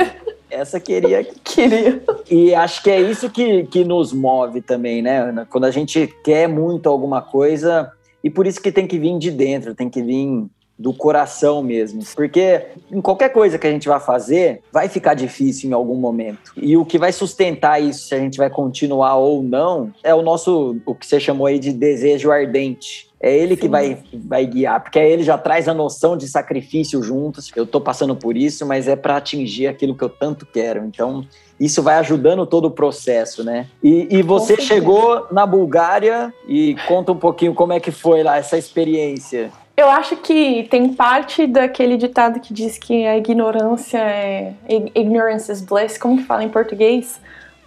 Essa 0.51 0.79
queria. 0.81 1.25
Queria. 1.45 2.03
E 2.31 2.55
acho 2.55 2.83
que 2.83 2.91
é 2.91 3.01
isso 3.01 3.29
que, 3.29 3.65
que 3.65 3.85
nos 3.85 4.13
move 4.13 4.63
também, 4.63 5.03
né, 5.03 5.19
Ana? 5.19 5.47
Quando 5.49 5.65
a 5.65 5.71
gente 5.71 6.13
quer 6.25 6.49
muito 6.49 6.89
alguma 6.89 7.21
coisa, 7.21 7.93
e 8.27 8.31
por 8.31 8.45
isso 8.45 8.61
que 8.61 8.73
tem 8.73 8.89
que 8.89 8.99
vir 8.99 9.17
de 9.21 9.31
dentro, 9.31 9.73
tem 9.73 9.89
que 9.89 10.03
vir 10.03 10.47
do 10.77 10.93
coração 10.93 11.63
mesmo. 11.63 12.03
Porque 12.17 12.67
em 12.91 13.01
qualquer 13.01 13.29
coisa 13.29 13.57
que 13.57 13.69
a 13.69 13.71
gente 13.71 13.87
vai 13.87 14.01
fazer, 14.01 14.63
vai 14.73 14.89
ficar 14.89 15.15
difícil 15.15 15.71
em 15.71 15.73
algum 15.73 15.95
momento. 15.95 16.53
E 16.57 16.77
o 16.77 16.85
que 16.85 16.99
vai 16.99 17.13
sustentar 17.13 17.81
isso, 17.81 18.09
se 18.09 18.17
a 18.17 18.19
gente 18.19 18.37
vai 18.37 18.51
continuar 18.51 19.15
ou 19.15 19.45
não, 19.45 19.93
é 20.03 20.13
o 20.13 20.23
nosso, 20.23 20.77
o 20.85 20.93
que 20.93 21.07
você 21.07 21.21
chamou 21.21 21.47
aí 21.47 21.61
de 21.61 21.73
desejo 21.73 22.33
ardente. 22.33 23.09
É 23.21 23.33
ele 23.33 23.55
Sim. 23.55 23.61
que 23.61 23.69
vai, 23.69 23.99
vai 24.13 24.45
guiar, 24.45 24.83
porque 24.83 24.99
ele 24.99 25.23
já 25.23 25.39
traz 25.39 25.69
a 25.69 25.73
noção 25.73 26.17
de 26.17 26.27
sacrifício 26.27 27.01
juntos. 27.01 27.49
Eu 27.55 27.65
tô 27.65 27.81
passando 27.81 28.17
por 28.17 28.37
isso, 28.37 28.67
mas 28.67 28.89
é 28.89 28.97
para 28.97 29.19
atingir 29.19 29.69
aquilo 29.69 29.95
que 29.95 30.03
eu 30.03 30.11
tanto 30.11 30.45
quero. 30.45 30.85
Então, 30.85 31.25
isso 31.59 31.83
vai 31.83 31.97
ajudando 31.97 32.47
todo 32.47 32.67
o 32.67 32.71
processo, 32.71 33.43
né? 33.43 33.67
E, 33.83 34.09
e 34.11 34.23
você 34.23 34.61
chegou 34.61 35.27
na 35.31 35.47
Bulgária 35.47 36.33
e 36.47 36.77
conta 36.87 37.13
um 37.13 37.17
pouquinho 37.17 37.55
como 37.55 37.73
é 37.73 37.81
que 37.81 37.91
foi 37.91 38.23
lá 38.23 38.37
essa 38.37 38.59
experiência. 38.59 39.51
Eu 39.77 39.91
acho 39.91 40.17
que 40.17 40.67
tem 40.71 40.93
parte 40.95 41.47
daquele 41.47 41.99
ditado 41.99 42.41
que 42.41 42.55
diz 42.55 42.79
que 42.79 43.07
a 43.07 43.17
ignorância 43.19 43.99
é. 43.99 44.55
Ignorance 44.95 45.53
is 45.53 45.61
bliss, 45.61 45.99
como 45.99 46.17
que 46.17 46.25
fala 46.25 46.45
em 46.45 46.49
português? 46.49 47.21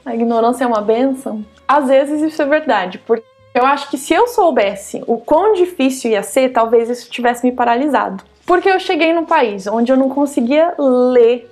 A 0.04 0.16
ignorância 0.16 0.64
é 0.64 0.68
uma 0.68 0.82
benção. 0.82 1.46
Às 1.68 1.88
vezes 1.88 2.22
isso 2.22 2.42
é 2.42 2.46
verdade, 2.46 2.98
porque 2.98 3.26
eu 3.54 3.64
acho 3.64 3.92
que 3.92 3.98
se 3.98 4.14
eu 4.14 4.28
soubesse 4.28 5.04
o 5.06 5.18
quão 5.18 5.54
difícil 5.54 6.12
ia 6.12 6.24
ser, 6.24 6.50
talvez 6.50 6.90
isso 6.90 7.12
tivesse 7.12 7.46
me 7.46 7.52
paralisado. 7.52 8.24
Porque 8.44 8.68
eu 8.68 8.80
cheguei 8.80 9.14
num 9.14 9.26
país 9.26 9.68
onde 9.68 9.92
eu 9.92 9.98
não 9.98 10.10
conseguia 10.10 10.74
ler 10.80 11.48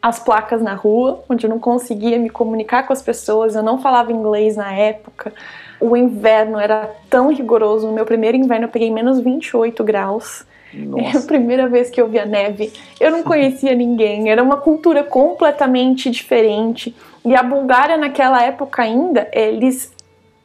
as 0.00 0.18
placas 0.18 0.62
na 0.62 0.74
rua, 0.74 1.24
onde 1.28 1.46
eu 1.46 1.50
não 1.50 1.58
conseguia 1.58 2.18
me 2.18 2.30
comunicar 2.30 2.86
com 2.86 2.92
as 2.92 3.02
pessoas, 3.02 3.54
eu 3.54 3.62
não 3.62 3.78
falava 3.78 4.12
inglês 4.12 4.56
na 4.56 4.72
época. 4.72 5.32
O 5.80 5.96
inverno 5.96 6.58
era 6.58 6.90
tão 7.10 7.32
rigoroso. 7.32 7.86
No 7.86 7.92
meu 7.92 8.04
primeiro 8.04 8.36
inverno 8.36 8.66
eu 8.66 8.70
peguei 8.70 8.90
menos 8.90 9.20
28 9.20 9.82
graus. 9.82 10.44
Nossa. 10.72 11.18
É 11.18 11.20
a 11.20 11.22
primeira 11.22 11.68
vez 11.68 11.90
que 11.90 12.00
eu 12.00 12.08
via 12.08 12.24
neve. 12.24 12.72
Eu 13.00 13.10
não 13.10 13.22
conhecia 13.22 13.74
ninguém, 13.76 14.30
era 14.30 14.42
uma 14.42 14.56
cultura 14.56 15.02
completamente 15.02 16.10
diferente. 16.10 16.94
E 17.24 17.34
a 17.34 17.42
Bulgária, 17.42 17.96
naquela 17.96 18.42
época 18.42 18.82
ainda, 18.82 19.28
eles 19.32 19.92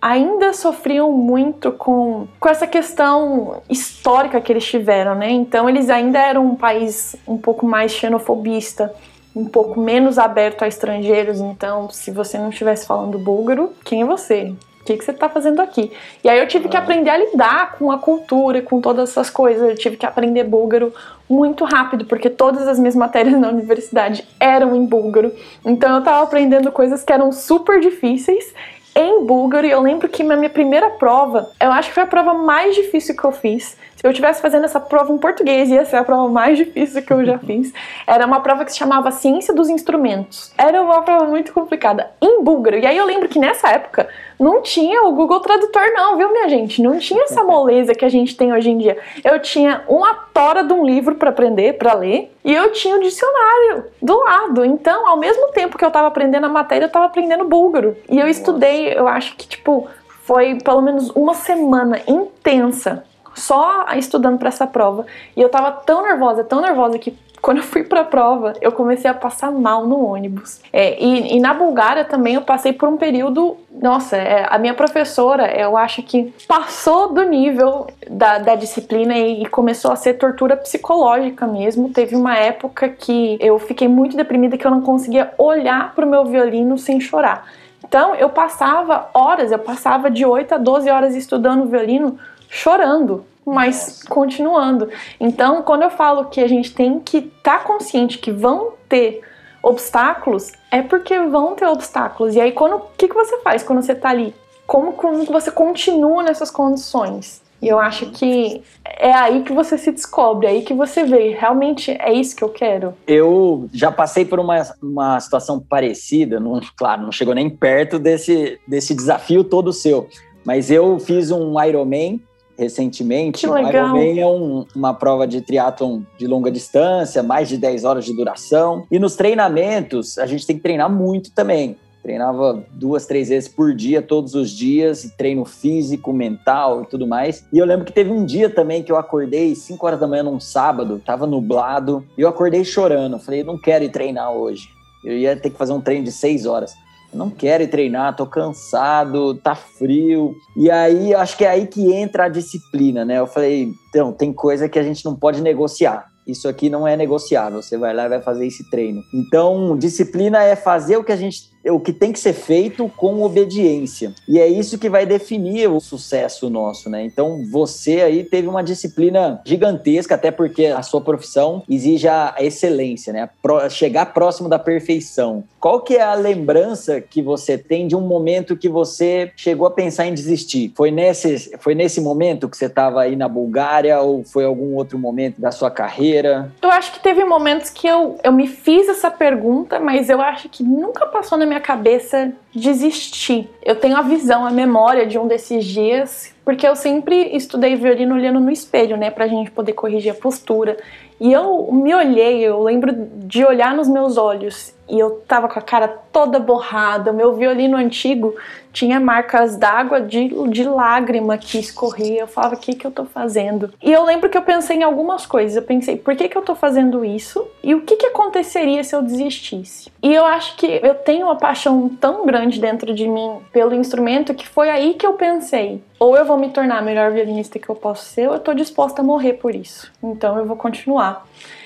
ainda 0.01 0.51
sofriam 0.51 1.11
muito 1.11 1.71
com, 1.71 2.27
com 2.39 2.49
essa 2.49 2.65
questão 2.65 3.61
histórica 3.69 4.41
que 4.41 4.51
eles 4.51 4.65
tiveram, 4.65 5.13
né? 5.13 5.29
Então 5.29 5.69
eles 5.69 5.89
ainda 5.89 6.17
eram 6.17 6.47
um 6.47 6.55
país 6.55 7.15
um 7.27 7.37
pouco 7.37 7.67
mais 7.67 7.91
xenofobista, 7.91 8.91
um 9.35 9.45
pouco 9.45 9.79
menos 9.79 10.17
aberto 10.17 10.63
a 10.63 10.67
estrangeiros. 10.67 11.39
Então, 11.39 11.89
se 11.89 12.11
você 12.11 12.37
não 12.37 12.49
estivesse 12.49 12.85
falando 12.85 13.17
búlgaro, 13.17 13.71
quem 13.83 14.01
é 14.01 14.05
você? 14.05 14.53
O 14.81 14.83
que, 14.83 14.97
que 14.97 15.05
você 15.05 15.11
está 15.11 15.29
fazendo 15.29 15.61
aqui? 15.61 15.91
E 16.23 16.29
aí 16.29 16.39
eu 16.39 16.47
tive 16.47 16.67
que 16.67 16.75
ah. 16.75 16.79
aprender 16.79 17.11
a 17.11 17.17
lidar 17.17 17.73
com 17.73 17.91
a 17.91 17.99
cultura, 17.99 18.63
com 18.63 18.81
todas 18.81 19.11
essas 19.11 19.29
coisas. 19.29 19.69
Eu 19.69 19.75
tive 19.75 19.95
que 19.95 20.05
aprender 20.05 20.43
búlgaro 20.43 20.91
muito 21.29 21.63
rápido, 21.65 22.05
porque 22.05 22.29
todas 22.29 22.67
as 22.67 22.79
minhas 22.79 22.95
matérias 22.95 23.37
na 23.39 23.49
universidade 23.49 24.27
eram 24.39 24.75
em 24.75 24.85
búlgaro. 24.85 25.31
Então 25.63 25.93
eu 25.93 25.99
estava 25.99 26.23
aprendendo 26.23 26.71
coisas 26.71 27.03
que 27.03 27.13
eram 27.13 27.31
super 27.31 27.79
difíceis 27.79 28.53
em 28.95 29.23
búlgaro. 29.23 29.67
E 29.67 29.71
eu 29.71 29.81
lembro 29.81 30.09
que 30.09 30.23
na 30.23 30.35
minha 30.35 30.49
primeira 30.49 30.89
prova, 30.89 31.51
eu 31.59 31.71
acho 31.71 31.89
que 31.89 31.95
foi 31.95 32.03
a 32.03 32.07
prova 32.07 32.33
mais 32.33 32.75
difícil 32.75 33.15
que 33.15 33.23
eu 33.23 33.31
fiz. 33.31 33.77
Se 34.01 34.07
eu 34.07 34.09
estivesse 34.09 34.41
fazendo 34.41 34.65
essa 34.65 34.79
prova 34.79 35.13
em 35.13 35.17
português, 35.19 35.69
ia 35.69 35.85
ser 35.85 35.97
a 35.97 36.03
prova 36.03 36.27
mais 36.27 36.57
difícil 36.57 37.03
que 37.03 37.13
eu 37.13 37.23
já 37.23 37.37
fiz. 37.45 37.71
Era 38.07 38.25
uma 38.25 38.39
prova 38.39 38.65
que 38.65 38.71
se 38.71 38.79
chamava 38.79 39.11
Ciência 39.11 39.53
dos 39.53 39.69
Instrumentos. 39.69 40.51
Era 40.57 40.81
uma 40.81 41.03
prova 41.03 41.25
muito 41.25 41.53
complicada 41.53 42.09
em 42.19 42.43
búlgaro. 42.43 42.79
E 42.79 42.87
aí 42.87 42.97
eu 42.97 43.05
lembro 43.05 43.29
que 43.29 43.37
nessa 43.37 43.69
época 43.69 44.09
não 44.39 44.63
tinha 44.63 45.03
o 45.03 45.11
Google 45.11 45.39
Tradutor, 45.41 45.93
não, 45.93 46.17
viu, 46.17 46.31
minha 46.31 46.49
gente? 46.49 46.81
Não 46.81 46.97
tinha 46.97 47.25
essa 47.25 47.43
moleza 47.43 47.93
que 47.93 48.03
a 48.03 48.09
gente 48.09 48.35
tem 48.35 48.51
hoje 48.51 48.71
em 48.71 48.79
dia. 48.79 48.97
Eu 49.23 49.39
tinha 49.39 49.83
uma 49.87 50.15
tora 50.33 50.63
de 50.63 50.73
um 50.73 50.83
livro 50.83 51.13
para 51.13 51.29
aprender, 51.29 51.77
para 51.77 51.93
ler, 51.93 52.35
e 52.43 52.51
eu 52.51 52.71
tinha 52.71 52.95
o 52.95 53.01
dicionário 53.03 53.85
do 54.01 54.17
lado. 54.17 54.65
Então, 54.65 55.07
ao 55.07 55.17
mesmo 55.17 55.49
tempo 55.49 55.77
que 55.77 55.85
eu 55.85 55.89
estava 55.89 56.07
aprendendo 56.07 56.47
a 56.47 56.49
matéria, 56.49 56.85
eu 56.85 56.87
estava 56.87 57.05
aprendendo 57.05 57.45
búlgaro. 57.45 57.95
E 58.09 58.19
eu 58.19 58.27
estudei, 58.27 58.97
eu 58.97 59.07
acho 59.07 59.35
que, 59.35 59.47
tipo, 59.47 59.87
foi 60.23 60.55
pelo 60.55 60.81
menos 60.81 61.11
uma 61.11 61.35
semana 61.35 62.01
intensa 62.07 63.03
só 63.35 63.85
estudando 63.95 64.37
para 64.37 64.49
essa 64.49 64.67
prova. 64.67 65.05
E 65.35 65.41
eu 65.41 65.49
tava 65.49 65.71
tão 65.71 66.03
nervosa, 66.03 66.43
tão 66.43 66.61
nervosa 66.61 66.97
que 66.99 67.17
quando 67.41 67.57
eu 67.57 67.63
fui 67.63 67.83
para 67.83 68.01
a 68.01 68.05
prova, 68.05 68.53
eu 68.61 68.71
comecei 68.71 69.09
a 69.09 69.15
passar 69.15 69.51
mal 69.51 69.87
no 69.87 70.05
ônibus. 70.05 70.61
É, 70.71 71.03
e, 71.03 71.35
e, 71.35 71.39
na 71.39 71.53
Bulgária 71.53 72.05
também 72.05 72.35
eu 72.35 72.41
passei 72.41 72.71
por 72.71 72.87
um 72.87 72.97
período. 72.97 73.57
Nossa, 73.71 74.15
é, 74.15 74.45
a 74.47 74.59
minha 74.59 74.75
professora, 74.75 75.51
eu 75.59 75.75
acho 75.75 76.03
que 76.03 76.31
passou 76.47 77.11
do 77.11 77.23
nível 77.23 77.87
da, 78.07 78.37
da 78.37 78.53
disciplina 78.53 79.17
e, 79.17 79.41
e, 79.41 79.45
começou 79.47 79.91
a 79.91 79.95
ser 79.95 80.13
tortura 80.15 80.55
psicológica 80.55 81.47
mesmo. 81.47 81.89
Teve 81.89 82.15
uma 82.15 82.37
época 82.37 82.87
que 82.89 83.37
eu 83.41 83.57
fiquei 83.57 83.87
muito 83.87 84.15
deprimida 84.15 84.55
que 84.55 84.67
eu 84.67 84.71
não 84.71 84.81
conseguia 84.81 85.33
olhar 85.37 85.95
para 85.95 86.05
o 86.05 86.09
meu 86.09 86.25
violino 86.25 86.77
sem 86.77 87.01
chorar. 87.01 87.47
Então 87.83 88.13
eu 88.13 88.29
passava 88.29 89.09
horas, 89.13 89.51
eu 89.51 89.59
passava 89.59 90.11
de 90.11 90.23
8 90.23 90.53
a 90.53 90.57
12 90.57 90.89
horas 90.89 91.15
estudando 91.15 91.65
violino 91.65 92.19
chorando, 92.51 93.25
mas 93.45 93.75
Nossa. 93.75 94.07
continuando. 94.07 94.89
Então, 95.19 95.63
quando 95.63 95.83
eu 95.83 95.89
falo 95.89 96.25
que 96.25 96.41
a 96.41 96.47
gente 96.47 96.75
tem 96.75 96.99
que 96.99 97.17
estar 97.17 97.59
tá 97.59 97.63
consciente 97.63 98.19
que 98.19 98.31
vão 98.31 98.73
ter 98.87 99.21
obstáculos, 99.63 100.51
é 100.69 100.81
porque 100.81 101.17
vão 101.17 101.55
ter 101.55 101.65
obstáculos. 101.65 102.35
E 102.35 102.41
aí, 102.41 102.51
quando 102.51 102.75
o 102.75 102.81
que, 102.97 103.07
que 103.07 103.15
você 103.15 103.39
faz 103.39 103.63
quando 103.63 103.81
você 103.81 103.93
está 103.93 104.09
ali? 104.09 104.35
Como, 104.67 104.93
como 104.93 105.23
você 105.25 105.49
continua 105.49 106.23
nessas 106.23 106.51
condições? 106.51 107.41
E 107.61 107.67
eu 107.67 107.79
acho 107.79 108.07
que 108.07 108.63
é 108.83 109.13
aí 109.13 109.43
que 109.43 109.53
você 109.53 109.77
se 109.77 109.91
descobre, 109.91 110.47
é 110.47 110.49
aí 110.49 110.61
que 110.63 110.73
você 110.73 111.03
vê, 111.03 111.29
realmente 111.29 111.91
é 111.91 112.11
isso 112.11 112.35
que 112.35 112.43
eu 112.43 112.49
quero. 112.49 112.95
Eu 113.05 113.69
já 113.71 113.91
passei 113.91 114.25
por 114.25 114.39
uma, 114.39 114.63
uma 114.81 115.19
situação 115.19 115.59
parecida, 115.59 116.39
não, 116.39 116.59
claro, 116.75 117.03
não 117.03 117.11
chegou 117.11 117.35
nem 117.35 117.51
perto 117.51 117.99
desse, 117.99 118.59
desse 118.67 118.95
desafio 118.95 119.43
todo 119.43 119.71
seu, 119.71 120.09
mas 120.43 120.71
eu 120.71 120.97
fiz 120.97 121.29
um 121.29 121.61
Ironman 121.63 122.19
recentemente. 122.61 123.39
Que 123.39 123.47
legal. 123.47 123.95
Ironman 123.97 124.19
é 124.19 124.27
um, 124.27 124.65
uma 124.75 124.93
prova 124.93 125.27
de 125.27 125.41
triatlon 125.41 126.01
de 126.17 126.27
longa 126.27 126.51
distância, 126.51 127.23
mais 127.23 127.49
de 127.49 127.57
10 127.57 127.83
horas 127.83 128.05
de 128.05 128.15
duração. 128.15 128.85
E 128.91 128.99
nos 128.99 129.15
treinamentos, 129.15 130.17
a 130.17 130.25
gente 130.25 130.45
tem 130.45 130.55
que 130.55 130.61
treinar 130.61 130.89
muito 130.89 131.31
também. 131.31 131.75
Treinava 132.03 132.63
duas, 132.71 133.05
três 133.05 133.29
vezes 133.29 133.47
por 133.47 133.75
dia, 133.75 134.01
todos 134.01 134.33
os 134.33 134.49
dias, 134.49 135.11
treino 135.17 135.45
físico, 135.45 136.11
mental 136.11 136.83
e 136.83 136.85
tudo 136.87 137.05
mais. 137.05 137.45
E 137.53 137.59
eu 137.59 137.65
lembro 137.65 137.85
que 137.85 137.93
teve 137.93 138.11
um 138.11 138.25
dia 138.25 138.49
também 138.49 138.81
que 138.81 138.91
eu 138.91 138.97
acordei 138.97 139.53
5 139.53 139.85
horas 139.85 139.99
da 139.99 140.07
manhã 140.07 140.23
num 140.23 140.39
sábado, 140.39 141.01
tava 141.05 141.27
nublado, 141.27 142.03
e 142.17 142.21
eu 142.21 142.29
acordei 142.29 142.63
chorando. 142.63 143.19
Falei, 143.19 143.43
não 143.43 143.57
quero 143.57 143.83
ir 143.83 143.89
treinar 143.89 144.31
hoje. 144.31 144.69
Eu 145.03 145.17
ia 145.17 145.35
ter 145.35 145.49
que 145.49 145.57
fazer 145.57 145.73
um 145.73 145.81
treino 145.81 146.05
de 146.05 146.11
6 146.11 146.45
horas 146.45 146.73
não 147.13 147.29
quero 147.29 147.63
ir 147.63 147.67
treinar, 147.67 148.15
tô 148.15 148.25
cansado, 148.25 149.35
tá 149.35 149.55
frio. 149.55 150.35
E 150.55 150.69
aí, 150.71 151.13
acho 151.13 151.37
que 151.37 151.45
é 151.45 151.49
aí 151.49 151.67
que 151.67 151.93
entra 151.93 152.25
a 152.25 152.29
disciplina, 152.29 153.03
né? 153.03 153.19
Eu 153.19 153.27
falei, 153.27 153.71
então, 153.89 154.13
tem 154.13 154.31
coisa 154.31 154.69
que 154.69 154.79
a 154.79 154.83
gente 154.83 155.03
não 155.03 155.15
pode 155.15 155.41
negociar. 155.41 156.09
Isso 156.25 156.47
aqui 156.47 156.69
não 156.69 156.87
é 156.87 156.95
negociável. 156.95 157.61
Você 157.61 157.77
vai 157.77 157.93
lá 157.93 158.05
e 158.05 158.09
vai 158.09 158.21
fazer 158.21 158.45
esse 158.45 158.69
treino. 158.69 159.01
Então, 159.13 159.77
disciplina 159.77 160.43
é 160.43 160.55
fazer 160.55 160.97
o 160.97 161.03
que 161.03 161.11
a 161.11 161.17
gente 161.17 161.49
o 161.65 161.79
que 161.79 161.93
tem 161.93 162.11
que 162.11 162.19
ser 162.19 162.33
feito 162.33 162.89
com 162.95 163.21
obediência. 163.21 164.13
E 164.27 164.39
é 164.39 164.47
isso 164.47 164.79
que 164.79 164.89
vai 164.89 165.05
definir 165.05 165.69
o 165.69 165.79
sucesso 165.79 166.49
nosso, 166.49 166.89
né? 166.89 167.03
Então, 167.03 167.45
você 167.49 168.01
aí 168.01 168.23
teve 168.23 168.47
uma 168.47 168.63
disciplina 168.63 169.41
gigantesca, 169.45 170.15
até 170.15 170.31
porque 170.31 170.67
a 170.67 170.81
sua 170.81 171.01
profissão 171.01 171.63
exige 171.69 172.07
a 172.07 172.35
excelência, 172.39 173.13
né? 173.13 173.29
Chegar 173.69 174.13
próximo 174.13 174.49
da 174.49 174.57
perfeição. 174.57 175.43
Qual 175.59 175.81
que 175.81 175.95
é 175.95 176.01
a 176.01 176.15
lembrança 176.15 176.99
que 177.01 177.21
você 177.21 177.57
tem 177.57 177.87
de 177.87 177.95
um 177.95 178.01
momento 178.01 178.57
que 178.57 178.67
você 178.67 179.31
chegou 179.35 179.67
a 179.67 179.71
pensar 179.71 180.07
em 180.07 180.13
desistir? 180.13 180.71
Foi 180.75 180.89
nesse, 180.89 181.57
foi 181.59 181.75
nesse 181.75 182.01
momento 182.01 182.49
que 182.49 182.57
você 182.57 182.65
estava 182.65 183.01
aí 183.01 183.15
na 183.15 183.27
Bulgária 183.27 183.99
ou 183.99 184.23
foi 184.23 184.43
algum 184.43 184.75
outro 184.75 184.97
momento 184.97 185.39
da 185.39 185.51
sua 185.51 185.69
carreira? 185.69 186.51
Eu 186.61 186.71
acho 186.71 186.91
que 186.93 186.99
teve 186.99 187.23
momentos 187.23 187.69
que 187.69 187.87
eu, 187.87 188.17
eu 188.23 188.31
me 188.31 188.47
fiz 188.47 188.89
essa 188.89 189.11
pergunta, 189.11 189.79
mas 189.79 190.09
eu 190.09 190.21
acho 190.21 190.49
que 190.49 190.63
nunca 190.63 191.05
passou 191.05 191.37
na 191.37 191.45
minha 191.51 191.59
cabeça 191.59 192.31
desistir. 192.55 193.49
Eu 193.61 193.75
tenho 193.75 193.97
a 193.97 194.01
visão, 194.01 194.45
a 194.45 194.51
memória 194.51 195.05
de 195.05 195.19
um 195.19 195.27
desses 195.27 195.65
dias, 195.65 196.33
porque 196.45 196.65
eu 196.65 196.75
sempre 196.77 197.35
estudei 197.35 197.75
violino 197.75 198.15
olhando 198.15 198.39
no 198.39 198.49
espelho, 198.49 198.95
né, 198.95 199.11
pra 199.11 199.27
gente 199.27 199.51
poder 199.51 199.73
corrigir 199.73 200.11
a 200.11 200.15
postura. 200.15 200.77
E 201.21 201.31
eu 201.31 201.71
me 201.71 201.93
olhei, 201.93 202.39
eu 202.39 202.63
lembro 202.63 202.91
de 202.91 203.45
olhar 203.45 203.75
nos 203.75 203.87
meus 203.87 204.17
olhos 204.17 204.73
e 204.89 204.99
eu 204.99 205.21
tava 205.27 205.47
com 205.47 205.57
a 205.57 205.61
cara 205.61 205.87
toda 205.87 206.37
borrada. 206.37 207.13
Meu 207.13 207.33
violino 207.33 207.77
antigo 207.77 208.35
tinha 208.73 208.99
marcas 208.99 209.55
d'água 209.55 210.01
de, 210.01 210.33
de 210.49 210.63
lágrima 210.65 211.37
que 211.37 211.57
escorria. 211.57 212.21
Eu 212.21 212.27
falava, 212.27 212.55
o 212.55 212.57
que, 212.57 212.73
que 212.73 212.85
eu 212.85 212.91
tô 212.91 213.05
fazendo? 213.05 213.73
E 213.81 213.91
eu 213.91 214.03
lembro 214.03 214.29
que 214.29 214.37
eu 214.37 214.41
pensei 214.41 214.77
em 214.77 214.83
algumas 214.83 215.25
coisas. 215.25 215.55
Eu 215.55 215.61
pensei, 215.61 215.95
por 215.95 216.15
que, 216.15 216.27
que 216.27 216.37
eu 216.37 216.41
tô 216.41 216.55
fazendo 216.55 217.05
isso? 217.05 217.47
E 217.63 217.73
o 217.73 217.81
que, 217.81 217.95
que 217.95 218.07
aconteceria 218.07 218.83
se 218.83 218.93
eu 218.93 219.01
desistisse? 219.01 219.91
E 220.03 220.13
eu 220.13 220.25
acho 220.25 220.57
que 220.57 220.65
eu 220.65 220.95
tenho 220.95 221.27
uma 221.27 221.37
paixão 221.37 221.87
tão 221.87 222.25
grande 222.25 222.59
dentro 222.59 222.93
de 222.93 223.07
mim 223.07 223.37
pelo 223.53 223.73
instrumento 223.73 224.33
que 224.33 224.47
foi 224.47 224.69
aí 224.69 224.95
que 224.95 225.05
eu 225.05 225.13
pensei. 225.13 225.81
Ou 225.99 226.17
eu 226.17 226.25
vou 226.25 226.37
me 226.37 226.49
tornar 226.49 226.79
a 226.79 226.81
melhor 226.81 227.11
violinista 227.11 227.59
que 227.59 227.69
eu 227.69 227.75
posso 227.75 228.05
ser, 228.05 228.27
ou 228.27 228.33
eu 228.33 228.39
tô 228.39 228.55
disposta 228.55 229.01
a 229.01 229.05
morrer 229.05 229.33
por 229.33 229.53
isso. 229.53 229.91
Então 230.01 230.35
eu 230.37 230.45
vou 230.45 230.57
continuar. 230.57 231.10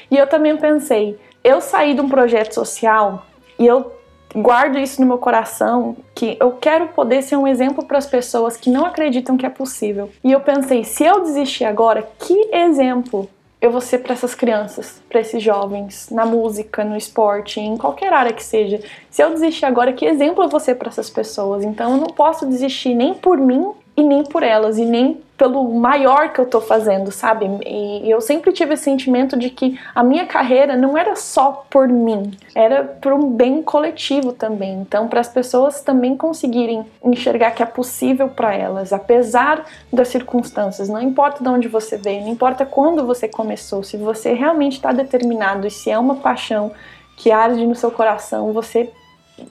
E 0.10 0.18
eu 0.18 0.28
também 0.28 0.56
pensei, 0.58 1.20
eu 1.44 1.62
saí 1.62 1.94
de 1.94 2.02
um 2.02 2.10
projeto 2.10 2.54
social 2.54 3.26
e 3.58 3.66
eu 3.66 3.92
guardo 4.36 4.78
isso 4.78 5.00
no 5.00 5.08
meu 5.08 5.18
coração 5.18 5.96
que 6.14 6.38
eu 6.40 6.52
quero 6.52 6.90
poder 6.90 7.22
ser 7.22 7.38
um 7.38 7.48
exemplo 7.48 7.86
para 7.86 7.98
as 7.98 8.06
pessoas 8.06 8.58
que 8.58 8.70
não 8.70 8.86
acreditam 8.86 9.38
que 9.38 9.46
é 9.46 9.50
possível. 9.50 10.10
E 10.24 10.32
eu 10.32 10.42
pensei, 10.42 10.84
se 10.84 11.06
eu 11.06 11.22
desistir 11.22 11.66
agora, 11.66 12.08
que 12.20 12.50
exemplo 12.52 13.30
eu 13.62 13.72
vou 13.72 13.82
ser 13.82 14.00
para 14.00 14.14
essas 14.14 14.36
crianças, 14.36 15.02
para 15.10 15.22
esses 15.22 15.42
jovens, 15.42 16.10
na 16.12 16.26
música, 16.26 16.84
no 16.84 16.96
esporte, 16.96 17.60
em 17.60 17.78
qualquer 17.78 18.14
área 18.14 18.34
que 18.34 18.44
seja. 18.44 18.80
Se 19.10 19.24
eu 19.24 19.32
desistir 19.32 19.66
agora, 19.66 19.94
que 19.94 20.06
exemplo 20.06 20.44
eu 20.44 20.50
vou 20.50 20.60
ser 20.60 20.76
para 20.76 20.90
essas 20.90 21.10
pessoas? 21.10 21.64
Então 21.64 21.94
eu 21.94 21.98
não 21.98 22.08
posso 22.08 22.46
desistir 22.46 22.94
nem 22.94 23.14
por 23.14 23.38
mim 23.38 23.72
e 23.98 24.04
nem 24.04 24.24
por 24.24 24.44
elas, 24.44 24.78
e 24.78 24.86
nem 24.86 25.24
pelo 25.38 25.64
maior 25.74 26.32
que 26.32 26.40
eu 26.40 26.46
tô 26.46 26.62
fazendo, 26.62 27.12
sabe? 27.12 27.46
E 27.66 28.10
eu 28.10 28.22
sempre 28.22 28.54
tive 28.54 28.74
esse 28.74 28.84
sentimento 28.84 29.38
de 29.38 29.50
que 29.50 29.80
a 29.94 30.04
minha 30.04 30.26
carreira 30.26 30.78
não 30.78 30.98
era 30.98 31.16
só 31.16 31.66
por 31.70 31.88
mim, 31.88 32.32
era 32.54 32.84
por 32.84 33.14
um 33.14 33.32
bem 33.32 33.62
coletivo 33.62 34.32
também. 34.32 34.80
Então, 34.80 35.08
para 35.08 35.20
as 35.20 35.28
pessoas 35.28 35.82
também 35.82 36.16
conseguirem 36.16 36.86
enxergar 37.04 37.52
que 37.52 37.62
é 37.62 37.66
possível 37.66 38.30
para 38.30 38.54
elas, 38.54 38.94
apesar 38.94 39.66
das 39.92 40.08
circunstâncias, 40.08 40.88
não 40.88 41.02
importa 41.02 41.44
de 41.44 41.50
onde 41.50 41.68
você 41.68 41.98
veio, 41.98 42.22
não 42.22 42.30
importa 42.30 42.66
quando 42.66 43.06
você 43.06 43.28
começou, 43.28 43.84
se 43.84 43.98
você 43.98 44.34
realmente 44.34 44.74
está 44.74 44.92
determinado 44.92 45.68
e 45.68 45.72
se 45.72 45.90
é 45.92 46.00
uma 46.00 46.16
paixão 46.16 46.72
que 47.18 47.32
arde 47.32 47.66
no 47.66 47.76
seu 47.76 47.92
coração, 47.92 48.54
você 48.54 48.92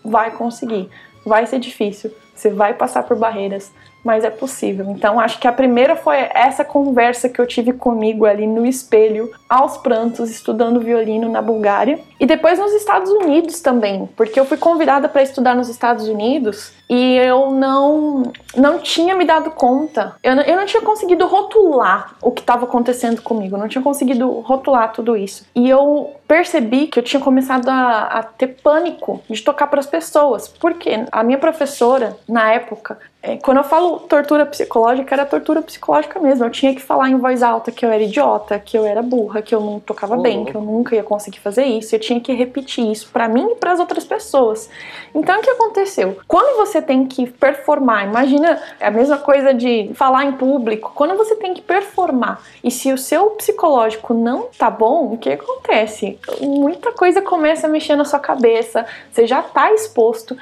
vai 0.04 0.30
conseguir. 0.30 0.88
Vai 1.26 1.46
ser 1.46 1.58
difícil, 1.58 2.10
você 2.34 2.50
vai 2.50 2.74
passar 2.74 3.02
por 3.02 3.16
barreiras, 3.16 3.72
mas 4.04 4.22
é 4.22 4.30
possível. 4.30 4.90
Então, 4.90 5.18
acho 5.18 5.38
que 5.40 5.48
a 5.48 5.52
primeira 5.52 5.96
foi 5.96 6.16
essa 6.34 6.64
conversa 6.64 7.28
que 7.28 7.40
eu 7.40 7.46
tive 7.46 7.72
comigo 7.72 8.26
ali 8.26 8.46
no 8.46 8.66
espelho, 8.66 9.32
aos 9.48 9.78
prantos, 9.78 10.30
estudando 10.30 10.80
violino 10.80 11.28
na 11.28 11.40
Bulgária. 11.40 11.98
E 12.20 12.26
depois 12.26 12.58
nos 12.58 12.72
Estados 12.72 13.10
Unidos 13.10 13.60
também, 13.60 14.08
porque 14.14 14.38
eu 14.38 14.44
fui 14.44 14.58
convidada 14.58 15.08
para 15.08 15.22
estudar 15.22 15.56
nos 15.56 15.68
Estados 15.68 16.06
Unidos 16.06 16.72
e 16.88 17.16
eu 17.16 17.50
não 17.50 18.32
não 18.56 18.78
tinha 18.78 19.14
me 19.14 19.24
dado 19.24 19.50
conta. 19.50 20.14
Eu 20.22 20.36
não, 20.36 20.42
eu 20.42 20.56
não 20.56 20.66
tinha 20.66 20.82
conseguido 20.82 21.26
rotular 21.26 22.14
o 22.22 22.30
que 22.30 22.40
estava 22.40 22.64
acontecendo 22.64 23.20
comigo, 23.22 23.56
eu 23.56 23.60
não 23.60 23.68
tinha 23.68 23.82
conseguido 23.82 24.28
rotular 24.40 24.92
tudo 24.92 25.16
isso. 25.16 25.44
E 25.54 25.68
eu 25.68 26.14
percebi 26.26 26.86
que 26.86 26.98
eu 26.98 27.02
tinha 27.02 27.20
começado 27.20 27.68
a, 27.68 28.02
a 28.02 28.22
ter 28.22 28.48
pânico 28.62 29.22
de 29.28 29.42
tocar 29.42 29.66
para 29.66 29.80
as 29.80 29.86
pessoas, 29.86 30.48
porque 30.48 31.04
a 31.10 31.22
minha 31.22 31.38
professora, 31.38 32.16
na 32.28 32.52
época, 32.52 32.98
é, 33.26 33.38
quando 33.38 33.56
eu 33.56 33.64
falo 33.64 34.00
tortura 34.00 34.44
psicológica, 34.44 35.14
era 35.14 35.24
tortura 35.24 35.62
psicológica 35.62 36.20
mesmo. 36.20 36.44
Eu 36.44 36.50
tinha 36.50 36.74
que 36.74 36.82
falar 36.82 37.08
em 37.08 37.16
voz 37.16 37.42
alta 37.42 37.72
que 37.72 37.84
eu 37.84 37.90
era 37.90 38.02
idiota, 38.02 38.58
que 38.58 38.76
eu 38.76 38.84
era 38.84 39.00
burra, 39.00 39.40
que 39.40 39.54
eu 39.54 39.60
não 39.60 39.80
tocava 39.80 40.14
bem, 40.18 40.44
que 40.44 40.54
eu 40.54 40.60
nunca 40.60 40.94
ia 40.94 41.02
conseguir 41.02 41.40
fazer 41.40 41.64
isso. 41.64 41.94
Eu 41.94 42.00
tinha 42.00 42.20
que 42.20 42.34
repetir 42.34 42.84
isso 42.92 43.08
para 43.10 43.26
mim 43.26 43.52
e 43.52 43.54
para 43.54 43.72
as 43.72 43.80
outras 43.80 44.04
pessoas. 44.04 44.68
Então, 45.14 45.38
o 45.38 45.42
que 45.42 45.48
aconteceu? 45.48 46.18
Quando 46.28 46.58
você 46.58 46.73
tem 46.80 47.06
que 47.06 47.30
performar, 47.30 48.06
imagina 48.06 48.60
a 48.80 48.90
mesma 48.90 49.18
coisa 49.18 49.52
de 49.52 49.90
falar 49.94 50.24
em 50.24 50.32
público. 50.32 50.92
Quando 50.94 51.16
você 51.16 51.36
tem 51.36 51.54
que 51.54 51.62
performar 51.62 52.42
e 52.62 52.70
se 52.70 52.92
o 52.92 52.98
seu 52.98 53.30
psicológico 53.30 54.14
não 54.14 54.48
tá 54.58 54.70
bom, 54.70 55.12
o 55.12 55.18
que 55.18 55.30
acontece? 55.30 56.18
Muita 56.40 56.92
coisa 56.92 57.22
começa 57.22 57.66
a 57.66 57.70
mexer 57.70 57.96
na 57.96 58.04
sua 58.04 58.18
cabeça. 58.18 58.86
Você 59.10 59.26
já 59.26 59.42
tá 59.42 59.72
exposto. 59.72 60.36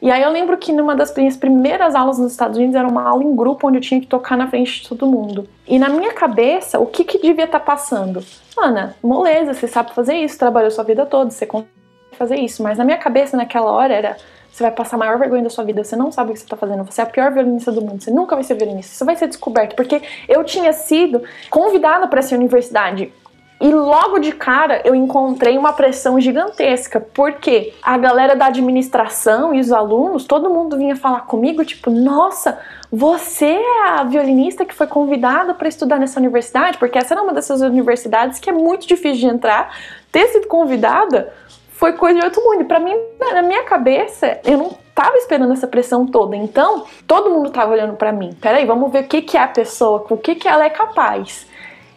E 0.00 0.10
aí 0.10 0.22
eu 0.22 0.30
lembro 0.30 0.56
que 0.58 0.72
numa 0.72 0.94
das 0.94 1.14
minhas 1.14 1.36
primeiras 1.36 1.94
aulas 1.94 2.18
nos 2.18 2.32
Estados 2.32 2.56
Unidos 2.56 2.76
era 2.76 2.86
uma 2.86 3.02
aula 3.02 3.24
em 3.24 3.34
grupo 3.34 3.66
onde 3.66 3.78
eu 3.78 3.82
tinha 3.82 4.00
que 4.00 4.06
tocar 4.06 4.36
na 4.36 4.48
frente 4.48 4.82
de 4.82 4.88
todo 4.88 5.06
mundo. 5.06 5.48
E 5.66 5.78
na 5.78 5.88
minha 5.88 6.12
cabeça, 6.12 6.78
o 6.78 6.86
que 6.86 7.04
que 7.04 7.18
devia 7.18 7.44
estar 7.44 7.58
tá 7.58 7.64
passando? 7.64 8.22
Ana, 8.56 8.94
moleza, 9.02 9.54
você 9.54 9.66
sabe 9.66 9.92
fazer 9.92 10.14
isso, 10.14 10.38
trabalhou 10.38 10.70
sua 10.70 10.84
vida 10.84 11.06
toda, 11.06 11.30
você 11.30 11.46
consegue 11.46 11.70
fazer 12.12 12.36
isso. 12.36 12.62
Mas 12.62 12.78
na 12.78 12.84
minha 12.84 12.98
cabeça, 12.98 13.36
naquela 13.36 13.70
hora, 13.70 13.94
era 13.94 14.16
você 14.56 14.62
vai 14.62 14.72
passar 14.72 14.96
a 14.96 14.98
maior 14.98 15.18
vergonha 15.18 15.42
da 15.42 15.50
sua 15.50 15.64
vida, 15.64 15.84
você 15.84 15.94
não 15.94 16.10
sabe 16.10 16.30
o 16.30 16.32
que 16.32 16.38
você 16.38 16.46
está 16.46 16.56
fazendo, 16.56 16.82
você 16.82 17.02
é 17.02 17.04
a 17.04 17.06
pior 17.06 17.30
violinista 17.30 17.70
do 17.70 17.82
mundo, 17.82 18.02
você 18.02 18.10
nunca 18.10 18.34
vai 18.34 18.42
ser 18.42 18.54
violinista, 18.54 18.94
você 18.94 19.04
vai 19.04 19.14
ser 19.14 19.26
descoberto. 19.26 19.76
Porque 19.76 20.00
eu 20.26 20.42
tinha 20.44 20.72
sido 20.72 21.22
convidada 21.50 22.08
para 22.08 22.20
essa 22.20 22.34
universidade 22.34 23.12
e 23.60 23.70
logo 23.70 24.18
de 24.18 24.32
cara 24.32 24.80
eu 24.82 24.94
encontrei 24.94 25.58
uma 25.58 25.74
pressão 25.74 26.18
gigantesca, 26.18 27.00
porque 27.00 27.74
a 27.82 27.98
galera 27.98 28.34
da 28.34 28.46
administração 28.46 29.54
e 29.54 29.60
os 29.60 29.70
alunos, 29.72 30.24
todo 30.24 30.48
mundo 30.48 30.78
vinha 30.78 30.96
falar 30.96 31.20
comigo, 31.26 31.62
tipo, 31.62 31.90
nossa, 31.90 32.58
você 32.90 33.46
é 33.46 33.88
a 33.88 34.04
violinista 34.04 34.64
que 34.64 34.74
foi 34.74 34.86
convidada 34.86 35.52
para 35.52 35.68
estudar 35.68 35.98
nessa 35.98 36.18
universidade, 36.18 36.78
porque 36.78 36.96
essa 36.96 37.12
era 37.12 37.22
uma 37.22 37.34
dessas 37.34 37.60
universidades 37.60 38.38
que 38.38 38.48
é 38.48 38.52
muito 38.52 38.86
difícil 38.86 39.28
de 39.28 39.34
entrar. 39.34 39.74
Ter 40.10 40.28
sido 40.28 40.46
convidada 40.48 41.32
foi 41.76 41.92
coisa 41.92 42.18
de 42.18 42.24
outro 42.24 42.42
mundo. 42.42 42.64
Para 42.64 42.80
mim, 42.80 42.94
na 43.20 43.42
minha 43.42 43.62
cabeça, 43.64 44.40
eu 44.44 44.58
não 44.58 44.70
tava 44.94 45.16
esperando 45.16 45.52
essa 45.52 45.66
pressão 45.66 46.06
toda. 46.06 46.34
Então, 46.34 46.84
todo 47.06 47.30
mundo 47.30 47.50
tava 47.50 47.72
olhando 47.72 47.94
para 47.94 48.12
mim. 48.12 48.32
Peraí, 48.40 48.64
vamos 48.64 48.90
ver 48.90 49.04
o 49.04 49.08
que, 49.08 49.22
que 49.22 49.36
é 49.36 49.42
a 49.42 49.48
pessoa, 49.48 50.04
o 50.08 50.16
que, 50.16 50.34
que 50.34 50.48
ela 50.48 50.64
é 50.64 50.70
capaz. 50.70 51.46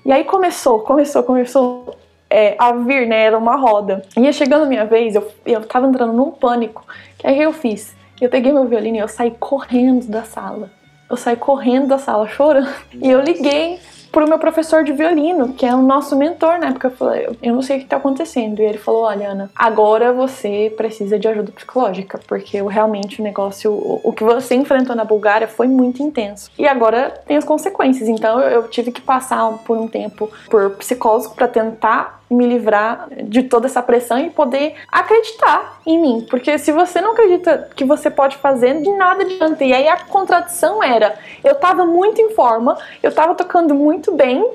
E 0.05 0.11
aí 0.11 0.23
começou, 0.25 0.79
começou, 0.81 1.23
começou 1.23 1.95
é, 2.29 2.55
a 2.59 2.73
vir, 2.73 3.07
né? 3.07 3.23
Era 3.23 3.37
uma 3.37 3.55
roda. 3.55 4.03
Ia 4.17 4.33
chegando 4.33 4.63
a 4.63 4.67
minha 4.67 4.85
vez, 4.85 5.15
eu, 5.15 5.31
eu 5.45 5.65
tava 5.65 5.87
entrando 5.87 6.13
num 6.13 6.31
pânico. 6.31 6.85
Que 7.17 7.27
aí 7.27 7.41
eu 7.41 7.53
fiz? 7.53 7.95
Eu 8.19 8.29
peguei 8.29 8.51
meu 8.51 8.65
violino 8.65 8.97
e 8.97 8.99
eu 8.99 9.07
saí 9.07 9.31
correndo 9.39 10.07
da 10.07 10.23
sala. 10.23 10.69
Eu 11.09 11.15
saí 11.15 11.37
correndo 11.37 11.87
da 11.87 11.97
sala 11.97 12.27
chorando. 12.27 12.69
E 12.93 13.09
eu 13.09 13.21
liguei 13.21 13.79
pro 14.11 14.27
meu 14.27 14.39
professor 14.39 14.83
de 14.83 14.91
violino, 14.91 15.53
que 15.53 15.65
é 15.65 15.73
o 15.73 15.81
nosso 15.81 16.15
mentor 16.15 16.59
na 16.59 16.67
época. 16.67 16.87
Eu 16.87 16.91
falei, 16.91 17.37
eu 17.41 17.53
não 17.53 17.61
sei 17.61 17.77
o 17.77 17.79
que 17.79 17.85
tá 17.85 17.97
acontecendo. 17.97 18.59
E 18.59 18.65
ele 18.65 18.77
falou: 18.77 19.03
Olha, 19.03 19.29
Ana, 19.29 19.51
agora 19.55 20.11
você 20.13 20.73
precisa 20.75 21.17
de 21.17 21.27
ajuda 21.27 21.51
psicológica, 21.51 22.19
porque 22.27 22.61
realmente 22.61 23.21
o 23.21 23.23
negócio, 23.23 23.71
o, 23.71 24.01
o 24.03 24.13
que 24.13 24.23
você 24.23 24.55
enfrentou 24.55 24.95
na 24.95 25.03
Bulgária 25.03 25.47
foi 25.47 25.67
muito 25.67 26.01
intenso. 26.01 26.51
E 26.57 26.67
agora 26.67 27.13
tem 27.25 27.37
as 27.37 27.45
consequências. 27.45 28.07
Então 28.07 28.39
eu, 28.39 28.49
eu 28.49 28.67
tive 28.67 28.91
que 28.91 29.01
passar 29.01 29.51
por 29.65 29.77
um 29.77 29.87
tempo 29.87 30.29
por 30.49 30.71
psicólogo 30.71 31.09
para 31.35 31.47
tentar 31.47 32.18
me 32.29 32.45
livrar 32.45 33.07
de 33.23 33.43
toda 33.43 33.65
essa 33.65 33.81
pressão 33.81 34.19
e 34.19 34.29
poder 34.29 34.75
acreditar 34.87 35.81
em 35.85 35.99
mim. 35.99 36.25
Porque 36.29 36.57
se 36.57 36.71
você 36.71 37.01
não 37.01 37.13
acredita 37.13 37.69
que 37.75 37.83
você 37.83 38.09
pode 38.09 38.37
fazer, 38.37 38.81
de 38.81 38.91
nada 38.91 39.23
adianta. 39.23 39.63
E 39.63 39.73
aí 39.73 39.87
a 39.87 39.97
contradição 39.97 40.83
era: 40.83 41.17
eu 41.43 41.55
tava 41.55 41.85
muito 41.85 42.21
em 42.21 42.31
forma, 42.31 42.77
eu 43.01 43.13
tava 43.13 43.33
tocando 43.33 43.73
muito 43.73 44.13
bem, 44.13 44.45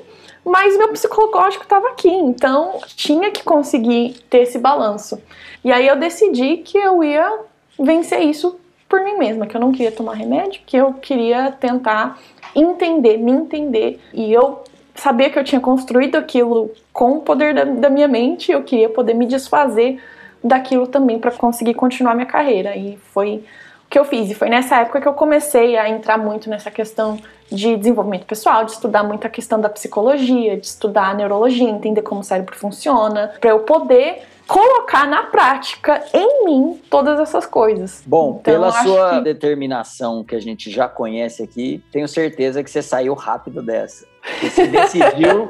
mas 0.43 0.77
meu 0.77 0.89
psicológico 0.89 1.63
estava 1.63 1.89
aqui, 1.89 2.09
então 2.09 2.79
tinha 2.95 3.31
que 3.31 3.43
conseguir 3.43 4.15
ter 4.29 4.43
esse 4.43 4.57
balanço. 4.57 5.21
E 5.63 5.71
aí 5.71 5.87
eu 5.87 5.95
decidi 5.95 6.57
que 6.57 6.77
eu 6.77 7.03
ia 7.03 7.39
vencer 7.79 8.21
isso 8.21 8.57
por 8.87 9.03
mim 9.03 9.17
mesma, 9.17 9.47
que 9.47 9.57
eu 9.57 9.61
não 9.61 9.71
queria 9.71 9.91
tomar 9.91 10.13
remédio, 10.13 10.61
que 10.65 10.77
eu 10.77 10.93
queria 10.93 11.51
tentar 11.51 12.19
entender, 12.55 13.17
me 13.17 13.31
entender. 13.31 13.99
E 14.13 14.31
eu 14.31 14.63
sabia 14.95 15.29
que 15.29 15.37
eu 15.37 15.43
tinha 15.43 15.61
construído 15.61 16.15
aquilo 16.15 16.71
com 16.91 17.17
o 17.17 17.21
poder 17.21 17.53
da, 17.53 17.63
da 17.63 17.89
minha 17.89 18.07
mente, 18.07 18.51
eu 18.51 18.63
queria 18.63 18.89
poder 18.89 19.13
me 19.13 19.25
desfazer 19.25 20.01
daquilo 20.43 20.87
também 20.87 21.19
para 21.19 21.31
conseguir 21.31 21.73
continuar 21.73 22.15
minha 22.15 22.25
carreira. 22.25 22.75
E 22.75 22.97
foi 23.11 23.43
o 23.85 23.89
que 23.89 23.99
eu 23.99 24.05
fiz. 24.05 24.31
E 24.31 24.33
foi 24.33 24.49
nessa 24.49 24.77
época 24.77 25.01
que 25.01 25.07
eu 25.07 25.13
comecei 25.13 25.77
a 25.77 25.89
entrar 25.89 26.17
muito 26.17 26.49
nessa 26.49 26.71
questão 26.71 27.19
de 27.51 27.75
desenvolvimento 27.75 28.25
pessoal, 28.25 28.65
de 28.65 28.71
estudar 28.71 29.03
muito 29.03 29.25
a 29.27 29.29
questão 29.29 29.59
da 29.59 29.69
psicologia, 29.69 30.57
de 30.57 30.65
estudar 30.65 31.09
a 31.09 31.13
neurologia, 31.13 31.69
entender 31.69 32.01
como 32.01 32.21
o 32.21 32.23
cérebro 32.23 32.55
funciona, 32.55 33.33
para 33.39 33.51
eu 33.51 33.59
poder 33.59 34.23
colocar 34.47 35.07
na 35.07 35.23
prática 35.23 36.03
em 36.13 36.45
mim 36.45 36.79
todas 36.89 37.19
essas 37.19 37.45
coisas. 37.45 38.03
Bom, 38.05 38.37
então, 38.39 38.53
pela 38.53 38.71
sua 38.71 39.17
que... 39.17 39.21
determinação 39.21 40.23
que 40.23 40.35
a 40.35 40.39
gente 40.39 40.69
já 40.69 40.87
conhece 40.87 41.43
aqui, 41.43 41.83
tenho 41.91 42.07
certeza 42.07 42.63
que 42.63 42.69
você 42.69 42.81
saiu 42.81 43.13
rápido 43.13 43.61
dessa. 43.61 44.05
Você 44.41 44.67
decidiu, 44.67 45.47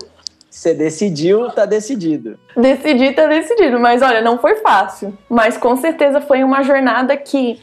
você 0.50 0.74
decidiu, 0.74 1.50
tá 1.52 1.66
decidido. 1.66 2.40
Decidi, 2.56 3.12
tá 3.12 3.28
decidido. 3.28 3.80
Mas 3.80 4.02
olha, 4.02 4.22
não 4.22 4.38
foi 4.38 4.56
fácil. 4.56 5.18
Mas 5.30 5.58
com 5.58 5.76
certeza 5.76 6.22
foi 6.22 6.44
uma 6.44 6.64
jornada 6.64 7.16
que 7.18 7.62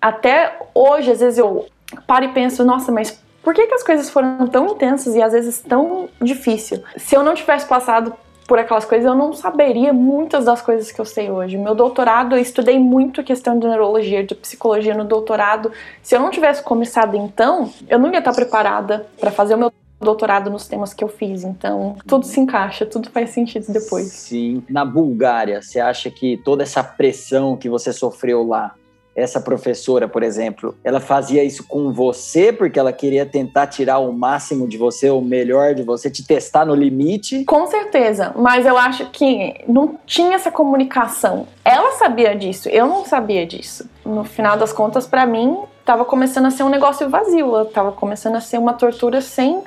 até 0.00 0.58
hoje, 0.74 1.10
às 1.10 1.20
vezes 1.20 1.38
eu 1.38 1.66
paro 2.06 2.26
e 2.26 2.28
penso, 2.28 2.64
nossa, 2.64 2.92
mas 2.92 3.20
por 3.42 3.54
que, 3.54 3.66
que 3.66 3.74
as 3.74 3.82
coisas 3.82 4.10
foram 4.10 4.46
tão 4.48 4.66
intensas 4.66 5.14
e 5.14 5.22
às 5.22 5.32
vezes 5.32 5.60
tão 5.60 6.08
difícil? 6.20 6.82
Se 6.96 7.16
eu 7.16 7.22
não 7.22 7.34
tivesse 7.34 7.66
passado 7.66 8.12
por 8.46 8.58
aquelas 8.58 8.84
coisas, 8.84 9.06
eu 9.06 9.14
não 9.14 9.32
saberia 9.32 9.92
muitas 9.92 10.44
das 10.44 10.60
coisas 10.60 10.92
que 10.92 11.00
eu 11.00 11.04
sei 11.04 11.30
hoje. 11.30 11.56
Meu 11.56 11.74
doutorado, 11.74 12.36
eu 12.36 12.40
estudei 12.40 12.78
muito 12.78 13.24
questão 13.24 13.58
de 13.58 13.66
neurologia, 13.66 14.24
de 14.24 14.34
psicologia 14.34 14.94
no 14.94 15.04
doutorado. 15.04 15.72
Se 16.02 16.14
eu 16.14 16.20
não 16.20 16.30
tivesse 16.30 16.62
começado 16.62 17.16
então, 17.16 17.72
eu 17.88 17.98
não 17.98 18.12
ia 18.12 18.18
estar 18.18 18.32
preparada 18.32 19.06
para 19.18 19.30
fazer 19.30 19.54
o 19.54 19.58
meu 19.58 19.72
doutorado 20.00 20.50
nos 20.50 20.68
temas 20.68 20.92
que 20.92 21.02
eu 21.02 21.08
fiz. 21.08 21.44
Então, 21.44 21.96
tudo 22.06 22.26
se 22.26 22.38
encaixa, 22.40 22.86
tudo 22.86 23.10
faz 23.10 23.30
sentido 23.30 23.72
depois. 23.72 24.06
Sim. 24.06 24.62
Na 24.68 24.84
Bulgária, 24.84 25.62
você 25.62 25.80
acha 25.80 26.10
que 26.10 26.36
toda 26.38 26.62
essa 26.62 26.82
pressão 26.82 27.56
que 27.56 27.68
você 27.68 27.92
sofreu 27.92 28.46
lá, 28.46 28.74
essa 29.16 29.40
professora, 29.40 30.06
por 30.06 30.22
exemplo, 30.22 30.76
ela 30.84 31.00
fazia 31.00 31.42
isso 31.42 31.66
com 31.66 31.90
você 31.90 32.52
porque 32.52 32.78
ela 32.78 32.92
queria 32.92 33.24
tentar 33.24 33.66
tirar 33.66 33.98
o 33.98 34.12
máximo 34.12 34.68
de 34.68 34.76
você, 34.76 35.08
o 35.08 35.22
melhor 35.22 35.74
de 35.74 35.82
você, 35.82 36.10
te 36.10 36.24
testar 36.24 36.66
no 36.66 36.74
limite? 36.74 37.42
Com 37.46 37.66
certeza, 37.66 38.34
mas 38.36 38.66
eu 38.66 38.76
acho 38.76 39.06
que 39.06 39.54
não 39.66 39.98
tinha 40.04 40.34
essa 40.34 40.50
comunicação. 40.50 41.48
Ela 41.64 41.92
sabia 41.92 42.36
disso, 42.36 42.68
eu 42.68 42.86
não 42.86 43.06
sabia 43.06 43.46
disso. 43.46 43.88
No 44.04 44.22
final 44.22 44.58
das 44.58 44.72
contas, 44.72 45.06
para 45.06 45.24
mim, 45.24 45.62
estava 45.80 46.04
começando 46.04 46.46
a 46.46 46.50
ser 46.50 46.64
um 46.64 46.68
negócio 46.68 47.08
vazio, 47.08 47.62
estava 47.62 47.92
começando 47.92 48.36
a 48.36 48.40
ser 48.40 48.58
uma 48.58 48.74
tortura 48.74 49.22
sem 49.22 49.62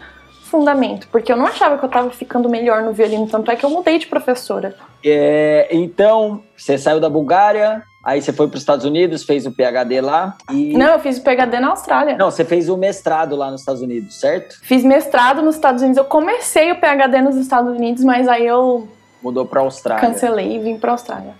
fundamento, 0.49 1.07
porque 1.11 1.31
eu 1.31 1.37
não 1.37 1.45
achava 1.45 1.77
que 1.77 1.85
eu 1.85 1.87
estava 1.87 2.09
ficando 2.09 2.49
melhor 2.49 2.81
no 2.81 2.91
violino, 2.91 3.27
tanto 3.27 3.49
é 3.51 3.55
que 3.55 3.65
eu 3.65 3.69
mudei 3.69 3.97
de 3.97 4.07
professora. 4.07 4.75
É, 5.03 5.67
então, 5.71 6.43
você 6.57 6.77
saiu 6.77 6.99
da 6.99 7.09
Bulgária, 7.09 7.83
Aí 8.03 8.21
você 8.21 8.31
foi 8.31 8.47
para 8.47 8.55
os 8.55 8.61
Estados 8.61 8.85
Unidos, 8.85 9.23
fez 9.23 9.45
o 9.45 9.51
PhD 9.51 9.99
lá 9.99 10.37
e. 10.49 10.75
Não, 10.75 10.87
eu 10.87 10.99
fiz 10.99 11.17
o 11.17 11.21
PhD 11.21 11.59
na 11.59 11.71
Austrália. 11.71 12.15
Não, 12.17 12.31
você 12.31 12.45
fez 12.45 12.69
o 12.69 12.77
mestrado 12.77 13.35
lá 13.35 13.51
nos 13.51 13.59
Estados 13.59 13.81
Unidos, 13.81 14.19
certo? 14.19 14.57
Fiz 14.61 14.85
mestrado 14.85 15.41
nos 15.41 15.55
Estados 15.55 15.81
Unidos. 15.81 15.97
Eu 15.97 16.05
comecei 16.05 16.71
o 16.71 16.79
PhD 16.79 17.21
nos 17.21 17.35
Estados 17.35 17.75
Unidos, 17.75 18.03
mas 18.03 18.27
aí 18.27 18.47
eu. 18.47 18.87
Mudou 19.21 19.45
para 19.45 19.59
a 19.59 19.63
Austrália. 19.63 20.07
Cancelei 20.07 20.55
e 20.55 20.59
vim 20.59 20.77
para 20.77 20.91
a 20.91 20.93
Austrália. 20.93 21.33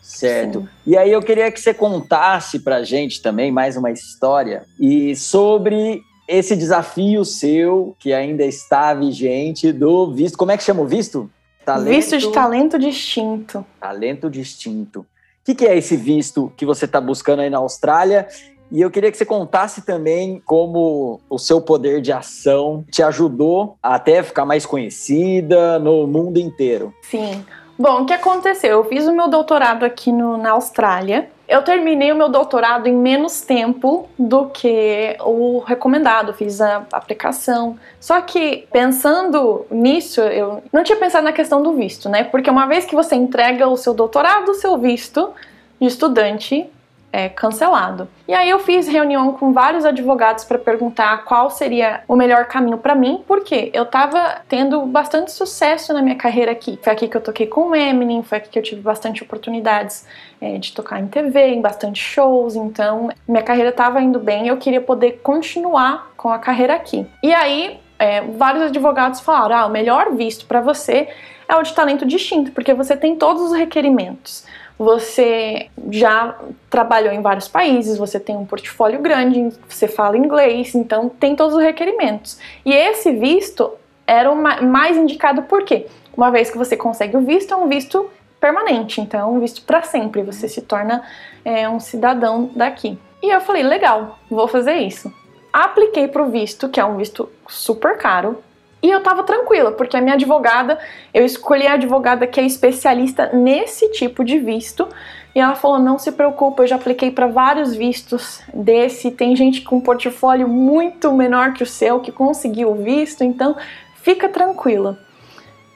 Certo. 0.00 0.60
Sim. 0.60 0.68
E 0.86 0.96
aí 0.96 1.10
eu 1.10 1.20
queria 1.20 1.50
que 1.50 1.60
você 1.60 1.74
contasse 1.74 2.60
pra 2.60 2.84
gente 2.84 3.20
também 3.20 3.50
mais 3.50 3.76
uma 3.76 3.90
história 3.90 4.64
e 4.78 5.16
sobre 5.16 6.00
esse 6.28 6.56
desafio 6.56 7.24
seu 7.24 7.94
que 7.98 8.12
ainda 8.12 8.44
está 8.44 8.92
vigente 8.94 9.72
do 9.72 10.12
visto. 10.12 10.36
Como 10.36 10.50
é 10.50 10.56
que 10.56 10.62
chama 10.62 10.82
o 10.82 10.86
visto? 10.86 11.30
Talento, 11.64 11.88
visto 11.88 12.18
de 12.18 12.32
talento 12.32 12.78
distinto. 12.78 13.64
Talento 13.80 14.30
distinto. 14.30 15.00
O 15.00 15.06
que, 15.44 15.54
que 15.54 15.66
é 15.66 15.76
esse 15.76 15.96
visto 15.96 16.52
que 16.56 16.66
você 16.66 16.84
está 16.84 17.00
buscando 17.00 17.40
aí 17.40 17.50
na 17.50 17.58
Austrália? 17.58 18.28
E 18.70 18.80
eu 18.80 18.90
queria 18.90 19.10
que 19.12 19.16
você 19.16 19.24
contasse 19.24 19.82
também 19.82 20.42
como 20.44 21.20
o 21.30 21.38
seu 21.38 21.60
poder 21.60 22.00
de 22.00 22.12
ação 22.12 22.84
te 22.90 23.02
ajudou 23.02 23.76
a 23.82 23.94
até 23.94 24.22
ficar 24.22 24.44
mais 24.44 24.66
conhecida 24.66 25.78
no 25.78 26.06
mundo 26.06 26.38
inteiro. 26.38 26.92
Sim. 27.02 27.44
Bom, 27.78 28.02
o 28.02 28.06
que 28.06 28.12
aconteceu? 28.12 28.70
Eu 28.70 28.84
fiz 28.84 29.06
o 29.06 29.12
meu 29.12 29.28
doutorado 29.28 29.84
aqui 29.84 30.10
no, 30.10 30.36
na 30.36 30.52
Austrália. 30.52 31.30
Eu 31.48 31.62
terminei 31.62 32.10
o 32.10 32.16
meu 32.16 32.28
doutorado 32.28 32.88
em 32.88 32.92
menos 32.92 33.40
tempo 33.40 34.08
do 34.18 34.46
que 34.46 35.16
o 35.20 35.60
recomendado, 35.60 36.34
fiz 36.34 36.60
a 36.60 36.84
aplicação. 36.92 37.78
Só 38.00 38.20
que 38.20 38.66
pensando 38.72 39.64
nisso, 39.70 40.20
eu 40.20 40.62
não 40.72 40.82
tinha 40.82 40.98
pensado 40.98 41.24
na 41.24 41.32
questão 41.32 41.62
do 41.62 41.72
visto, 41.72 42.08
né? 42.08 42.24
Porque 42.24 42.50
uma 42.50 42.66
vez 42.66 42.84
que 42.84 42.96
você 42.96 43.14
entrega 43.14 43.68
o 43.68 43.76
seu 43.76 43.94
doutorado, 43.94 44.50
o 44.50 44.54
seu 44.54 44.76
visto 44.76 45.32
de 45.80 45.86
estudante, 45.86 46.68
é, 47.12 47.28
cancelado. 47.28 48.08
E 48.28 48.34
aí 48.34 48.50
eu 48.50 48.58
fiz 48.58 48.86
reunião 48.86 49.32
com 49.32 49.52
vários 49.52 49.84
advogados 49.84 50.44
para 50.44 50.58
perguntar 50.58 51.24
qual 51.24 51.48
seria 51.50 52.02
o 52.06 52.14
melhor 52.14 52.46
caminho 52.46 52.78
para 52.78 52.94
mim, 52.94 53.24
porque 53.26 53.70
eu 53.72 53.84
estava 53.84 54.42
tendo 54.48 54.82
bastante 54.82 55.32
sucesso 55.32 55.94
na 55.94 56.02
minha 56.02 56.16
carreira 56.16 56.52
aqui. 56.52 56.78
Foi 56.82 56.92
aqui 56.92 57.08
que 57.08 57.16
eu 57.16 57.20
toquei 57.20 57.46
com 57.46 57.70
o 57.70 57.74
Eminem, 57.74 58.22
foi 58.22 58.38
aqui 58.38 58.50
que 58.50 58.58
eu 58.58 58.62
tive 58.62 58.80
bastante 58.82 59.22
oportunidades 59.22 60.06
é, 60.40 60.58
de 60.58 60.72
tocar 60.72 61.00
em 61.00 61.06
TV, 61.06 61.54
em 61.54 61.60
bastante 61.60 62.00
shows, 62.00 62.54
então 62.54 63.08
minha 63.26 63.42
carreira 63.42 63.70
estava 63.70 64.00
indo 64.02 64.18
bem 64.18 64.48
eu 64.48 64.56
queria 64.58 64.80
poder 64.80 65.20
continuar 65.22 66.12
com 66.16 66.28
a 66.28 66.38
carreira 66.38 66.74
aqui. 66.74 67.06
E 67.22 67.32
aí 67.32 67.80
é, 67.98 68.20
vários 68.20 68.64
advogados 68.64 69.20
falaram: 69.20 69.56
ah, 69.56 69.66
o 69.66 69.70
melhor 69.70 70.14
visto 70.14 70.46
para 70.46 70.60
você 70.60 71.08
é 71.48 71.56
o 71.56 71.62
de 71.62 71.72
talento 71.74 72.04
distinto, 72.04 72.50
porque 72.52 72.74
você 72.74 72.96
tem 72.96 73.16
todos 73.16 73.42
os 73.42 73.52
requerimentos 73.52 74.44
você 74.78 75.68
já 75.90 76.36
trabalhou 76.68 77.12
em 77.12 77.22
vários 77.22 77.48
países, 77.48 77.96
você 77.96 78.20
tem 78.20 78.36
um 78.36 78.44
portfólio 78.44 79.00
grande, 79.00 79.50
você 79.68 79.88
fala 79.88 80.18
inglês, 80.18 80.74
então 80.74 81.08
tem 81.08 81.34
todos 81.34 81.54
os 81.54 81.62
requerimentos. 81.62 82.38
E 82.64 82.72
esse 82.72 83.12
visto 83.12 83.72
era 84.06 84.30
o 84.30 84.36
mais 84.36 84.96
indicado 84.96 85.42
por 85.42 85.64
quê? 85.64 85.86
Uma 86.16 86.30
vez 86.30 86.50
que 86.50 86.58
você 86.58 86.76
consegue 86.76 87.16
o 87.16 87.20
visto, 87.20 87.52
é 87.52 87.56
um 87.56 87.68
visto 87.68 88.08
permanente, 88.40 89.00
então 89.00 89.20
é 89.20 89.24
um 89.24 89.40
visto 89.40 89.62
para 89.62 89.82
sempre, 89.82 90.22
você 90.22 90.48
se 90.48 90.62
torna 90.62 91.02
é, 91.44 91.68
um 91.68 91.80
cidadão 91.80 92.50
daqui. 92.54 92.98
E 93.22 93.30
eu 93.30 93.40
falei, 93.40 93.62
legal, 93.62 94.18
vou 94.30 94.46
fazer 94.46 94.74
isso. 94.74 95.12
Apliquei 95.52 96.06
para 96.06 96.22
o 96.22 96.30
visto, 96.30 96.68
que 96.68 96.78
é 96.78 96.84
um 96.84 96.96
visto 96.96 97.30
super 97.48 97.96
caro, 97.96 98.42
e 98.86 98.90
eu 98.90 99.02
tava 99.02 99.24
tranquila, 99.24 99.72
porque 99.72 99.96
a 99.96 100.00
minha 100.00 100.14
advogada, 100.14 100.78
eu 101.12 101.24
escolhi 101.24 101.66
a 101.66 101.72
advogada 101.72 102.24
que 102.24 102.38
é 102.38 102.44
especialista 102.44 103.30
nesse 103.32 103.90
tipo 103.90 104.24
de 104.24 104.38
visto. 104.38 104.88
E 105.34 105.40
ela 105.40 105.56
falou: 105.56 105.80
não 105.80 105.98
se 105.98 106.12
preocupa, 106.12 106.62
eu 106.62 106.68
já 106.68 106.76
apliquei 106.76 107.10
para 107.10 107.26
vários 107.26 107.74
vistos 107.74 108.40
desse. 108.54 109.10
Tem 109.10 109.34
gente 109.34 109.62
com 109.62 109.76
um 109.76 109.80
portfólio 109.80 110.46
muito 110.46 111.12
menor 111.12 111.52
que 111.52 111.64
o 111.64 111.66
seu 111.66 111.98
que 111.98 112.12
conseguiu 112.12 112.70
o 112.70 112.74
visto, 112.76 113.24
então 113.24 113.56
fica 113.96 114.28
tranquila. 114.28 114.98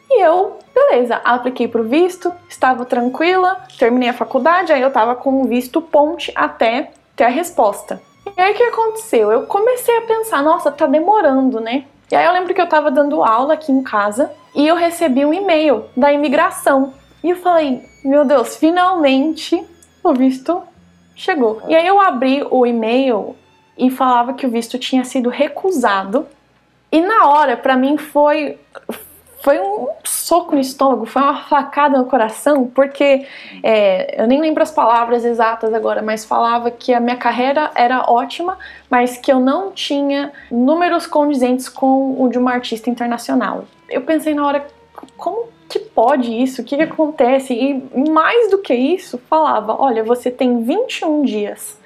E 0.08 0.22
eu, 0.22 0.58
beleza, 0.72 1.20
apliquei 1.24 1.66
para 1.66 1.80
o 1.80 1.84
visto, 1.84 2.32
estava 2.48 2.84
tranquila, 2.84 3.64
terminei 3.76 4.08
a 4.08 4.14
faculdade, 4.14 4.72
aí 4.72 4.82
eu 4.82 4.92
tava 4.92 5.16
com 5.16 5.42
o 5.42 5.44
visto 5.44 5.80
ponte 5.82 6.32
até 6.34 6.92
ter 7.16 7.24
a 7.24 7.28
resposta. 7.28 8.00
E 8.36 8.40
aí 8.40 8.52
o 8.52 8.56
que 8.56 8.62
aconteceu? 8.62 9.32
Eu 9.32 9.46
comecei 9.46 9.96
a 9.98 10.02
pensar: 10.02 10.42
nossa, 10.42 10.70
tá 10.70 10.86
demorando, 10.86 11.60
né? 11.60 11.86
E 12.10 12.14
aí 12.16 12.26
eu 12.26 12.32
lembro 12.32 12.52
que 12.52 12.60
eu 12.60 12.68
tava 12.68 12.90
dando 12.90 13.22
aula 13.22 13.54
aqui 13.54 13.70
em 13.70 13.82
casa 13.82 14.32
e 14.54 14.66
eu 14.66 14.74
recebi 14.74 15.24
um 15.24 15.32
e-mail 15.32 15.84
da 15.96 16.12
imigração. 16.12 16.92
E 17.22 17.30
eu 17.30 17.36
falei, 17.36 17.84
meu 18.04 18.24
Deus, 18.24 18.56
finalmente 18.56 19.64
o 20.02 20.12
visto 20.12 20.62
chegou. 21.14 21.62
E 21.68 21.74
aí 21.74 21.86
eu 21.86 22.00
abri 22.00 22.44
o 22.50 22.66
e-mail 22.66 23.36
e 23.76 23.90
falava 23.90 24.34
que 24.34 24.46
o 24.46 24.50
visto 24.50 24.78
tinha 24.78 25.04
sido 25.04 25.28
recusado. 25.28 26.26
E 26.90 27.00
na 27.00 27.28
hora, 27.28 27.56
para 27.56 27.76
mim 27.76 27.96
foi 27.96 28.58
foi 29.42 29.58
um 29.58 29.88
soco 30.30 30.54
no 30.54 30.60
estômago, 30.60 31.06
foi 31.06 31.20
uma 31.20 31.42
facada 31.42 31.98
no 31.98 32.04
coração, 32.04 32.70
porque 32.72 33.26
é, 33.64 34.22
eu 34.22 34.28
nem 34.28 34.40
lembro 34.40 34.62
as 34.62 34.70
palavras 34.70 35.24
exatas 35.24 35.74
agora, 35.74 36.02
mas 36.02 36.24
falava 36.24 36.70
que 36.70 36.94
a 36.94 37.00
minha 37.00 37.16
carreira 37.16 37.72
era 37.74 38.04
ótima, 38.08 38.56
mas 38.88 39.16
que 39.16 39.32
eu 39.32 39.40
não 39.40 39.72
tinha 39.72 40.32
números 40.48 41.04
condizentes 41.04 41.68
com 41.68 42.22
o 42.22 42.28
de 42.28 42.38
uma 42.38 42.52
artista 42.52 42.88
internacional. 42.88 43.64
Eu 43.88 44.02
pensei 44.02 44.32
na 44.32 44.46
hora, 44.46 44.64
como 45.16 45.48
que 45.68 45.80
pode 45.80 46.32
isso? 46.32 46.62
O 46.62 46.64
que, 46.64 46.76
que 46.76 46.82
acontece? 46.84 47.52
E 47.52 48.08
mais 48.08 48.52
do 48.52 48.58
que 48.58 48.72
isso, 48.72 49.18
falava: 49.28 49.74
olha, 49.82 50.04
você 50.04 50.30
tem 50.30 50.62
21 50.62 51.22
dias 51.22 51.76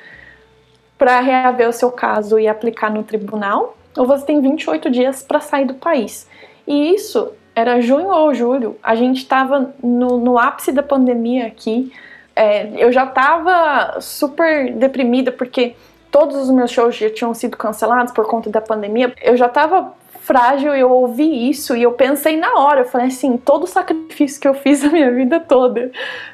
para 0.99 1.19
reaver 1.21 1.67
o 1.67 1.73
seu 1.73 1.91
caso 1.91 2.39
e 2.39 2.47
aplicar 2.47 2.91
no 2.91 3.05
tribunal, 3.05 3.75
ou 3.97 4.07
você 4.07 4.27
tem 4.27 4.39
28 4.43 4.91
dias 4.91 5.23
para 5.23 5.41
sair 5.41 5.65
do 5.65 5.75
país. 5.75 6.29
E 6.67 6.95
isso 6.95 7.33
era 7.55 7.81
junho 7.81 8.09
ou 8.09 8.35
julho, 8.35 8.77
a 8.83 8.95
gente 8.95 9.19
estava 9.19 9.75
no, 9.83 10.19
no, 10.19 10.39
ápice 10.39 10.73
da 10.73 10.83
pandemia 10.83 11.47
aqui. 11.47 11.93
É, 12.35 12.69
eu 12.77 12.91
já 12.91 13.05
estava 13.05 14.01
super 14.01 14.73
deprimida 14.73 15.31
porque 15.31 15.75
todos 16.11 16.37
os 16.37 16.51
meus 16.51 16.71
shows 16.71 16.97
já 16.97 17.09
tinham 17.11 17.33
sido 17.33 17.57
cancelados 17.57 18.13
por 18.13 18.27
conta 18.27 18.51
da 18.51 18.61
pandemia. 18.61 19.15
Eu 19.23 19.37
já 19.37 19.47
estava 19.47 19.93
frágil, 20.25 20.75
eu 20.75 20.91
ouvi 20.91 21.51
isso 21.51 21.77
e 21.77 21.83
eu 21.83 21.93
pensei 21.93 22.37
na 22.37 22.55
hora, 22.55 22.81
eu 22.81 22.85
falei 22.87 23.09
assim, 23.09 23.37
todo 23.37 23.65
o 23.65 23.67
sacrifício 23.67 24.41
que 24.41 24.49
eu 24.49 24.55
fiz 24.55 24.83
a 24.83 24.89
minha 24.89 25.13
vida 25.13 25.39
toda, 25.39 25.93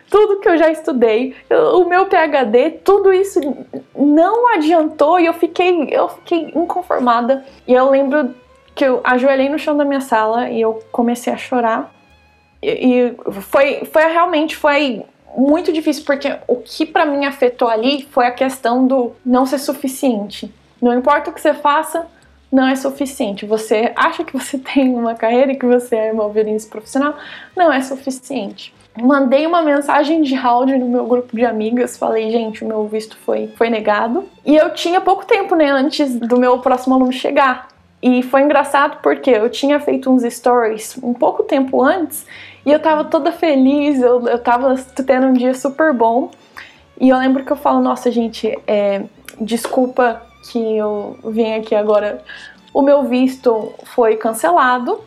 tudo 0.09 0.38
que 0.38 0.48
eu 0.48 0.56
já 0.56 0.70
estudei, 0.70 1.35
o 1.74 1.85
meu 1.85 2.06
PhD, 2.06 2.70
tudo 2.85 3.12
isso 3.12 3.40
não 3.96 4.54
adiantou 4.54 5.18
e 5.18 5.26
eu 5.26 5.33
fiquei, 5.35 5.88
eu 5.90 6.09
fiquei 6.09 6.52
inconformada. 6.54 7.44
E 7.66 7.74
eu 7.74 7.90
lembro 7.90 8.33
que 8.80 8.84
eu 8.86 9.02
ajoelhei 9.04 9.50
no 9.50 9.58
chão 9.58 9.76
da 9.76 9.84
minha 9.84 10.00
sala 10.00 10.48
e 10.48 10.58
eu 10.58 10.82
comecei 10.90 11.30
a 11.30 11.36
chorar. 11.36 11.92
E, 12.62 12.70
e 12.70 13.32
foi, 13.42 13.84
foi 13.84 14.04
realmente 14.04 14.56
foi 14.56 15.04
muito 15.36 15.70
difícil 15.70 16.02
porque 16.06 16.34
o 16.48 16.56
que 16.56 16.86
para 16.86 17.04
mim 17.04 17.26
afetou 17.26 17.68
ali 17.68 18.08
foi 18.10 18.24
a 18.24 18.30
questão 18.30 18.86
do 18.86 19.12
não 19.24 19.44
ser 19.44 19.58
suficiente. 19.58 20.50
Não 20.80 20.94
importa 20.94 21.28
o 21.28 21.34
que 21.34 21.42
você 21.42 21.52
faça, 21.52 22.06
não 22.50 22.66
é 22.66 22.74
suficiente. 22.74 23.44
Você 23.44 23.92
acha 23.94 24.24
que 24.24 24.32
você 24.32 24.56
tem 24.72 24.94
uma 24.94 25.14
carreira 25.14 25.52
e 25.52 25.56
que 25.56 25.66
você 25.66 25.94
é 25.96 26.12
uma 26.12 26.30
violinista 26.30 26.70
profissional, 26.70 27.14
não 27.54 27.70
é 27.70 27.82
suficiente. 27.82 28.72
Mandei 28.98 29.46
uma 29.46 29.60
mensagem 29.60 30.22
de 30.22 30.34
áudio 30.34 30.78
no 30.78 30.88
meu 30.88 31.04
grupo 31.04 31.36
de 31.36 31.44
amigas, 31.44 31.98
falei, 31.98 32.30
gente, 32.30 32.64
o 32.64 32.66
meu 32.66 32.88
visto 32.88 33.18
foi, 33.26 33.52
foi 33.58 33.68
negado. 33.68 34.26
E 34.42 34.56
eu 34.56 34.72
tinha 34.72 35.02
pouco 35.02 35.26
tempo, 35.26 35.54
né, 35.54 35.70
antes 35.70 36.18
do 36.18 36.40
meu 36.40 36.58
próximo 36.60 36.94
aluno 36.94 37.12
chegar. 37.12 37.69
E 38.02 38.22
foi 38.22 38.42
engraçado 38.42 38.98
porque 39.02 39.30
eu 39.30 39.50
tinha 39.50 39.78
feito 39.78 40.10
uns 40.10 40.22
stories 40.22 40.96
um 41.02 41.12
pouco 41.12 41.42
tempo 41.42 41.82
antes 41.82 42.26
e 42.64 42.72
eu 42.72 42.80
tava 42.80 43.04
toda 43.04 43.30
feliz, 43.30 44.00
eu, 44.00 44.26
eu 44.26 44.38
tava 44.38 44.74
tendo 45.06 45.26
um 45.26 45.32
dia 45.32 45.54
super 45.54 45.92
bom. 45.92 46.30
E 46.98 47.08
eu 47.08 47.18
lembro 47.18 47.44
que 47.44 47.50
eu 47.50 47.56
falo, 47.56 47.80
nossa 47.80 48.10
gente, 48.10 48.58
é, 48.66 49.02
desculpa 49.40 50.22
que 50.50 50.76
eu 50.76 51.18
vim 51.24 51.54
aqui 51.54 51.74
agora. 51.74 52.22
O 52.72 52.82
meu 52.82 53.04
visto 53.04 53.72
foi 53.84 54.16
cancelado. 54.16 55.00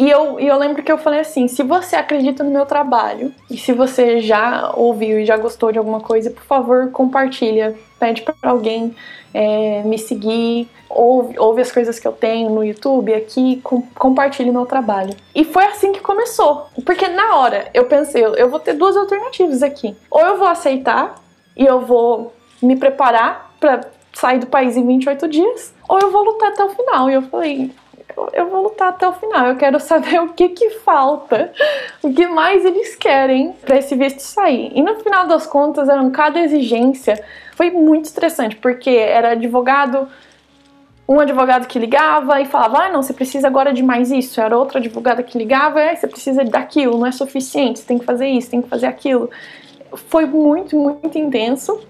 E 0.00 0.08
eu, 0.08 0.40
e 0.40 0.46
eu 0.46 0.56
lembro 0.56 0.82
que 0.82 0.90
eu 0.90 0.96
falei 0.96 1.20
assim: 1.20 1.46
se 1.46 1.62
você 1.62 1.94
acredita 1.94 2.42
no 2.42 2.50
meu 2.50 2.64
trabalho 2.64 3.34
e 3.50 3.58
se 3.58 3.70
você 3.74 4.18
já 4.22 4.72
ouviu 4.74 5.20
e 5.20 5.26
já 5.26 5.36
gostou 5.36 5.70
de 5.70 5.78
alguma 5.78 6.00
coisa, 6.00 6.30
por 6.30 6.42
favor, 6.42 6.90
compartilha. 6.90 7.76
Pede 7.98 8.22
para 8.22 8.34
alguém 8.44 8.96
é, 9.34 9.82
me 9.82 9.98
seguir, 9.98 10.70
ouve, 10.88 11.38
ouve 11.38 11.60
as 11.60 11.70
coisas 11.70 11.98
que 11.98 12.08
eu 12.08 12.12
tenho 12.12 12.48
no 12.48 12.64
YouTube 12.64 13.12
aqui, 13.12 13.60
com, 13.62 13.82
compartilhe 13.94 14.50
meu 14.50 14.64
trabalho. 14.64 15.14
E 15.34 15.44
foi 15.44 15.66
assim 15.66 15.92
que 15.92 16.00
começou. 16.00 16.68
Porque 16.86 17.06
na 17.08 17.36
hora 17.36 17.68
eu 17.74 17.84
pensei, 17.84 18.24
eu 18.24 18.48
vou 18.48 18.58
ter 18.58 18.72
duas 18.72 18.96
alternativas 18.96 19.62
aqui. 19.62 19.94
Ou 20.10 20.22
eu 20.22 20.38
vou 20.38 20.48
aceitar 20.48 21.16
e 21.54 21.66
eu 21.66 21.82
vou 21.82 22.32
me 22.62 22.74
preparar 22.74 23.54
para 23.60 23.82
sair 24.14 24.38
do 24.38 24.46
país 24.46 24.78
em 24.78 24.86
28 24.86 25.28
dias, 25.28 25.74
ou 25.86 25.98
eu 25.98 26.10
vou 26.10 26.24
lutar 26.24 26.52
até 26.52 26.64
o 26.64 26.70
final. 26.70 27.10
E 27.10 27.14
eu 27.14 27.22
falei, 27.22 27.70
eu, 28.32 28.48
vou 28.48 28.62
lutar 28.64 28.88
até 28.88 29.06
o 29.06 29.12
final. 29.12 29.46
Eu 29.46 29.56
quero 29.56 29.78
saber 29.80 30.20
o 30.22 30.32
que 30.32 30.50
que 30.50 30.70
falta, 30.70 31.52
o 32.02 32.12
que 32.12 32.26
mais 32.26 32.64
eles 32.64 32.94
querem 32.96 33.52
para 33.52 33.78
esse 33.78 33.94
visto 33.94 34.20
sair. 34.20 34.72
E 34.74 34.82
no 34.82 34.96
final 35.00 35.26
das 35.26 35.46
contas, 35.46 35.88
cada 36.12 36.40
exigência. 36.40 37.22
Foi 37.54 37.70
muito 37.70 38.06
estressante, 38.06 38.56
porque 38.56 38.90
era 38.90 39.32
advogado 39.32 40.08
um 41.10 41.18
advogado 41.18 41.66
que 41.66 41.76
ligava 41.76 42.40
e 42.40 42.44
falava: 42.44 42.84
ah, 42.84 42.88
não, 42.88 43.02
você 43.02 43.12
precisa 43.12 43.48
agora 43.48 43.72
de 43.72 43.82
mais 43.82 44.12
isso. 44.12 44.40
Era 44.40 44.56
outro 44.56 44.78
advogado 44.78 45.24
que 45.24 45.36
ligava: 45.36 45.80
é, 45.80 45.96
você 45.96 46.06
precisa 46.06 46.44
daquilo, 46.44 46.96
não 46.96 47.06
é 47.06 47.10
suficiente, 47.10 47.80
você 47.80 47.86
tem 47.86 47.98
que 47.98 48.04
fazer 48.04 48.28
isso, 48.28 48.48
tem 48.48 48.62
que 48.62 48.68
fazer 48.68 48.86
aquilo. 48.86 49.28
Foi 50.08 50.24
muito, 50.24 50.78
muito 50.78 51.18
intenso. 51.18 51.80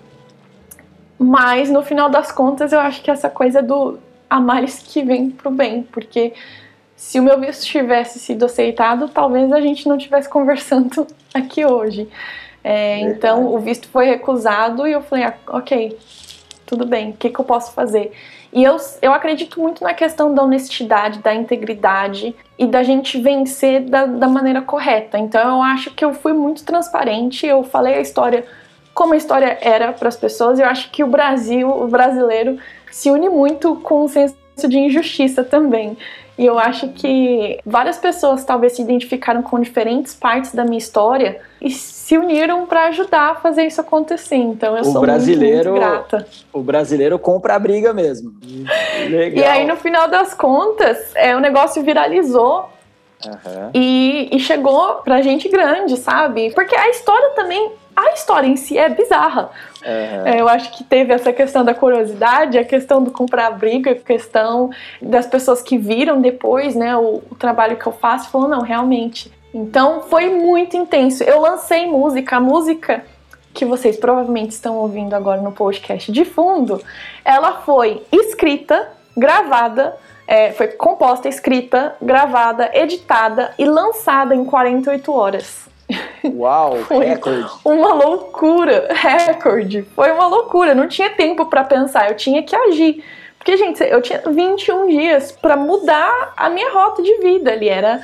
Mas 1.18 1.68
no 1.68 1.82
final 1.82 2.08
das 2.08 2.32
contas, 2.32 2.72
eu 2.72 2.80
acho 2.80 3.02
que 3.02 3.10
essa 3.10 3.28
coisa 3.28 3.62
do 3.62 3.98
a 4.30 4.40
mais 4.40 4.78
que 4.78 5.02
vem 5.02 5.28
pro 5.28 5.50
bem, 5.50 5.82
porque 5.82 6.32
se 6.94 7.18
o 7.18 7.22
meu 7.22 7.40
visto 7.40 7.66
tivesse 7.66 8.20
sido 8.20 8.44
aceitado, 8.44 9.08
talvez 9.08 9.52
a 9.52 9.60
gente 9.60 9.88
não 9.88 9.96
estivesse 9.96 10.28
conversando 10.30 11.06
aqui 11.34 11.66
hoje. 11.66 12.08
É, 12.62 13.00
então 13.00 13.52
o 13.52 13.58
visto 13.58 13.88
foi 13.88 14.06
recusado 14.06 14.86
e 14.86 14.92
eu 14.92 15.02
falei, 15.02 15.24
ah, 15.24 15.34
ok, 15.48 15.98
tudo 16.66 16.86
bem, 16.86 17.10
o 17.10 17.12
que, 17.14 17.30
que 17.30 17.40
eu 17.40 17.44
posso 17.44 17.72
fazer? 17.72 18.12
E 18.52 18.62
eu, 18.62 18.76
eu 19.00 19.12
acredito 19.12 19.60
muito 19.60 19.82
na 19.82 19.94
questão 19.94 20.34
da 20.34 20.42
honestidade, 20.42 21.20
da 21.20 21.34
integridade 21.34 22.34
e 22.58 22.66
da 22.66 22.82
gente 22.82 23.20
vencer 23.20 23.80
da, 23.82 24.06
da 24.06 24.28
maneira 24.28 24.60
correta. 24.60 25.18
Então 25.18 25.56
eu 25.56 25.62
acho 25.62 25.92
que 25.92 26.04
eu 26.04 26.12
fui 26.12 26.32
muito 26.32 26.64
transparente, 26.64 27.46
eu 27.46 27.62
falei 27.62 27.94
a 27.94 28.00
história 28.00 28.44
como 28.92 29.14
a 29.14 29.16
história 29.16 29.56
era 29.60 29.92
para 29.92 30.08
as 30.08 30.16
pessoas. 30.16 30.58
Eu 30.58 30.66
acho 30.66 30.90
que 30.90 31.02
o 31.02 31.06
Brasil, 31.06 31.68
o 31.70 31.86
brasileiro, 31.86 32.58
se 32.90 33.10
une 33.10 33.28
muito 33.28 33.76
com 33.76 34.04
o 34.04 34.08
senso 34.08 34.36
de 34.68 34.78
injustiça 34.78 35.42
também. 35.44 35.96
E 36.38 36.46
eu 36.46 36.58
acho 36.58 36.88
que 36.88 37.58
várias 37.66 37.98
pessoas 37.98 38.44
talvez 38.44 38.72
se 38.72 38.80
identificaram 38.80 39.42
com 39.42 39.60
diferentes 39.60 40.14
partes 40.14 40.54
da 40.54 40.64
minha 40.64 40.78
história 40.78 41.38
e 41.60 41.70
se 41.70 42.16
uniram 42.16 42.66
para 42.66 42.86
ajudar 42.86 43.32
a 43.32 43.34
fazer 43.34 43.66
isso 43.66 43.80
acontecer. 43.80 44.36
Então 44.36 44.74
eu 44.74 44.82
o 44.82 44.86
sou 44.86 45.02
brasileiro, 45.02 45.72
muito, 45.72 45.82
muito 45.82 46.08
grata. 46.08 46.26
O 46.50 46.62
brasileiro 46.62 47.18
compra 47.18 47.56
a 47.56 47.58
briga 47.58 47.92
mesmo. 47.92 48.32
Legal. 49.10 49.44
E 49.44 49.46
aí 49.46 49.66
no 49.66 49.76
final 49.76 50.08
das 50.08 50.32
contas, 50.32 51.14
é, 51.14 51.36
o 51.36 51.40
negócio 51.40 51.82
viralizou 51.82 52.68
Uhum. 53.22 53.70
E, 53.74 54.30
e, 54.32 54.40
chegou 54.40 54.94
pra 55.04 55.20
gente 55.20 55.46
grande, 55.46 55.98
sabe? 55.98 56.52
Porque 56.54 56.74
a 56.74 56.88
história 56.88 57.32
também 57.34 57.70
a 57.94 58.12
história 58.12 58.46
em 58.46 58.56
si 58.56 58.78
é 58.78 58.88
bizarra. 58.88 59.50
Uhum. 59.82 60.34
eu 60.34 60.48
acho 60.48 60.76
que 60.76 60.84
teve 60.84 61.12
essa 61.12 61.32
questão 61.32 61.64
da 61.64 61.74
curiosidade, 61.74 62.58
a 62.58 62.64
questão 62.64 63.02
do 63.02 63.10
comprar 63.10 63.50
briga, 63.52 63.92
a 63.92 63.94
questão 63.94 64.70
das 65.00 65.26
pessoas 65.26 65.62
que 65.62 65.78
viram 65.78 66.20
depois, 66.20 66.74
né, 66.74 66.96
o, 66.96 67.22
o 67.30 67.34
trabalho 67.34 67.76
que 67.76 67.86
eu 67.86 67.92
faço, 67.92 68.30
falou 68.30 68.46
não, 68.48 68.60
realmente. 68.60 69.32
Então 69.54 70.02
foi 70.02 70.28
muito 70.28 70.76
intenso. 70.76 71.24
Eu 71.24 71.40
lancei 71.40 71.86
música, 71.86 72.36
a 72.36 72.40
música 72.40 73.04
que 73.52 73.64
vocês 73.64 73.96
provavelmente 73.96 74.52
estão 74.52 74.76
ouvindo 74.76 75.14
agora 75.14 75.40
no 75.40 75.52
podcast 75.52 76.12
de 76.12 76.24
fundo, 76.24 76.80
ela 77.24 77.62
foi 77.62 78.02
escrita, 78.12 78.88
gravada, 79.16 79.96
é, 80.26 80.52
foi 80.52 80.68
composta, 80.68 81.28
escrita, 81.28 81.96
gravada, 82.00 82.70
editada 82.72 83.52
e 83.58 83.64
lançada 83.64 84.34
em 84.34 84.44
48 84.44 85.12
horas. 85.12 85.68
Uau, 86.24 86.76
foi 86.88 87.04
recorde. 87.04 87.50
Uma 87.64 87.94
loucura, 87.94 88.88
recorde. 88.90 89.82
Foi 89.94 90.10
uma 90.12 90.26
loucura, 90.26 90.74
não 90.74 90.88
tinha 90.88 91.10
tempo 91.10 91.46
para 91.46 91.64
pensar, 91.64 92.10
eu 92.10 92.16
tinha 92.16 92.42
que 92.42 92.54
agir. 92.54 93.04
Porque, 93.38 93.56
gente, 93.56 93.82
eu 93.82 94.02
tinha 94.02 94.20
21 94.26 94.86
dias 94.86 95.32
para 95.32 95.56
mudar 95.56 96.34
a 96.36 96.50
minha 96.50 96.70
rota 96.72 97.02
de 97.02 97.14
vida 97.18 97.52
ali. 97.52 97.68
Era 97.68 98.00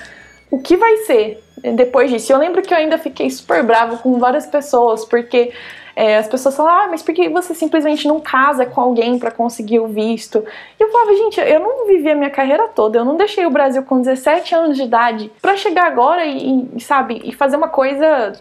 o 0.51 0.59
que 0.59 0.77
vai 0.77 0.97
ser 0.99 1.43
depois 1.75 2.11
disso. 2.11 2.33
Eu 2.33 2.39
lembro 2.39 2.63
que 2.63 2.73
eu 2.73 2.79
ainda 2.79 2.97
fiquei 2.97 3.29
super 3.29 3.63
bravo 3.63 3.99
com 3.99 4.19
várias 4.19 4.47
pessoas, 4.47 5.05
porque 5.05 5.53
é, 5.97 6.19
as 6.19 6.29
pessoas 6.29 6.55
falam, 6.55 6.73
ah, 6.73 6.89
mas 6.91 7.03
por 7.03 7.15
que 7.15 7.27
você 7.31 7.55
simplesmente 7.55 8.07
não 8.07 8.21
casa 8.21 8.67
com 8.67 8.83
alguém 8.83 9.19
para 9.19 9.31
conseguir 9.31 9.81
o 9.81 9.87
visto? 9.87 10.45
E 10.79 10.83
eu 10.83 10.91
falava, 10.91 11.17
gente, 11.17 11.41
eu 11.41 11.59
não 11.59 11.87
vivi 11.87 12.11
a 12.11 12.15
minha 12.15 12.29
carreira 12.29 12.69
toda, 12.69 12.99
eu 12.99 13.05
não 13.05 13.17
deixei 13.17 13.47
o 13.47 13.51
Brasil 13.51 13.83
com 13.83 14.03
17 14.03 14.55
anos 14.55 14.77
de 14.77 14.83
idade 14.83 15.33
para 15.41 15.57
chegar 15.57 15.87
agora 15.87 16.27
e, 16.27 16.79
sabe, 16.81 17.23
e 17.25 17.33
fazer 17.33 17.57
uma 17.57 17.69
coisa 17.69 18.35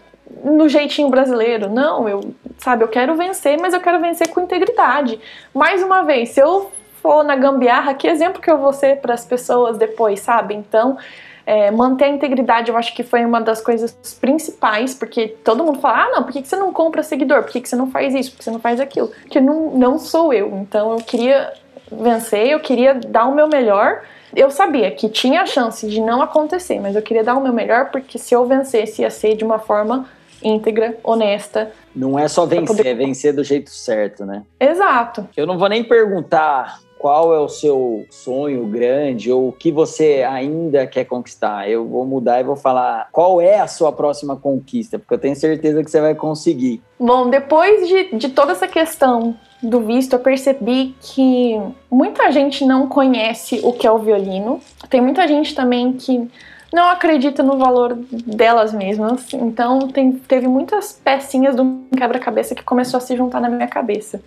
no 0.44 0.68
jeitinho 0.68 1.08
brasileiro. 1.08 1.70
Não, 1.70 2.06
eu, 2.06 2.20
sabe, 2.58 2.84
eu 2.84 2.88
quero 2.88 3.14
vencer, 3.14 3.58
mas 3.58 3.72
eu 3.72 3.80
quero 3.80 4.00
vencer 4.00 4.28
com 4.28 4.42
integridade. 4.42 5.18
Mais 5.54 5.82
uma 5.82 6.02
vez, 6.02 6.30
se 6.30 6.40
eu 6.40 6.70
for 7.00 7.24
na 7.24 7.36
gambiarra, 7.36 7.94
que 7.94 8.06
exemplo 8.06 8.42
que 8.42 8.50
eu 8.50 8.58
vou 8.58 8.74
ser 8.74 9.00
para 9.00 9.14
as 9.14 9.24
pessoas 9.24 9.78
depois, 9.78 10.20
sabe? 10.20 10.54
Então, 10.54 10.98
é, 11.46 11.70
manter 11.70 12.06
a 12.06 12.08
integridade, 12.08 12.70
eu 12.70 12.76
acho 12.76 12.92
que 12.92 13.04
foi 13.04 13.24
uma 13.24 13.40
das 13.40 13.60
coisas 13.60 13.92
principais, 14.20 14.92
porque 14.92 15.28
todo 15.44 15.62
mundo 15.62 15.78
fala: 15.78 16.04
ah, 16.04 16.10
não, 16.10 16.22
por 16.24 16.32
que, 16.32 16.44
você 16.44 16.56
não 16.56 16.72
compra 16.72 17.04
seguidor? 17.04 17.44
Por 17.44 17.52
que, 17.52 17.60
que 17.60 17.68
você 17.68 17.76
não 17.76 17.88
faz 17.88 18.12
isso? 18.14 18.32
Por 18.32 18.38
que 18.38 18.44
você 18.44 18.50
não 18.50 18.58
faz 18.58 18.80
aquilo? 18.80 19.08
Porque 19.22 19.40
não, 19.40 19.70
não 19.70 19.98
sou 19.98 20.32
eu. 20.32 20.48
Então 20.56 20.92
eu 20.92 20.98
queria 20.98 21.52
vencer, 21.90 22.48
eu 22.48 22.58
queria 22.58 22.94
dar 22.94 23.26
o 23.26 23.34
meu 23.34 23.46
melhor. 23.46 24.02
Eu 24.34 24.50
sabia 24.50 24.90
que 24.90 25.08
tinha 25.08 25.42
a 25.42 25.46
chance 25.46 25.88
de 25.88 26.00
não 26.00 26.20
acontecer, 26.20 26.80
mas 26.80 26.96
eu 26.96 27.00
queria 27.00 27.22
dar 27.22 27.36
o 27.36 27.40
meu 27.40 27.52
melhor, 27.52 27.90
porque 27.90 28.18
se 28.18 28.34
eu 28.34 28.44
vencesse, 28.44 29.02
ia 29.02 29.10
ser 29.10 29.36
de 29.36 29.44
uma 29.44 29.60
forma 29.60 30.06
íntegra, 30.42 30.98
honesta. 31.02 31.70
Não 31.94 32.18
é 32.18 32.28
só 32.28 32.44
vencer, 32.44 32.76
poder... 32.76 32.88
é 32.88 32.94
vencer 32.94 33.32
do 33.32 33.42
jeito 33.42 33.70
certo, 33.70 34.26
né? 34.26 34.42
Exato. 34.60 35.26
Eu 35.36 35.46
não 35.46 35.56
vou 35.56 35.68
nem 35.68 35.82
perguntar 35.84 36.80
qual 37.06 37.32
é 37.32 37.38
o 37.38 37.48
seu 37.48 38.04
sonho 38.10 38.66
grande 38.66 39.30
ou 39.30 39.50
o 39.50 39.52
que 39.52 39.70
você 39.70 40.26
ainda 40.28 40.88
quer 40.88 41.04
conquistar. 41.04 41.70
Eu 41.70 41.86
vou 41.86 42.04
mudar 42.04 42.40
e 42.40 42.42
vou 42.42 42.56
falar 42.56 43.06
qual 43.12 43.40
é 43.40 43.60
a 43.60 43.68
sua 43.68 43.92
próxima 43.92 44.34
conquista, 44.34 44.98
porque 44.98 45.14
eu 45.14 45.18
tenho 45.18 45.36
certeza 45.36 45.84
que 45.84 45.88
você 45.88 46.00
vai 46.00 46.16
conseguir. 46.16 46.82
Bom, 46.98 47.30
depois 47.30 47.86
de, 47.86 48.16
de 48.16 48.30
toda 48.30 48.50
essa 48.50 48.66
questão 48.66 49.36
do 49.62 49.82
visto, 49.82 50.14
eu 50.14 50.18
percebi 50.18 50.96
que 51.00 51.56
muita 51.88 52.32
gente 52.32 52.64
não 52.64 52.88
conhece 52.88 53.60
o 53.62 53.72
que 53.72 53.86
é 53.86 53.92
o 53.92 53.98
violino. 53.98 54.58
Tem 54.90 55.00
muita 55.00 55.28
gente 55.28 55.54
também 55.54 55.92
que 55.92 56.28
não 56.72 56.88
acredita 56.88 57.40
no 57.40 57.56
valor 57.56 57.96
delas 58.10 58.74
mesmas. 58.74 59.32
Então, 59.32 59.86
tem, 59.86 60.10
teve 60.10 60.48
muitas 60.48 60.92
pecinhas 60.92 61.54
do 61.54 61.84
quebra-cabeça 61.96 62.52
que 62.52 62.64
começou 62.64 62.98
a 62.98 63.00
se 63.00 63.16
juntar 63.16 63.40
na 63.40 63.48
minha 63.48 63.68
cabeça. 63.68 64.20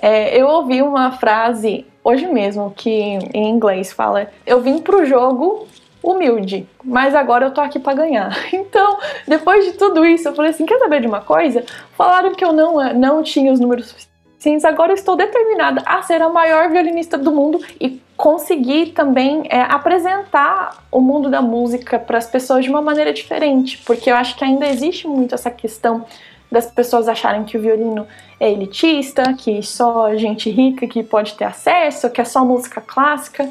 É, 0.00 0.40
eu 0.40 0.46
ouvi 0.46 0.80
uma 0.80 1.12
frase 1.12 1.84
hoje 2.04 2.26
mesmo 2.26 2.72
que 2.76 2.90
em 2.90 3.48
inglês 3.48 3.92
fala: 3.92 4.30
Eu 4.46 4.60
vim 4.60 4.78
pro 4.78 5.04
jogo 5.04 5.66
humilde, 6.02 6.68
mas 6.84 7.14
agora 7.14 7.46
eu 7.46 7.50
tô 7.50 7.60
aqui 7.60 7.78
para 7.78 7.94
ganhar. 7.94 8.30
Então, 8.52 8.98
depois 9.26 9.64
de 9.64 9.72
tudo 9.72 10.04
isso, 10.04 10.28
eu 10.28 10.34
falei 10.34 10.50
assim: 10.50 10.64
quer 10.64 10.78
saber 10.78 11.00
de 11.00 11.06
uma 11.06 11.20
coisa? 11.20 11.64
Falaram 11.96 12.34
que 12.34 12.44
eu 12.44 12.52
não, 12.52 12.94
não 12.94 13.22
tinha 13.22 13.52
os 13.52 13.60
números 13.60 13.88
suficientes, 13.88 14.64
agora 14.64 14.92
eu 14.92 14.94
estou 14.94 15.16
determinada 15.16 15.82
a 15.84 16.02
ser 16.02 16.22
a 16.22 16.28
maior 16.28 16.70
violinista 16.70 17.18
do 17.18 17.32
mundo 17.32 17.60
e 17.80 18.00
conseguir 18.16 18.86
também 18.86 19.44
é, 19.48 19.60
apresentar 19.62 20.84
o 20.90 21.00
mundo 21.00 21.30
da 21.30 21.40
música 21.40 21.98
para 21.98 22.18
as 22.18 22.26
pessoas 22.26 22.64
de 22.64 22.70
uma 22.70 22.82
maneira 22.82 23.12
diferente, 23.12 23.78
porque 23.78 24.10
eu 24.10 24.16
acho 24.16 24.36
que 24.36 24.44
ainda 24.44 24.66
existe 24.66 25.06
muito 25.06 25.34
essa 25.34 25.50
questão 25.50 26.04
das 26.50 26.66
pessoas 26.66 27.08
acharem 27.08 27.44
que 27.44 27.56
o 27.56 27.60
violino 27.60 28.06
é 28.40 28.50
elitista, 28.50 29.34
que 29.34 29.62
só 29.62 30.14
gente 30.16 30.50
rica 30.50 30.86
que 30.86 31.02
pode 31.02 31.34
ter 31.34 31.44
acesso, 31.44 32.10
que 32.10 32.20
é 32.20 32.24
só 32.24 32.44
música 32.44 32.80
clássica. 32.80 33.48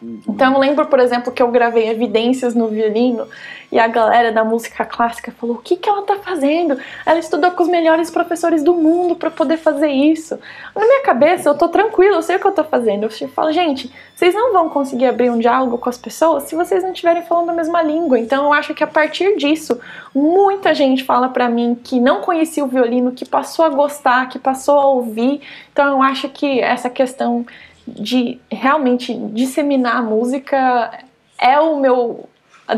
Uhum. 0.00 0.20
Então 0.28 0.52
eu 0.52 0.58
lembro, 0.58 0.86
por 0.86 1.00
exemplo, 1.00 1.32
que 1.32 1.42
eu 1.42 1.50
gravei 1.50 1.88
evidências 1.88 2.54
no 2.54 2.68
violino 2.68 3.26
e 3.72 3.78
a 3.78 3.88
galera 3.88 4.30
da 4.30 4.44
música 4.44 4.84
clássica 4.84 5.32
falou: 5.32 5.56
o 5.56 5.58
que, 5.58 5.76
que 5.76 5.88
ela 5.88 6.02
tá 6.02 6.16
fazendo? 6.16 6.78
Ela 7.04 7.18
estudou 7.18 7.50
com 7.52 7.62
os 7.62 7.68
melhores 7.68 8.10
professores 8.10 8.62
do 8.62 8.74
mundo 8.74 9.16
para 9.16 9.30
poder 9.30 9.56
fazer 9.56 9.88
isso. 9.88 10.38
Na 10.74 10.82
minha 10.82 11.02
cabeça, 11.02 11.48
eu 11.48 11.56
tô 11.56 11.68
tranquila, 11.68 12.16
eu 12.16 12.22
sei 12.22 12.36
o 12.36 12.38
que 12.38 12.46
eu 12.46 12.52
tô 12.52 12.62
fazendo. 12.64 13.04
Eu 13.04 13.28
falo, 13.28 13.50
gente, 13.52 13.90
vocês 14.14 14.34
não 14.34 14.52
vão 14.52 14.68
conseguir 14.68 15.06
abrir 15.06 15.30
um 15.30 15.38
diálogo 15.38 15.78
com 15.78 15.88
as 15.88 15.98
pessoas 15.98 16.44
se 16.44 16.54
vocês 16.54 16.82
não 16.82 16.92
estiverem 16.92 17.22
falando 17.22 17.50
a 17.50 17.54
mesma 17.54 17.82
língua. 17.82 18.18
Então 18.18 18.44
eu 18.44 18.52
acho 18.52 18.74
que 18.74 18.84
a 18.84 18.86
partir 18.86 19.36
disso, 19.36 19.80
muita 20.14 20.74
gente 20.74 21.04
fala 21.04 21.30
para 21.30 21.48
mim 21.48 21.74
que 21.82 21.98
não 21.98 22.20
conhecia 22.20 22.64
o 22.64 22.68
violino, 22.68 23.12
que 23.12 23.24
passou 23.24 23.64
a 23.64 23.70
gostar, 23.70 24.28
que 24.28 24.38
passou 24.38 24.78
a 24.78 24.86
ouvir. 24.86 25.40
Então 25.72 25.88
eu 25.88 26.02
acho 26.02 26.28
que 26.28 26.60
essa 26.60 26.90
questão 26.90 27.46
de 27.86 28.40
realmente 28.50 29.14
disseminar 29.32 29.96
a 29.96 30.02
música 30.02 31.04
é 31.38 31.58
o 31.58 31.78
meu 31.78 32.28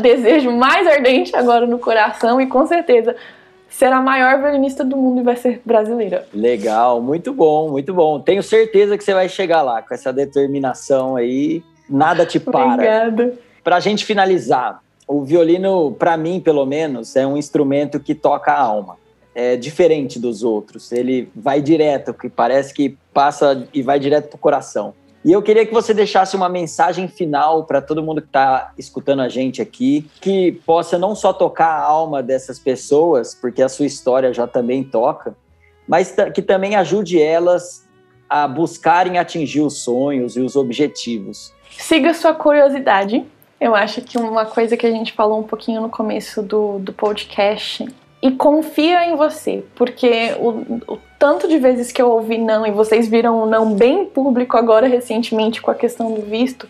desejo 0.01 0.51
mais 0.51 0.85
ardente 0.85 1.35
agora 1.35 1.65
no 1.65 1.79
coração 1.79 2.39
e 2.39 2.45
com 2.45 2.65
certeza 2.67 3.15
será 3.69 3.97
a 3.97 4.01
maior 4.01 4.39
violinista 4.39 4.83
do 4.83 4.97
mundo 4.97 5.21
e 5.21 5.23
vai 5.23 5.35
ser 5.35 5.61
brasileira. 5.63 6.27
Legal, 6.33 7.01
muito 7.01 7.33
bom, 7.33 7.69
muito 7.69 7.93
bom. 7.93 8.19
Tenho 8.19 8.43
certeza 8.43 8.97
que 8.97 9.03
você 9.03 9.13
vai 9.13 9.29
chegar 9.29 9.61
lá 9.61 9.81
com 9.81 9.93
essa 9.93 10.11
determinação 10.11 11.15
aí. 11.15 11.63
Nada 11.89 12.25
te 12.25 12.39
para. 12.39 12.73
Obrigada. 12.73 13.33
Para 13.63 13.77
a 13.77 13.79
gente 13.79 14.05
finalizar, 14.05 14.81
o 15.07 15.23
violino, 15.23 15.91
para 15.91 16.17
mim, 16.17 16.39
pelo 16.39 16.65
menos, 16.65 17.15
é 17.15 17.25
um 17.25 17.37
instrumento 17.37 17.99
que 17.99 18.13
toca 18.13 18.51
a 18.51 18.59
alma. 18.59 18.97
É 19.41 19.55
diferente 19.55 20.19
dos 20.19 20.43
outros. 20.43 20.91
Ele 20.91 21.31
vai 21.33 21.61
direto, 21.61 22.13
que 22.13 22.27
parece 22.27 22.73
que 22.73 22.97
passa 23.13 23.65
e 23.73 23.81
vai 23.81 23.97
direto 23.97 24.27
pro 24.27 24.37
coração. 24.37 24.93
E 25.23 25.31
eu 25.31 25.41
queria 25.41 25.65
que 25.65 25.73
você 25.73 25.93
deixasse 25.93 26.35
uma 26.35 26.49
mensagem 26.49 27.07
final 27.07 27.63
para 27.63 27.81
todo 27.81 28.03
mundo 28.03 28.21
que 28.21 28.27
está 28.27 28.73
escutando 28.77 29.21
a 29.21 29.29
gente 29.29 29.61
aqui, 29.61 30.09
que 30.19 30.51
possa 30.65 30.97
não 30.97 31.15
só 31.15 31.31
tocar 31.31 31.67
a 31.67 31.81
alma 31.81 32.21
dessas 32.21 32.59
pessoas, 32.59 33.33
porque 33.33 33.61
a 33.61 33.69
sua 33.69 33.85
história 33.85 34.33
já 34.33 34.45
também 34.45 34.83
toca, 34.83 35.33
mas 35.87 36.13
que 36.33 36.41
também 36.41 36.75
ajude 36.75 37.21
elas 37.21 37.87
a 38.29 38.45
buscarem 38.45 39.17
atingir 39.17 39.61
os 39.61 39.81
sonhos 39.81 40.35
e 40.35 40.41
os 40.41 40.57
objetivos. 40.57 41.53
Siga 41.77 42.13
sua 42.13 42.33
curiosidade. 42.33 43.25
Eu 43.59 43.73
acho 43.73 44.01
que 44.01 44.17
uma 44.17 44.45
coisa 44.45 44.75
que 44.75 44.85
a 44.85 44.91
gente 44.91 45.13
falou 45.13 45.39
um 45.39 45.43
pouquinho 45.43 45.79
no 45.79 45.89
começo 45.89 46.41
do, 46.41 46.77
do 46.79 46.91
podcast 46.91 47.85
e 48.21 48.31
confia 48.31 49.05
em 49.05 49.15
você, 49.15 49.63
porque 49.75 50.35
o, 50.39 50.93
o, 50.93 50.99
tanto 51.17 51.47
de 51.47 51.57
vezes 51.57 51.91
que 51.91 52.01
eu 52.01 52.09
ouvi 52.09 52.37
não 52.37 52.65
e 52.65 52.71
vocês 52.71 53.07
viram 53.07 53.43
o 53.43 53.45
não 53.45 53.73
bem 53.73 54.05
público 54.05 54.57
agora 54.57 54.87
recentemente 54.87 55.61
com 55.61 55.71
a 55.71 55.75
questão 55.75 56.13
do 56.13 56.21
visto, 56.21 56.67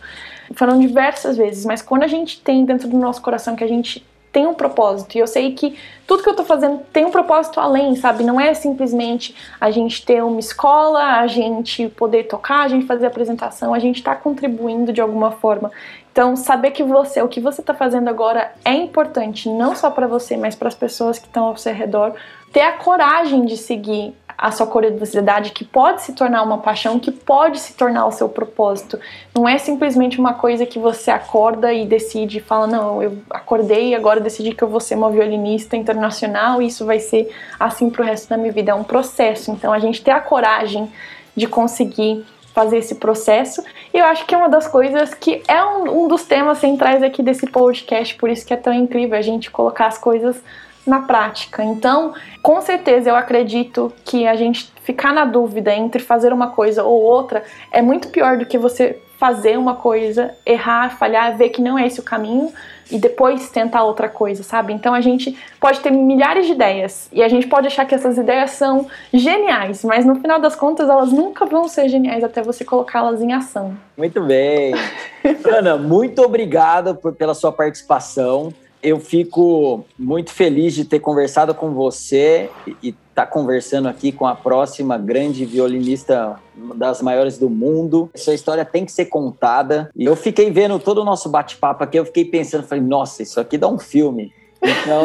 foram 0.53 0.79
diversas 0.79 1.37
vezes, 1.37 1.65
mas 1.65 1.81
quando 1.81 2.03
a 2.03 2.07
gente 2.07 2.39
tem 2.41 2.65
dentro 2.65 2.87
do 2.87 2.97
nosso 2.97 3.21
coração 3.21 3.55
que 3.55 3.63
a 3.63 3.67
gente 3.67 4.05
tem 4.31 4.45
um 4.45 4.53
propósito. 4.53 5.15
E 5.15 5.19
eu 5.19 5.27
sei 5.27 5.53
que 5.53 5.77
tudo 6.05 6.23
que 6.23 6.29
eu 6.29 6.35
tô 6.35 6.43
fazendo 6.43 6.81
tem 6.93 7.05
um 7.05 7.11
propósito 7.11 7.59
além, 7.59 7.95
sabe? 7.95 8.23
Não 8.23 8.39
é 8.39 8.53
simplesmente 8.53 9.35
a 9.59 9.71
gente 9.71 10.05
ter 10.05 10.23
uma 10.23 10.39
escola, 10.39 11.19
a 11.19 11.27
gente 11.27 11.89
poder 11.89 12.23
tocar, 12.23 12.61
a 12.61 12.67
gente 12.67 12.85
fazer 12.85 13.05
apresentação, 13.05 13.73
a 13.73 13.79
gente 13.79 14.03
tá 14.03 14.15
contribuindo 14.15 14.93
de 14.93 15.01
alguma 15.01 15.31
forma. 15.31 15.71
Então, 16.11 16.35
saber 16.35 16.71
que 16.71 16.83
você, 16.83 17.21
o 17.21 17.27
que 17.27 17.39
você 17.39 17.61
tá 17.61 17.73
fazendo 17.73 18.09
agora 18.09 18.51
é 18.65 18.73
importante, 18.73 19.47
não 19.49 19.75
só 19.75 19.89
para 19.89 20.07
você, 20.07 20.35
mas 20.35 20.55
para 20.55 20.67
as 20.67 20.75
pessoas 20.75 21.19
que 21.19 21.27
estão 21.27 21.45
ao 21.45 21.57
seu 21.57 21.73
redor. 21.73 22.13
Ter 22.51 22.61
a 22.61 22.73
coragem 22.73 23.45
de 23.45 23.55
seguir 23.55 24.15
a 24.39 24.51
sua 24.51 24.65
curiosidade, 24.65 25.51
que 25.51 25.65
pode 25.65 26.01
se 26.01 26.13
tornar 26.13 26.41
uma 26.43 26.59
paixão, 26.59 26.97
que 26.97 27.11
pode 27.11 27.59
se 27.59 27.73
tornar 27.73 28.05
o 28.05 28.11
seu 28.11 28.29
propósito. 28.29 28.97
Não 29.35 29.47
é 29.47 29.57
simplesmente 29.57 30.17
uma 30.17 30.33
coisa 30.33 30.65
que 30.65 30.79
você 30.79 31.11
acorda 31.11 31.73
e 31.73 31.85
decide 31.85 32.37
e 32.37 32.41
fala, 32.41 32.65
não, 32.65 33.03
eu 33.03 33.17
acordei 33.29 33.89
e 33.89 33.95
agora 33.95 34.21
decidi 34.21 34.53
que 34.53 34.63
eu 34.63 34.69
vou 34.69 34.79
ser 34.79 34.95
uma 34.95 35.11
violinista 35.11 35.75
internacional 35.75 36.61
e 36.61 36.67
isso 36.67 36.85
vai 36.85 36.99
ser 36.99 37.29
assim 37.59 37.89
pro 37.89 38.01
resto 38.01 38.29
da 38.29 38.37
minha 38.37 38.53
vida. 38.53 38.71
É 38.71 38.73
um 38.73 38.83
processo. 38.83 39.51
Então 39.51 39.73
a 39.73 39.79
gente 39.79 40.01
ter 40.01 40.11
a 40.11 40.21
coragem 40.21 40.89
de 41.35 41.45
conseguir 41.45 42.25
fazer 42.53 42.77
esse 42.77 42.95
processo. 42.95 43.63
E 43.93 43.97
eu 43.97 44.05
acho 44.05 44.25
que 44.25 44.33
é 44.33 44.37
uma 44.37 44.49
das 44.49 44.67
coisas 44.67 45.13
que 45.13 45.41
é 45.47 45.63
um, 45.63 46.03
um 46.03 46.07
dos 46.07 46.23
temas 46.23 46.57
centrais 46.57 47.01
aqui 47.03 47.23
desse 47.23 47.47
podcast, 47.47 48.15
por 48.15 48.29
isso 48.29 48.45
que 48.45 48.53
é 48.53 48.57
tão 48.57 48.73
incrível 48.73 49.17
a 49.17 49.21
gente 49.21 49.49
colocar 49.49 49.87
as 49.87 49.97
coisas 49.97 50.41
na 50.85 51.01
prática. 51.01 51.63
Então, 51.63 52.13
com 52.41 52.59
certeza 52.61 53.09
eu 53.09 53.15
acredito 53.15 53.93
que 54.03 54.27
a 54.27 54.35
gente 54.35 54.71
ficar 54.83 55.13
na 55.13 55.25
dúvida 55.25 55.73
entre 55.73 56.01
fazer 56.01 56.33
uma 56.33 56.49
coisa 56.49 56.83
ou 56.83 57.01
outra 57.01 57.43
é 57.71 57.81
muito 57.81 58.09
pior 58.09 58.37
do 58.37 58.45
que 58.45 58.57
você 58.57 58.99
fazer 59.17 59.57
uma 59.57 59.75
coisa, 59.75 60.33
errar, 60.45 60.97
falhar, 60.97 61.37
ver 61.37 61.49
que 61.49 61.61
não 61.61 61.77
é 61.77 61.85
esse 61.85 61.99
o 61.99 62.03
caminho 62.03 62.51
e 62.91 62.97
depois 62.97 63.49
tentar 63.49 63.83
outra 63.83 64.09
coisa, 64.09 64.43
sabe? 64.43 64.73
Então 64.73 64.93
a 64.93 65.01
gente 65.01 65.37
pode 65.59 65.79
ter 65.79 65.91
milhares 65.91 66.45
de 66.45 66.53
ideias 66.53 67.09
e 67.11 67.21
a 67.21 67.27
gente 67.27 67.47
pode 67.47 67.67
achar 67.67 67.85
que 67.85 67.93
essas 67.93 68.17
ideias 68.17 68.51
são 68.51 68.87
geniais, 69.13 69.83
mas 69.83 70.05
no 70.05 70.15
final 70.15 70.39
das 70.39 70.55
contas 70.55 70.89
elas 70.89 71.11
nunca 71.11 71.45
vão 71.45 71.67
ser 71.67 71.89
geniais 71.89 72.23
até 72.23 72.41
você 72.41 72.65
colocá-las 72.65 73.21
em 73.21 73.33
ação. 73.33 73.75
Muito 73.97 74.21
bem. 74.21 74.73
Ana, 75.45 75.77
muito 75.77 76.21
obrigado 76.21 76.95
por, 76.95 77.13
pela 77.13 77.33
sua 77.33 77.51
participação 77.51 78.53
eu 78.81 78.99
fico 78.99 79.85
muito 79.97 80.31
feliz 80.31 80.73
de 80.73 80.85
ter 80.85 80.99
conversado 80.99 81.53
com 81.53 81.73
você 81.73 82.49
e 82.81 82.89
estar 82.89 83.25
tá 83.25 83.27
conversando 83.27 83.87
aqui 83.87 84.11
com 84.11 84.25
a 84.25 84.33
próxima 84.33 84.97
grande 84.97 85.45
violinista 85.45 86.39
das 86.75 87.01
maiores 87.01 87.37
do 87.37 87.49
mundo. 87.49 88.09
Essa 88.13 88.33
história 88.33 88.63
tem 88.63 88.85
que 88.85 88.91
ser 88.91 89.05
contada. 89.05 89.89
E 89.95 90.05
eu 90.05 90.15
fiquei 90.15 90.49
vendo 90.49 90.79
todo 90.79 91.01
o 91.01 91.05
nosso 91.05 91.27
bate-papo 91.29 91.83
aqui, 91.83 91.99
eu 91.99 92.05
fiquei 92.05 92.23
pensando, 92.23 92.65
falei, 92.65 92.83
nossa, 92.83 93.21
isso 93.21 93.39
aqui 93.39 93.57
dá 93.57 93.67
um 93.67 93.79
filme. 93.79 94.31
Então, 94.61 95.03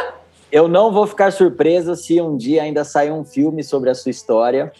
eu 0.50 0.66
não 0.66 0.90
vou 0.90 1.06
ficar 1.06 1.30
surpreso 1.30 1.94
se 1.94 2.20
um 2.20 2.36
dia 2.36 2.62
ainda 2.62 2.84
sair 2.84 3.12
um 3.12 3.24
filme 3.24 3.62
sobre 3.62 3.90
a 3.90 3.94
sua 3.94 4.10
história. 4.10 4.72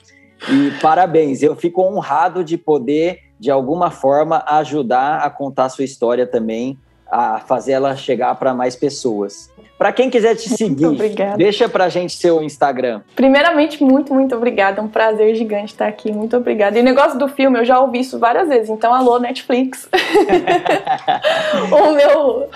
E 0.49 0.71
parabéns, 0.81 1.43
eu 1.43 1.55
fico 1.55 1.83
honrado 1.83 2.43
de 2.43 2.57
poder, 2.57 3.19
de 3.39 3.51
alguma 3.51 3.91
forma, 3.91 4.43
ajudar 4.47 5.19
a 5.19 5.29
contar 5.29 5.67
a 5.67 5.69
sua 5.69 5.85
história 5.85 6.27
também 6.27 6.79
a 7.11 7.41
fazer 7.41 7.73
ela 7.73 7.97
chegar 7.97 8.35
para 8.37 8.55
mais 8.55 8.77
pessoas. 8.77 9.51
Para 9.81 9.93
quem 9.93 10.11
quiser 10.11 10.35
te 10.37 10.49
seguir, 10.55 10.95
deixa 11.39 11.67
para 11.67 11.89
gente 11.89 12.15
seu 12.15 12.43
Instagram. 12.43 13.01
Primeiramente, 13.17 13.83
muito, 13.83 14.13
muito 14.13 14.37
obrigada. 14.37 14.79
É 14.79 14.85
um 14.85 14.89
prazer 14.89 15.35
gigante 15.35 15.73
estar 15.73 15.87
aqui. 15.87 16.13
Muito 16.13 16.37
obrigada. 16.37 16.79
E 16.79 16.83
o 16.83 16.85
negócio 16.85 17.19
do 17.19 17.27
filme, 17.29 17.59
eu 17.59 17.65
já 17.65 17.81
ouvi 17.81 18.01
isso 18.01 18.19
várias 18.19 18.51
vezes. 18.51 18.69
Então, 18.69 18.93
alô, 18.93 19.19
Netflix. 19.19 19.89
o, 21.73 21.93
meu, 21.95 22.51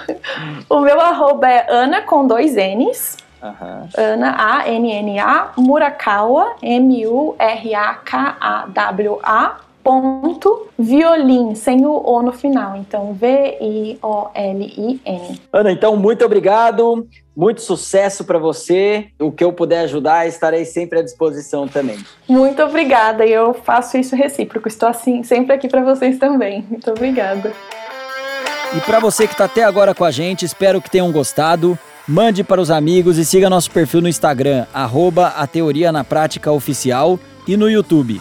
o 0.69 0.81
meu 0.81 1.01
arroba 1.01 1.49
é 1.49 1.65
Ana 1.71 2.03
com 2.03 2.27
dois 2.27 2.57
N's. 2.57 3.17
Uhum. 3.43 3.89
Ana, 3.97 4.35
A-N-N-A, 4.39 5.53
Murakawa, 5.57 6.57
M-U-R-A-K-A-W-A, 6.63 7.45
ponto 9.85 10.69
violin, 10.79 11.55
sem 11.55 11.85
o 11.87 11.93
O 11.93 12.23
no 12.23 12.33
final. 12.33 12.77
Então, 12.77 13.13
V-I-O-L-I-N. 13.13 14.01
Ana, 15.53 15.71
então, 15.71 15.95
muito 15.97 16.25
obrigado. 16.25 17.07
Muito 17.37 17.61
sucesso 17.61 18.25
para 18.25 18.39
você. 18.39 19.09
O 19.21 19.31
que 19.31 19.45
eu 19.45 19.53
puder 19.53 19.81
ajudar, 19.81 20.27
estarei 20.27 20.65
sempre 20.65 21.01
à 21.01 21.03
disposição 21.03 21.69
também. 21.69 21.99
Muito 22.29 22.63
obrigada. 22.63 23.27
E 23.27 23.33
eu 23.33 23.53
faço 23.53 23.99
isso 23.99 24.17
recíproco. 24.17 24.67
Estou 24.67 24.89
assim 24.89 25.23
sempre 25.23 25.53
aqui 25.55 25.69
para 25.69 25.85
vocês 25.85 26.19
também. 26.19 26.65
Muito 26.71 26.91
obrigada. 26.91 27.53
E 28.75 28.81
para 28.81 28.99
você 28.99 29.27
que 29.27 29.35
está 29.35 29.45
até 29.45 29.63
agora 29.63 29.95
com 29.95 30.05
a 30.05 30.11
gente, 30.11 30.45
espero 30.45 30.81
que 30.81 30.91
tenham 30.91 31.13
gostado. 31.13 31.79
Mande 32.07 32.43
para 32.45 32.61
os 32.61 32.71
amigos 32.71 33.19
e 33.19 33.25
siga 33.25 33.49
nosso 33.49 33.71
perfil 33.71 34.03
no 34.03 34.09
Instagram, 34.09 34.67
arroba 34.75 35.29
a 35.29 35.47
Teoria 35.47 35.91
na 35.91 36.05
Prática 36.05 36.53
Oficial 36.53 37.19
e 37.47 37.57
no 37.57 37.71
YouTube. 37.71 38.21